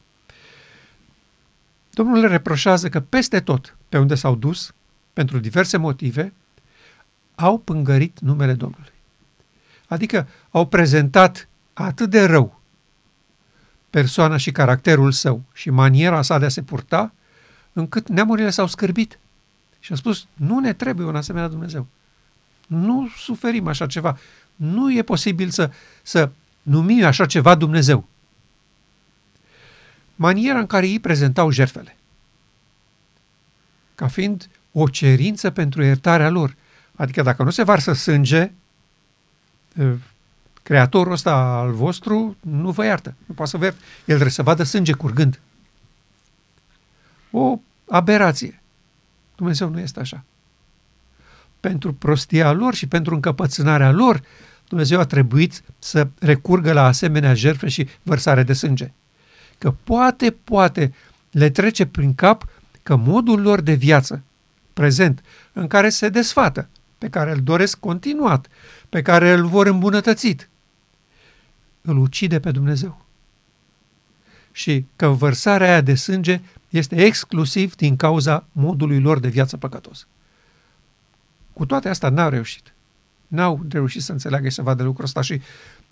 Domnul 1.90 2.20
le 2.20 2.28
reproșează 2.28 2.90
că 2.90 3.00
peste 3.00 3.40
tot 3.40 3.78
pe 3.90 3.98
unde 3.98 4.16
s-au 4.16 4.36
dus, 4.36 4.74
pentru 5.20 5.40
diverse 5.40 5.78
motive, 5.78 6.34
au 7.36 7.58
pângărit 7.58 8.20
numele 8.20 8.54
Domnului. 8.54 8.94
Adică 9.88 10.28
au 10.50 10.68
prezentat 10.68 11.48
atât 11.74 12.10
de 12.10 12.26
rău 12.26 12.60
persoana 13.90 14.38
și 14.38 14.52
caracterul 14.52 15.12
său 15.12 15.44
și 15.54 15.70
maniera 15.70 16.22
sa 16.22 16.40
de 16.40 16.46
a 16.46 16.50
se 16.50 16.62
purta, 16.62 17.14
încât 17.74 18.10
neamurile 18.10 18.50
s-au 18.50 18.68
scârbit 18.68 19.20
și 19.80 19.92
au 19.92 19.98
spus, 19.98 20.28
nu 20.34 20.60
ne 20.60 20.74
trebuie 20.74 21.08
un 21.08 21.16
asemenea 21.16 21.48
Dumnezeu. 21.48 21.88
Nu 22.68 23.10
suferim 23.18 23.68
așa 23.68 23.88
ceva. 23.88 24.18
Nu 24.56 24.94
e 24.94 25.02
posibil 25.02 25.50
să, 25.50 25.72
să 26.04 26.32
numim 26.62 27.06
așa 27.06 27.26
ceva 27.26 27.56
Dumnezeu. 27.56 28.08
maniera 30.16 30.60
în 30.60 30.68
care 30.68 30.88
ei 30.88 31.00
prezentau 31.00 31.50
jertfele. 31.50 31.98
Ca 33.96 34.08
fiind 34.08 34.50
o 34.72 34.88
cerință 34.88 35.50
pentru 35.50 35.84
iertarea 35.84 36.30
lor. 36.30 36.56
Adică 36.96 37.22
dacă 37.22 37.44
nu 37.44 37.50
se 37.50 37.64
varsă 37.64 37.94
sânge, 37.94 38.52
creatorul 40.64 41.14
ăsta 41.14 41.34
al 41.36 41.72
vostru 41.72 42.38
nu 42.40 42.72
vă 42.72 42.86
iartă. 42.86 43.14
Nu 43.26 43.34
poate 43.34 43.52
să 43.52 43.58
vă 43.58 43.64
iartă. 43.64 43.80
El 44.00 44.06
trebuie 44.06 44.30
să 44.30 44.44
vadă 44.44 44.64
sânge 44.64 44.94
curgând. 44.94 45.40
O 47.32 47.60
aberație. 47.90 48.62
Dumnezeu 49.36 49.70
nu 49.70 49.80
este 49.80 50.00
așa. 50.00 50.24
Pentru 51.60 51.94
prostia 51.94 52.52
lor 52.52 52.74
și 52.74 52.88
pentru 52.88 53.14
încăpățânarea 53.14 53.92
lor, 53.92 54.22
Dumnezeu 54.68 55.00
a 55.00 55.06
trebuit 55.06 55.64
să 55.80 56.08
recurgă 56.20 56.74
la 56.74 56.86
asemenea 56.86 57.34
jertfe 57.34 57.68
și 57.68 57.88
vărsare 58.04 58.44
de 58.44 58.54
sânge. 58.54 58.92
Că 59.58 59.74
poate, 59.84 60.32
poate 60.32 60.94
le 61.32 61.50
trece 61.50 61.86
prin 61.86 62.16
cap 62.16 62.48
că 62.84 62.96
modul 62.96 63.42
lor 63.42 63.62
de 63.62 63.74
viață 63.74 64.24
prezent, 64.80 65.24
în 65.54 65.68
care 65.68 65.90
se 65.90 66.10
desfată, 66.10 66.68
pe 66.98 67.10
care 67.10 67.32
îl 67.32 67.42
doresc 67.42 67.80
continuat, 67.80 68.48
pe 68.90 69.02
care 69.02 69.32
îl 69.32 69.46
vor 69.46 69.68
îmbunătățit, 69.68 70.50
îl 71.82 71.98
ucide 71.98 72.40
pe 72.40 72.52
Dumnezeu. 72.52 73.06
Și 74.52 74.86
că 74.96 75.08
vărsarea 75.08 75.68
aia 75.68 75.82
de 75.82 75.96
sânge 75.96 76.42
este 76.70 76.96
exclusiv 76.96 77.76
din 77.76 77.96
cauza 77.96 78.46
modului 78.52 79.00
lor 79.00 79.20
de 79.20 79.28
viață 79.28 79.58
păcătos. 79.58 80.08
Cu 81.54 81.66
toate 81.66 81.90
astea 81.90 82.10
n-au 82.10 82.30
reușit. 82.30 82.74
N-au 83.28 83.66
reușit 83.70 84.02
să 84.02 84.12
înțeleagă 84.12 84.48
și 84.50 84.56
să 84.56 84.62
vadă 84.62 84.84
lucrul 84.84 85.06
ăsta 85.06 85.22
și 85.22 85.42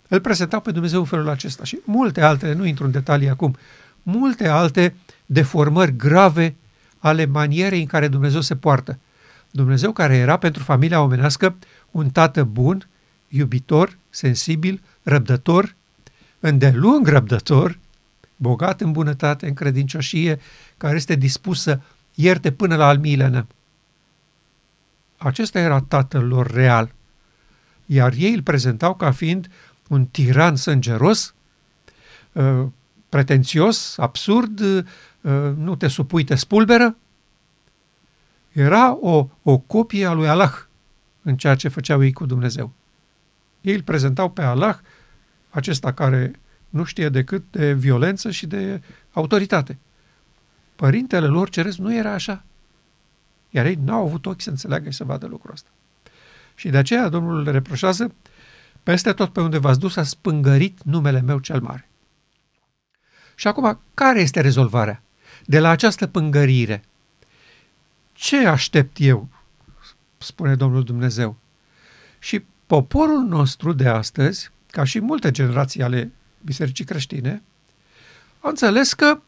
îl 0.08 0.20
prezentau 0.20 0.62
pe 0.62 0.72
Dumnezeu 0.72 1.00
în 1.00 1.06
felul 1.06 1.30
acesta. 1.30 1.64
Și 1.64 1.80
multe 1.84 2.22
altele, 2.22 2.54
nu 2.54 2.66
intru 2.66 2.86
în 2.86 2.92
detalii 2.92 3.30
acum, 3.30 3.56
multe 4.04 4.48
alte 4.48 4.96
deformări 5.26 5.96
grave 5.96 6.56
ale 7.00 7.26
manierei 7.26 7.80
în 7.80 7.86
care 7.86 8.08
Dumnezeu 8.08 8.42
se 8.42 8.56
poartă. 8.56 9.00
Dumnezeu 9.52 9.92
care 9.92 10.16
era 10.16 10.38
pentru 10.38 10.64
familia 10.64 11.02
omenească 11.02 11.56
un 11.92 12.10
tată 12.10 12.44
bun, 12.44 12.88
iubitor, 13.28 13.98
sensibil, 14.10 14.82
răbdător, 15.04 15.76
îndelung 16.40 17.08
răbdător, 17.08 17.80
bogat 18.36 18.82
în 18.82 18.92
bunătate, 18.92 19.48
în 19.48 19.54
credincioșie, 19.54 20.40
care 20.78 20.96
este 20.96 21.16
dispus 21.16 21.62
să 21.62 21.80
ierte 22.14 22.52
până 22.52 22.76
la 22.76 22.88
al 22.88 22.98
miilea 22.98 23.48
Acesta 25.18 25.60
era 25.60 25.82
tatăl 25.82 26.28
lor 26.28 26.52
real. 26.52 26.94
Iar 27.86 28.14
ei 28.18 28.34
îl 28.34 28.42
prezentau 28.42 28.96
ca 28.96 29.12
fiind 29.12 29.48
un 29.88 30.06
tiran 30.06 30.56
sângeros, 30.56 31.34
uh, 32.32 32.66
pretențios, 33.10 33.98
absurd, 33.98 34.60
uh, 34.60 34.86
nu 35.58 35.76
te 35.76 35.88
supui, 35.88 36.24
te 36.24 36.36
spulberă. 36.36 36.96
Era 38.52 38.96
o, 38.96 39.28
o 39.44 39.58
copie 39.58 40.06
a 40.06 40.14
lui 40.14 40.28
Allah 40.28 40.54
în 41.22 41.38
ceea 41.38 41.56
ce 41.56 41.68
făceau 41.68 42.04
ei 42.04 42.14
cu 42.14 42.26
Dumnezeu. 42.26 42.72
Ei 43.62 43.74
îl 43.74 43.82
prezentau 43.82 44.30
pe 44.30 44.42
Allah, 44.42 44.80
acesta 45.50 45.94
care 45.94 46.40
nu 46.70 46.84
știe 46.84 47.10
decât 47.10 47.44
de 47.52 47.74
violență 47.74 48.32
și 48.32 48.48
de 48.48 48.82
autoritate. 49.12 49.78
Părintele 50.76 51.28
lor 51.28 51.50
ceresc 51.50 51.78
nu 51.78 51.96
era 51.96 52.12
așa. 52.12 52.44
Iar 53.50 53.66
ei 53.66 53.80
n-au 53.84 54.06
avut 54.06 54.26
ochi 54.26 54.42
să 54.42 54.50
înțeleagă 54.50 54.90
și 54.90 54.96
să 54.96 55.04
vadă 55.04 55.28
lucrul 55.28 55.54
ăsta. 55.54 55.70
Și 56.56 56.70
de 56.70 56.78
aceea 56.78 57.10
Domnul 57.10 57.42
le 57.42 57.52
reproșează, 57.52 58.14
peste 58.84 59.14
tot 59.14 59.34
pe 59.34 59.42
unde 59.42 59.58
v-ați 59.58 59.80
dus 59.80 59.96
a 59.96 60.04
spângărit 60.04 60.84
numele 60.84 61.22
meu 61.22 61.40
cel 61.40 61.62
mare. 61.62 61.90
Și 63.36 63.48
acum, 63.48 63.80
care 63.94 64.20
este 64.20 64.42
rezolvarea? 64.42 65.02
De 65.50 65.60
la 65.60 65.70
această 65.70 66.08
pângărire, 66.08 66.84
ce 68.14 68.48
aștept 68.48 68.98
eu? 69.00 69.28
Spune 70.18 70.56
Domnul 70.56 70.84
Dumnezeu. 70.84 71.38
Și 72.20 72.44
poporul 72.66 73.24
nostru 73.24 73.74
de 73.74 73.88
astăzi, 73.88 74.52
ca 74.72 74.84
și 74.84 75.00
multe 75.00 75.32
generații 75.32 75.84
ale 75.84 76.12
bisericii 76.42 76.86
creștine, 76.86 77.42
au 78.40 78.50
înțeles 78.50 78.94
că 78.94 79.22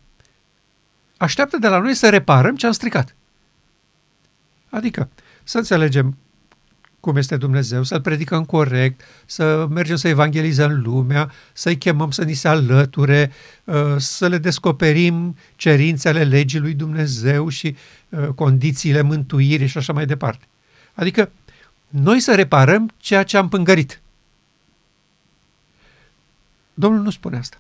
așteaptă 1.18 1.58
de 1.58 1.68
la 1.68 1.80
noi 1.80 1.94
să 1.94 2.10
reparăm 2.10 2.56
ce 2.56 2.66
am 2.66 2.72
stricat. 2.72 3.16
Adică 4.70 5.10
să 5.44 5.58
înțelegem 5.58 6.18
cum 7.00 7.16
este 7.16 7.38
Dumnezeu, 7.38 7.84
să-L 7.84 8.02
predicăm 8.02 8.46
corect, 8.46 9.02
să 9.26 9.68
mergem 9.70 9.96
să 9.96 10.08
evangelizăm 10.08 10.82
lumea, 10.84 11.32
să-i 11.54 11.78
chemăm 11.78 12.12
să 12.12 12.24
ni 12.24 12.34
se 12.34 12.48
alăture, 12.48 13.32
uh, 13.64 13.96
să 13.98 14.28
le 14.28 14.38
descoperim 14.38 15.36
cerințele 15.56 16.24
legii 16.24 16.60
lui 16.60 16.74
Dumnezeu 16.74 17.50
și 17.50 17.76
uh, 18.10 18.28
condițiile 18.28 19.02
mântuirii 19.02 19.68
și 19.68 19.78
așa 19.78 19.94
mai 19.94 20.06
departe. 20.06 20.46
Adică 20.94 21.32
noi 21.90 22.20
să 22.20 22.36
reparăm 22.36 22.92
ceea 22.98 23.24
ce 23.24 23.38
am 23.38 23.50
pângărit. 23.50 24.02
Domnul 26.74 27.02
nu 27.02 27.10
spune 27.10 27.38
asta. 27.38 27.58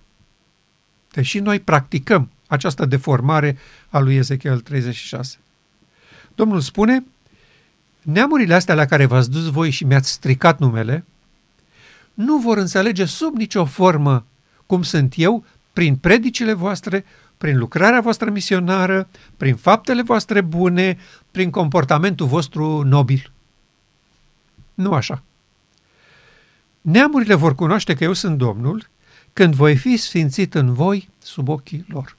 Deși 1.11 1.39
noi 1.39 1.59
practicăm 1.59 2.29
această 2.47 2.85
deformare 2.85 3.57
a 3.89 3.99
lui 3.99 4.15
Ezechiel 4.15 4.59
36. 4.59 5.37
Domnul 6.35 6.59
spune, 6.59 7.03
neamurile 8.11 8.53
astea 8.53 8.75
la 8.75 8.85
care 8.85 9.05
v-ați 9.05 9.31
dus 9.31 9.45
voi 9.49 9.69
și 9.69 9.83
mi-ați 9.83 10.11
stricat 10.11 10.59
numele, 10.59 11.05
nu 12.13 12.37
vor 12.37 12.57
înțelege 12.57 13.05
sub 13.05 13.35
nicio 13.35 13.65
formă 13.65 14.25
cum 14.65 14.83
sunt 14.83 15.13
eu 15.17 15.45
prin 15.73 15.95
predicile 15.95 16.53
voastre, 16.53 17.05
prin 17.37 17.57
lucrarea 17.57 18.01
voastră 18.01 18.29
misionară, 18.29 19.07
prin 19.37 19.55
faptele 19.55 20.01
voastre 20.01 20.41
bune, 20.41 20.97
prin 21.31 21.49
comportamentul 21.49 22.27
vostru 22.27 22.83
nobil. 22.83 23.31
Nu 24.73 24.93
așa. 24.93 25.23
Neamurile 26.81 27.33
vor 27.33 27.55
cunoaște 27.55 27.95
că 27.95 28.03
eu 28.03 28.13
sunt 28.13 28.37
Domnul 28.37 28.89
când 29.33 29.53
voi 29.53 29.77
fi 29.77 29.97
sfințit 29.97 30.53
în 30.53 30.73
voi 30.73 31.09
sub 31.17 31.47
ochii 31.47 31.85
lor. 31.87 32.17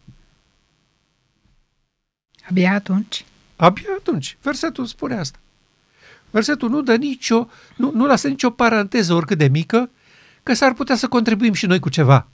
Abia 2.48 2.72
atunci? 2.74 3.24
Abia 3.56 3.90
atunci. 3.98 4.36
Versetul 4.42 4.86
spune 4.86 5.14
asta. 5.14 5.38
Versetul 6.30 6.70
nu 6.70 6.82
dă 6.82 6.96
nicio, 6.96 7.48
nu, 7.76 7.90
nu 7.94 8.06
lasă 8.06 8.28
nicio 8.28 8.50
paranteză 8.50 9.14
oricât 9.14 9.38
de 9.38 9.48
mică, 9.48 9.90
că 10.42 10.54
s-ar 10.54 10.74
putea 10.74 10.96
să 10.96 11.08
contribuim 11.08 11.52
și 11.52 11.66
noi 11.66 11.78
cu 11.78 11.88
ceva. 11.88 12.26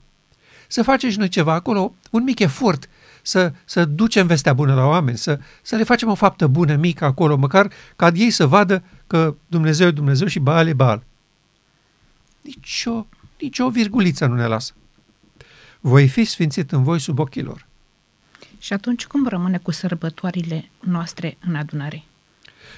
Să 0.67 0.83
facem 0.83 1.09
și 1.09 1.17
noi 1.17 1.27
ceva 1.27 1.53
acolo, 1.53 1.93
un 2.11 2.23
mic 2.23 2.39
efort, 2.39 2.89
să, 3.21 3.53
să 3.65 3.85
ducem 3.85 4.27
vestea 4.27 4.53
bună 4.53 4.73
la 4.73 4.85
oameni, 4.85 5.17
să, 5.17 5.39
să 5.61 5.75
le 5.75 5.83
facem 5.83 6.09
o 6.09 6.15
faptă 6.15 6.47
bună, 6.47 6.75
mică 6.75 7.05
acolo, 7.05 7.35
măcar 7.35 7.71
ca 7.95 8.11
ei 8.13 8.29
să 8.29 8.47
vadă 8.47 8.83
că 9.07 9.35
Dumnezeu 9.47 9.87
e 9.87 9.91
Dumnezeu 9.91 10.27
și 10.27 10.39
Baal 10.39 10.67
e 10.67 10.73
Baal. 10.73 11.03
Nici 12.41 12.83
o, 12.85 13.05
nici 13.39 13.59
o 13.59 13.69
virguliță 13.69 14.25
nu 14.25 14.35
ne 14.35 14.45
lasă. 14.45 14.73
Voi 15.79 16.07
fi 16.07 16.23
sfințit 16.23 16.71
în 16.71 16.83
voi 16.83 16.99
sub 16.99 17.19
ochii 17.19 17.41
lor. 17.41 17.65
Și 18.59 18.73
atunci 18.73 19.05
cum 19.05 19.27
rămâne 19.27 19.57
cu 19.57 19.71
sărbătorile 19.71 20.69
noastre 20.79 21.37
în 21.39 21.55
adunare? 21.55 22.03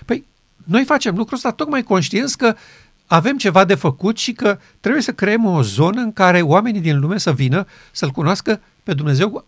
Păi, 0.05 0.25
noi 0.69 0.83
facem 0.83 1.15
lucrul 1.15 1.37
ăsta 1.37 1.51
tocmai 1.51 1.83
conștienți 1.83 2.37
că 2.37 2.55
avem 3.07 3.37
ceva 3.37 3.65
de 3.65 3.75
făcut 3.75 4.17
și 4.17 4.33
că 4.33 4.59
trebuie 4.79 5.01
să 5.01 5.13
creăm 5.13 5.45
o 5.45 5.61
zonă 5.61 6.01
în 6.01 6.13
care 6.13 6.41
oamenii 6.41 6.81
din 6.81 6.99
lume 6.99 7.17
să 7.17 7.33
vină 7.33 7.65
să-L 7.91 8.09
cunoască 8.09 8.61
pe 8.83 8.93
Dumnezeu 8.93 9.45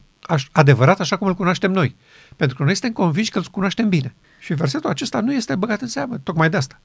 adevărat 0.52 1.00
așa 1.00 1.18
cum 1.18 1.28
îl 1.28 1.34
cunoaștem 1.34 1.72
noi. 1.72 1.96
Pentru 2.36 2.58
că 2.58 2.64
noi 2.64 2.76
suntem 2.76 3.04
convinși 3.04 3.32
că 3.32 3.38
îl 3.38 3.46
cunoaștem 3.52 3.90
bine. 3.90 4.16
Și 4.40 4.54
versetul 4.54 4.90
acesta 4.90 5.20
nu 5.20 5.34
este 5.34 5.56
băgat 5.56 5.82
în 5.82 5.88
seamă, 5.88 6.18
tocmai 6.18 6.50
de 6.50 6.58
asta. 6.58 6.82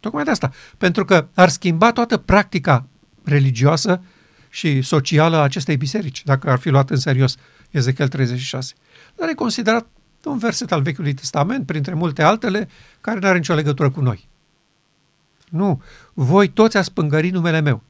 Tocmai 0.00 0.24
de 0.24 0.30
asta. 0.30 0.50
Pentru 0.78 1.04
că 1.04 1.26
ar 1.34 1.48
schimba 1.48 1.92
toată 1.92 2.16
practica 2.16 2.86
religioasă 3.24 4.02
și 4.48 4.82
socială 4.82 5.36
a 5.36 5.42
acestei 5.42 5.76
biserici, 5.76 6.24
dacă 6.24 6.50
ar 6.50 6.58
fi 6.58 6.68
luat 6.68 6.90
în 6.90 6.96
serios 6.96 7.36
Ezechiel 7.70 8.08
36. 8.08 8.74
Dar 9.16 9.28
e 9.28 9.34
considerat 9.34 9.86
un 10.30 10.38
verset 10.38 10.72
al 10.72 10.82
Vechiului 10.82 11.14
Testament, 11.14 11.66
printre 11.66 11.94
multe 11.94 12.22
altele, 12.22 12.68
care 13.00 13.18
nu 13.18 13.26
are 13.26 13.36
nicio 13.36 13.54
legătură 13.54 13.90
cu 13.90 14.00
noi. 14.00 14.28
Nu, 15.48 15.82
voi 16.12 16.48
toți 16.48 16.76
ați 16.76 16.92
pângărit 16.92 17.32
numele 17.32 17.60
meu. 17.60 17.82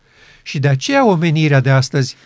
Și 0.43 0.59
de 0.59 0.69
aceea 0.69 1.07
omenirea 1.07 1.61
de 1.61 1.71
astăzi 1.71 2.17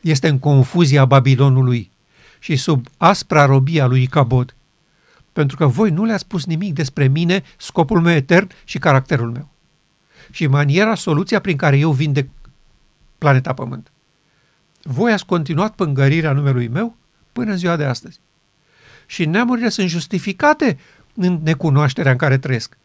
este 0.00 0.28
în 0.28 0.38
confuzia 0.38 1.04
Babilonului 1.04 1.90
și 2.38 2.56
sub 2.56 2.86
aspra 2.96 3.44
robia 3.44 3.86
lui 3.86 4.02
Icabod. 4.02 4.54
Pentru 5.32 5.56
că 5.56 5.66
voi 5.66 5.90
nu 5.90 6.04
le-ați 6.04 6.22
spus 6.22 6.44
nimic 6.44 6.74
despre 6.74 7.08
mine, 7.08 7.42
scopul 7.56 8.00
meu 8.00 8.14
etern 8.14 8.50
și 8.64 8.78
caracterul 8.78 9.30
meu. 9.30 9.48
Și 10.30 10.46
maniera, 10.46 10.94
soluția 10.94 11.40
prin 11.40 11.56
care 11.56 11.78
eu 11.78 11.92
vindec 11.92 12.28
planeta 13.18 13.52
Pământ. 13.52 13.90
Voi 14.82 15.12
ați 15.12 15.26
continuat 15.26 15.74
pângărirea 15.74 16.32
numelui 16.32 16.68
meu 16.68 16.96
până 17.32 17.50
în 17.50 17.56
ziua 17.56 17.76
de 17.76 17.84
astăzi. 17.84 18.20
Și 19.06 19.24
neamurile 19.24 19.68
sunt 19.68 19.88
justificate 19.88 20.78
în 21.14 21.40
necunoașterea 21.42 22.10
în 22.12 22.18
care 22.18 22.38
trăiesc. 22.38 22.76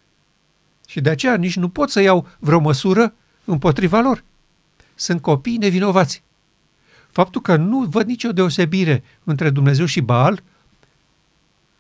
Și 0.88 1.01
de 1.01 1.09
aceea 1.09 1.36
nici 1.36 1.55
nu 1.55 1.69
pot 1.69 1.89
să 1.89 2.01
iau 2.01 2.28
vreo 2.39 2.59
măsură 2.59 3.13
împotriva 3.45 3.99
lor. 3.99 4.24
Sunt 4.95 5.22
copii 5.22 5.57
nevinovați. 5.57 6.24
faptul 7.11 7.41
că 7.41 7.55
nu 7.55 7.80
văd 7.80 8.07
nicio 8.07 8.32
deosebire 8.32 9.03
între 9.24 9.49
Dumnezeu 9.49 9.86
și 9.86 10.01
Baal 10.01 10.43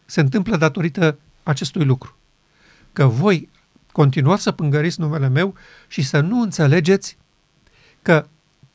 se 0.05 0.19
întâmplă 0.19 0.57
datorită 0.57 1.17
acestui 1.43 1.85
lucru. 1.85 2.15
Că 2.93 3.05
voi 3.05 3.49
continuați 3.91 4.43
să 4.43 4.51
pângăriți 4.51 4.99
numele 4.99 5.27
meu 5.27 5.55
și 5.87 6.01
să 6.01 6.19
nu 6.19 6.41
înțelegeți 6.41 7.17
că 8.01 8.27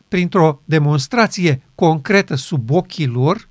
printr-o 0.08 0.60
demonstrație 0.64 1.62
concretă 1.74 2.34
sub 2.34 2.70
ochii 2.70 3.06
lor, 3.06 3.48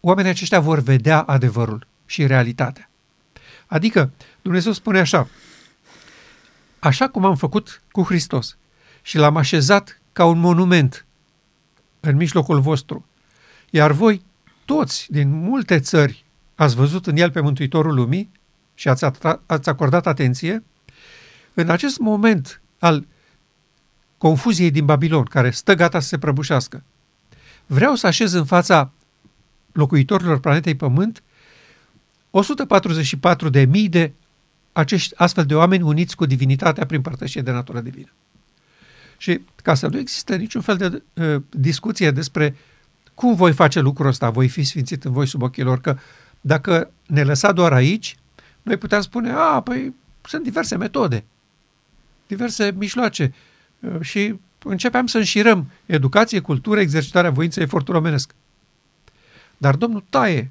oamenii 0.00 0.30
aceștia 0.30 0.60
vor 0.60 0.78
vedea 0.78 1.20
adevărul 1.20 1.86
și 2.06 2.26
realitatea. 2.26 2.90
Adică 3.66 4.10
Dumnezeu 4.42 4.72
spune 4.72 4.98
așa, 4.98 5.28
așa 6.78 7.08
cum 7.08 7.24
am 7.24 7.36
făcut 7.36 7.82
cu 7.90 8.02
Hristos 8.02 8.56
și 9.02 9.16
l-am 9.16 9.36
așezat 9.36 10.00
ca 10.12 10.24
un 10.24 10.38
monument 10.38 11.06
în 12.00 12.16
mijlocul 12.16 12.60
vostru, 12.60 13.06
iar 13.70 13.92
voi 13.92 14.22
toți 14.64 15.06
din 15.10 15.30
multe 15.30 15.80
țări 15.80 16.24
ați 16.54 16.74
văzut 16.74 17.06
în 17.06 17.16
el 17.16 17.30
pe 17.30 17.40
Mântuitorul 17.40 17.94
Lumii 17.94 18.30
și 18.74 18.88
ați, 18.88 19.04
ați 19.46 19.68
acordat 19.68 20.06
atenție, 20.06 20.64
în 21.54 21.70
acest 21.70 21.98
moment 21.98 22.60
al 22.78 23.06
confuziei 24.18 24.70
din 24.70 24.84
Babilon, 24.84 25.24
care 25.24 25.50
stă 25.50 25.74
gata 25.74 26.00
să 26.00 26.08
se 26.08 26.18
prăbușească, 26.18 26.82
vreau 27.66 27.94
să 27.94 28.06
așez 28.06 28.32
în 28.32 28.44
fața 28.44 28.92
locuitorilor 29.72 30.40
planetei 30.40 30.74
Pământ 30.74 31.22
144 32.30 33.48
de 33.48 33.64
mii 33.64 33.88
de 33.88 34.12
acești 34.72 35.16
astfel 35.16 35.44
de 35.44 35.54
oameni 35.54 35.82
uniți 35.82 36.16
cu 36.16 36.26
divinitatea 36.26 36.86
prin 36.86 37.00
părtășie 37.00 37.42
de 37.42 37.50
natură 37.50 37.80
divină. 37.80 38.12
Și 39.16 39.40
ca 39.62 39.74
să 39.74 39.86
nu 39.86 39.98
există 39.98 40.36
niciun 40.36 40.60
fel 40.60 40.76
de 40.76 41.02
uh, 41.14 41.42
discuție 41.50 42.10
despre 42.10 42.56
cum 43.14 43.34
voi 43.34 43.52
face 43.52 43.80
lucrul 43.80 44.06
ăsta, 44.06 44.30
voi 44.30 44.48
fi 44.48 44.62
sfințit 44.62 45.04
în 45.04 45.12
voi 45.12 45.26
sub 45.26 45.42
ochii 45.42 45.62
lor, 45.62 45.80
că 45.80 45.98
dacă 46.40 46.90
ne 47.06 47.22
lăsa 47.22 47.52
doar 47.52 47.72
aici, 47.72 48.16
noi 48.62 48.76
puteam 48.76 49.00
spune, 49.00 49.30
a, 49.30 49.60
păi 49.60 49.94
sunt 50.22 50.42
diverse 50.42 50.76
metode, 50.76 51.24
diverse 52.26 52.74
mijloace 52.76 53.34
uh, 53.80 54.00
și 54.00 54.34
începeam 54.64 55.06
să 55.06 55.18
înșirăm 55.18 55.70
educație, 55.86 56.40
cultură, 56.40 56.80
exercitarea 56.80 57.30
voinței, 57.30 57.62
efortul 57.62 57.94
omenesc. 57.94 58.34
Dar 59.58 59.76
Domnul 59.76 60.04
taie 60.10 60.50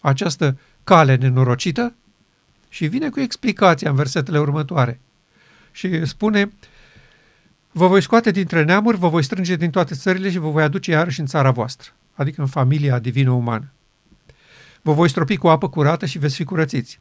această 0.00 0.58
cale 0.84 1.16
nenorocită 1.16 1.94
și 2.68 2.86
vine 2.86 3.08
cu 3.08 3.20
explicația 3.20 3.90
în 3.90 3.96
versetele 3.96 4.38
următoare. 4.38 5.00
Și 5.72 6.06
spune, 6.06 6.52
vă 7.70 7.86
voi 7.86 8.02
scoate 8.02 8.30
dintre 8.30 8.64
neamuri, 8.64 8.96
vă 8.96 9.08
voi 9.08 9.22
strânge 9.22 9.56
din 9.56 9.70
toate 9.70 9.94
țările 9.94 10.30
și 10.30 10.38
vă 10.38 10.50
voi 10.50 10.62
aduce 10.62 10.90
iarăși 10.90 11.20
în 11.20 11.26
țara 11.26 11.50
voastră, 11.50 11.90
adică 12.14 12.40
în 12.40 12.46
familia 12.46 12.98
divină-umană. 12.98 13.72
Vă 14.82 14.92
voi 14.92 15.08
stropi 15.08 15.36
cu 15.36 15.48
apă 15.48 15.68
curată 15.68 16.06
și 16.06 16.18
veți 16.18 16.34
fi 16.34 16.44
curățiți. 16.44 17.00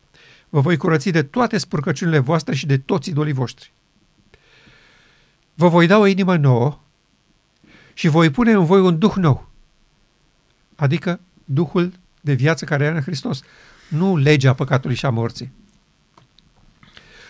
Vă 0.50 0.60
voi 0.60 0.78
curăți 0.78 1.10
de 1.10 1.24
toate 1.24 1.58
spurcăciunile 1.58 2.20
voastre 2.20 2.56
și 2.56 2.66
de 2.66 2.78
toți 2.78 3.10
idolii 3.10 3.34
voștri. 3.34 3.72
Vă 5.54 5.68
voi 5.68 5.88
da 5.88 5.98
o 5.98 6.06
inimă 6.06 6.38
nouă 6.38 6.80
și 7.94 8.08
voi 8.08 8.30
pune 8.30 8.52
în 8.52 8.66
voi 8.66 8.80
un 8.80 8.98
duh 8.98 9.14
nou, 9.16 9.50
adică 10.76 11.20
Duhul 11.52 11.94
de 12.22 12.34
viață 12.34 12.66
care 12.66 12.84
era 12.84 12.96
în 12.96 13.02
Hristos, 13.02 13.42
nu 13.88 14.18
legea 14.18 14.54
păcatului 14.54 14.96
și 14.96 15.06
a 15.06 15.10
morții. 15.10 15.52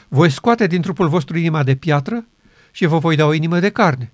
Voi 0.07 0.30
scoate 0.30 0.67
din 0.67 0.82
trupul 0.82 1.07
vostru 1.07 1.38
inima 1.38 1.63
de 1.63 1.76
piatră 1.76 2.26
și 2.72 2.86
vă 2.86 2.97
voi 2.97 3.15
da 3.15 3.26
o 3.26 3.34
inimă 3.34 3.59
de 3.59 3.70
carne. 3.70 4.11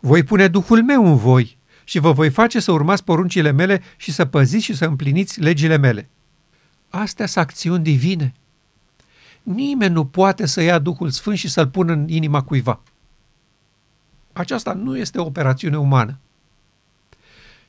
Voi 0.00 0.22
pune 0.22 0.48
Duhul 0.48 0.82
meu 0.82 1.06
în 1.06 1.16
voi 1.16 1.58
și 1.84 1.98
vă 1.98 2.12
voi 2.12 2.30
face 2.30 2.60
să 2.60 2.72
urmați 2.72 3.04
poruncile 3.04 3.50
mele 3.50 3.82
și 3.96 4.12
să 4.12 4.24
păziți 4.24 4.64
și 4.64 4.76
să 4.76 4.84
împliniți 4.84 5.40
legile 5.40 5.76
mele. 5.76 6.08
Astea 6.88 7.26
sunt 7.26 7.44
acțiuni 7.44 7.82
divine. 7.82 8.34
Nimeni 9.42 9.94
nu 9.94 10.06
poate 10.06 10.46
să 10.46 10.60
ia 10.60 10.78
Duhul 10.78 11.10
Sfânt 11.10 11.38
și 11.38 11.48
să-l 11.48 11.68
pună 11.68 11.92
în 11.92 12.08
inima 12.08 12.42
cuiva. 12.42 12.80
Aceasta 14.32 14.72
nu 14.72 14.96
este 14.96 15.18
o 15.18 15.24
operațiune 15.24 15.78
umană. 15.78 16.18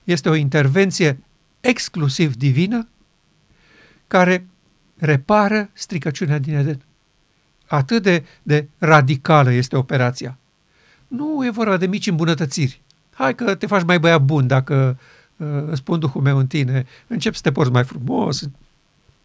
Este 0.03 0.29
o 0.29 0.35
intervenție 0.35 1.23
exclusiv 1.61 2.35
divină 2.35 2.87
care 4.07 4.47
repară 4.97 5.69
stricăciunea 5.73 6.37
din 6.37 6.55
Eden. 6.55 6.81
Atât 7.67 8.03
de, 8.03 8.25
de 8.43 8.67
radicală 8.77 9.51
este 9.51 9.77
operația. 9.77 10.37
Nu 11.07 11.45
e 11.45 11.49
vorba 11.49 11.77
de 11.77 11.87
mici 11.87 12.07
îmbunătățiri. 12.07 12.81
Hai 13.13 13.35
că 13.35 13.55
te 13.55 13.65
faci 13.65 13.83
mai 13.83 13.99
băiat 13.99 14.21
bun 14.21 14.47
dacă 14.47 14.99
uh, 15.37 15.47
îți 15.65 15.83
pun 15.83 15.99
Duhul 15.99 16.21
meu 16.21 16.37
în 16.37 16.47
tine, 16.47 16.85
începi 17.07 17.35
să 17.35 17.41
te 17.41 17.51
porți 17.51 17.71
mai 17.71 17.83
frumos. 17.83 18.49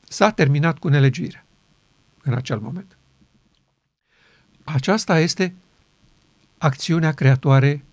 S-a 0.08 0.30
terminat 0.30 0.78
cu 0.78 0.88
nelegiuirea 0.88 1.46
în 2.22 2.34
acel 2.34 2.58
moment. 2.58 2.96
Aceasta 4.64 5.18
este 5.18 5.54
acțiunea 6.58 7.12
creatoare 7.12 7.84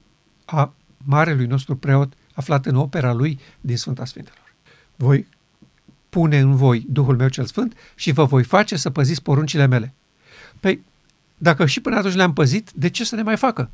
a 0.46 0.74
marelui 0.98 1.46
nostru 1.46 1.76
preot 1.76 2.14
aflat 2.34 2.66
în 2.66 2.76
opera 2.76 3.14
lui 3.14 3.40
din 3.62 3.78
Sfânta 3.78 4.06
Sfintelor. 4.06 4.54
Voi 4.96 5.28
pune 6.10 6.40
în 6.40 6.56
voi 6.56 6.86
Duhul 6.90 7.16
meu 7.16 7.28
cel 7.28 7.46
Sfânt 7.46 7.78
și 7.96 8.12
vă 8.12 8.24
voi 8.24 8.44
face 8.44 8.76
să 8.76 8.90
păziți 8.90 9.22
poruncile 9.22 9.66
mele. 9.66 9.94
Păi, 10.60 10.84
dacă 11.38 11.66
și 11.66 11.80
până 11.80 11.96
atunci 11.96 12.14
le-am 12.14 12.34
păzit, 12.34 12.72
de 12.72 12.90
ce 12.90 13.06
să 13.06 13.16
ne 13.16 13.22
mai 13.22 13.38
facă? 13.38 13.70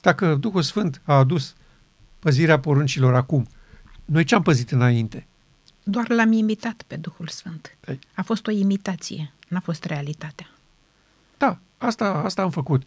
Dacă 0.00 0.34
Duhul 0.34 0.62
Sfânt 0.62 1.00
a 1.04 1.18
adus 1.18 1.54
păzirea 2.18 2.58
poruncilor 2.60 3.14
acum, 3.14 3.46
noi 4.04 4.24
ce 4.24 4.34
am 4.34 4.42
păzit 4.42 4.70
înainte? 4.70 5.26
Doar 5.82 6.08
l-am 6.08 6.32
imitat 6.32 6.82
pe 6.86 6.96
Duhul 6.96 7.28
Sfânt. 7.28 7.76
Păi. 7.80 7.98
A 8.14 8.22
fost 8.22 8.46
o 8.46 8.50
imitație, 8.50 9.32
n-a 9.48 9.60
fost 9.60 9.84
realitatea. 9.84 10.50
Da, 11.38 11.58
asta, 11.78 12.12
asta 12.24 12.42
am 12.42 12.50
făcut. 12.50 12.82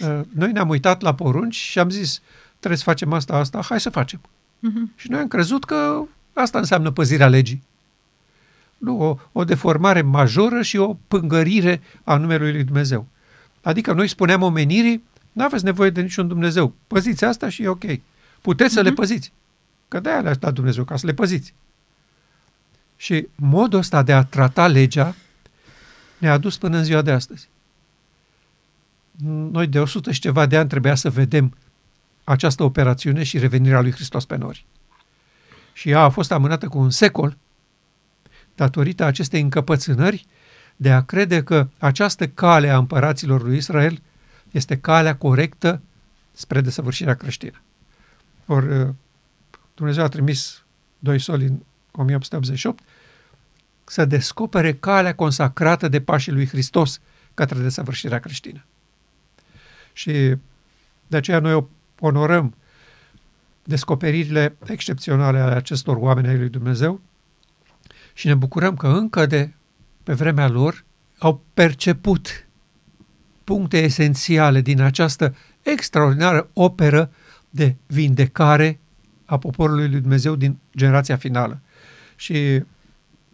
Uh, 0.00 0.20
noi 0.34 0.52
ne-am 0.52 0.68
uitat 0.68 1.00
la 1.00 1.14
porunci 1.14 1.54
și 1.54 1.78
am 1.78 1.90
zis, 1.90 2.22
trebuie 2.64 2.78
să 2.78 2.84
facem 2.84 3.12
asta, 3.12 3.34
asta, 3.36 3.62
hai 3.62 3.80
să 3.80 3.90
facem. 3.90 4.20
Uh-huh. 4.20 4.96
Și 4.96 5.10
noi 5.10 5.20
am 5.20 5.28
crezut 5.28 5.64
că 5.64 6.02
asta 6.32 6.58
înseamnă 6.58 6.90
păzirea 6.90 7.28
legii. 7.28 7.62
Nu, 8.78 9.00
o, 9.00 9.18
o 9.32 9.44
deformare 9.44 10.02
majoră 10.02 10.62
și 10.62 10.76
o 10.76 10.96
pângărire 11.08 11.82
a 12.04 12.16
numelui 12.16 12.52
lui 12.52 12.64
Dumnezeu. 12.64 13.06
Adică 13.62 13.92
noi 13.92 14.08
spuneam 14.08 14.42
omenirii, 14.42 15.04
nu 15.32 15.44
aveți 15.44 15.64
nevoie 15.64 15.90
de 15.90 16.00
niciun 16.00 16.28
Dumnezeu. 16.28 16.74
Păziți 16.86 17.24
asta 17.24 17.48
și 17.48 17.62
e 17.62 17.68
ok. 17.68 17.84
Puteți 18.40 18.70
uh-huh. 18.70 18.74
să 18.74 18.80
le 18.80 18.88
mhm. 18.88 18.98
păziți. 18.98 19.32
Că 19.88 20.00
de-aia 20.00 20.20
le-a 20.20 20.34
dat 20.34 20.52
Dumnezeu, 20.52 20.84
ca 20.84 20.96
să 20.96 21.06
le 21.06 21.14
păziți. 21.14 21.54
Și 22.96 23.28
modul 23.34 23.78
ăsta 23.78 24.02
de 24.02 24.12
a 24.12 24.22
trata 24.22 24.66
legea 24.66 25.14
ne-a 26.18 26.32
adus 26.32 26.58
până 26.58 26.76
în 26.76 26.84
ziua 26.84 27.02
de 27.02 27.10
astăzi. 27.10 27.48
Noi 29.50 29.66
de 29.66 29.78
100 29.78 30.12
și 30.12 30.20
ceva 30.20 30.46
de 30.46 30.56
ani 30.56 30.68
trebuia 30.68 30.94
să 30.94 31.10
vedem 31.10 31.54
această 32.24 32.62
operațiune 32.62 33.22
și 33.22 33.38
revenirea 33.38 33.80
lui 33.80 33.92
Hristos 33.92 34.24
pe 34.24 34.36
nori. 34.36 34.66
Și 35.72 35.90
ea 35.90 36.00
a 36.00 36.08
fost 36.08 36.32
amânată 36.32 36.68
cu 36.68 36.78
un 36.78 36.90
secol 36.90 37.36
datorită 38.54 39.04
acestei 39.04 39.40
încăpățânări 39.40 40.26
de 40.76 40.92
a 40.92 41.02
crede 41.02 41.42
că 41.42 41.68
această 41.78 42.28
cale 42.28 42.68
a 42.68 42.76
împăraților 42.76 43.42
lui 43.42 43.56
Israel 43.56 44.02
este 44.50 44.78
calea 44.78 45.16
corectă 45.16 45.82
spre 46.32 46.60
desăvârșirea 46.60 47.14
creștină. 47.14 47.62
Ori 48.46 48.78
uh, 48.78 48.88
Dumnezeu 49.74 50.04
a 50.04 50.08
trimis 50.08 50.64
doi 50.98 51.18
soli 51.18 51.44
în 51.44 51.60
1888 51.92 52.82
să 53.84 54.04
descopere 54.04 54.74
calea 54.74 55.14
consacrată 55.14 55.88
de 55.88 56.00
pașii 56.00 56.32
lui 56.32 56.46
Hristos 56.46 57.00
către 57.34 57.58
desăvârșirea 57.58 58.18
creștină. 58.18 58.64
Și 59.92 60.36
de 61.06 61.16
aceea 61.16 61.38
noi 61.38 61.66
onorăm 62.06 62.54
descoperirile 63.62 64.56
excepționale 64.66 65.38
ale 65.38 65.54
acestor 65.54 65.96
oameni 65.96 66.28
ai 66.28 66.38
lui 66.38 66.48
Dumnezeu 66.48 67.00
și 68.12 68.26
ne 68.26 68.34
bucurăm 68.34 68.76
că 68.76 68.86
încă 68.86 69.26
de 69.26 69.50
pe 70.02 70.12
vremea 70.12 70.48
lor 70.48 70.84
au 71.18 71.44
perceput 71.54 72.46
puncte 73.44 73.82
esențiale 73.82 74.60
din 74.60 74.80
această 74.80 75.34
extraordinară 75.62 76.48
operă 76.52 77.10
de 77.50 77.76
vindecare 77.86 78.78
a 79.24 79.38
poporului 79.38 79.88
lui 79.88 80.00
Dumnezeu 80.00 80.34
din 80.34 80.58
generația 80.76 81.16
finală. 81.16 81.60
Și 82.16 82.62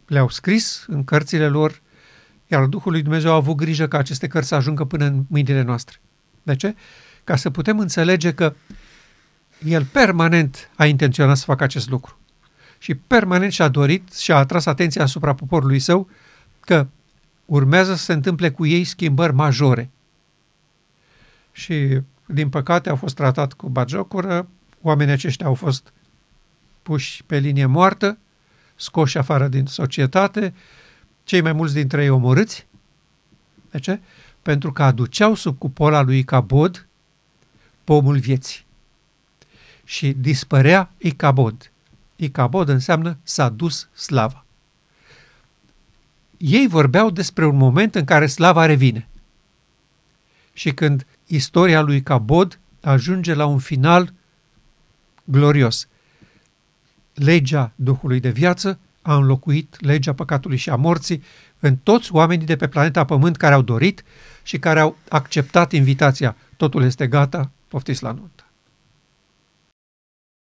le-au 0.06 0.28
scris 0.28 0.84
în 0.86 1.04
cărțile 1.04 1.48
lor, 1.48 1.80
iar 2.46 2.64
Duhul 2.64 2.92
lui 2.92 3.02
Dumnezeu 3.02 3.32
a 3.32 3.34
avut 3.34 3.56
grijă 3.56 3.88
ca 3.88 3.98
aceste 3.98 4.26
cărți 4.26 4.48
să 4.48 4.54
ajungă 4.54 4.84
până 4.84 5.04
în 5.04 5.24
mâinile 5.28 5.62
noastre. 5.62 6.00
De 6.42 6.56
ce? 6.56 6.74
Ca 7.30 7.36
să 7.36 7.50
putem 7.50 7.78
înțelege 7.78 8.32
că 8.34 8.54
el 9.64 9.84
permanent 9.84 10.70
a 10.76 10.86
intenționat 10.86 11.36
să 11.36 11.44
facă 11.44 11.64
acest 11.64 11.90
lucru. 11.90 12.18
Și 12.78 12.94
permanent 12.94 13.52
și-a 13.52 13.68
dorit 13.68 14.12
și 14.12 14.32
a 14.32 14.36
atras 14.36 14.66
atenția 14.66 15.02
asupra 15.02 15.34
poporului 15.34 15.78
său 15.78 16.08
că 16.60 16.86
urmează 17.44 17.94
să 17.94 18.04
se 18.04 18.12
întâmple 18.12 18.50
cu 18.50 18.66
ei 18.66 18.84
schimbări 18.84 19.32
majore. 19.32 19.90
Și 21.52 22.00
din 22.26 22.48
păcate, 22.48 22.88
au 22.88 22.96
fost 22.96 23.14
tratat 23.14 23.52
cu 23.52 23.68
bagiocură, 23.68 24.48
oamenii 24.82 25.12
aceștia 25.12 25.46
au 25.46 25.54
fost 25.54 25.92
puși 26.82 27.24
pe 27.24 27.38
linie 27.38 27.66
moartă, 27.66 28.18
scoși 28.76 29.18
afară 29.18 29.48
din 29.48 29.66
societate, 29.66 30.54
cei 31.24 31.40
mai 31.40 31.52
mulți 31.52 31.74
dintre 31.74 32.02
ei 32.02 32.08
omorâți. 32.08 32.66
De 33.70 33.78
ce? 33.78 34.00
Pentru 34.42 34.72
că 34.72 34.82
aduceau 34.82 35.34
sub 35.34 35.58
cupola 35.58 36.02
lui 36.02 36.18
Icabod 36.18 36.84
pomul 37.90 38.18
vieții. 38.18 38.64
Și 39.84 40.12
dispărea 40.12 40.90
Icabod. 40.98 41.70
Icabod 42.16 42.68
înseamnă 42.68 43.18
s-a 43.22 43.48
dus 43.48 43.88
slava. 43.94 44.44
Ei 46.36 46.66
vorbeau 46.68 47.10
despre 47.10 47.46
un 47.46 47.56
moment 47.56 47.94
în 47.94 48.04
care 48.04 48.26
slava 48.26 48.66
revine. 48.66 49.08
Și 50.52 50.72
când 50.72 51.06
istoria 51.26 51.80
lui 51.80 52.02
Cabod 52.02 52.58
ajunge 52.80 53.34
la 53.34 53.46
un 53.46 53.58
final 53.58 54.12
glorios. 55.24 55.88
Legea 57.14 57.72
Duhului 57.74 58.20
de 58.20 58.30
viață 58.30 58.78
a 59.02 59.14
înlocuit 59.14 59.76
legea 59.80 60.12
păcatului 60.12 60.56
și 60.56 60.70
a 60.70 60.76
morții 60.76 61.22
în 61.60 61.76
toți 61.76 62.12
oamenii 62.12 62.46
de 62.46 62.56
pe 62.56 62.68
planeta 62.68 63.04
Pământ 63.04 63.36
care 63.36 63.54
au 63.54 63.62
dorit 63.62 64.04
și 64.42 64.58
care 64.58 64.80
au 64.80 64.96
acceptat 65.08 65.72
invitația. 65.72 66.36
Totul 66.56 66.82
este 66.82 67.06
gata, 67.06 67.50
poftiți 67.70 68.02
la 68.02 68.12
nuntă. 68.12 68.39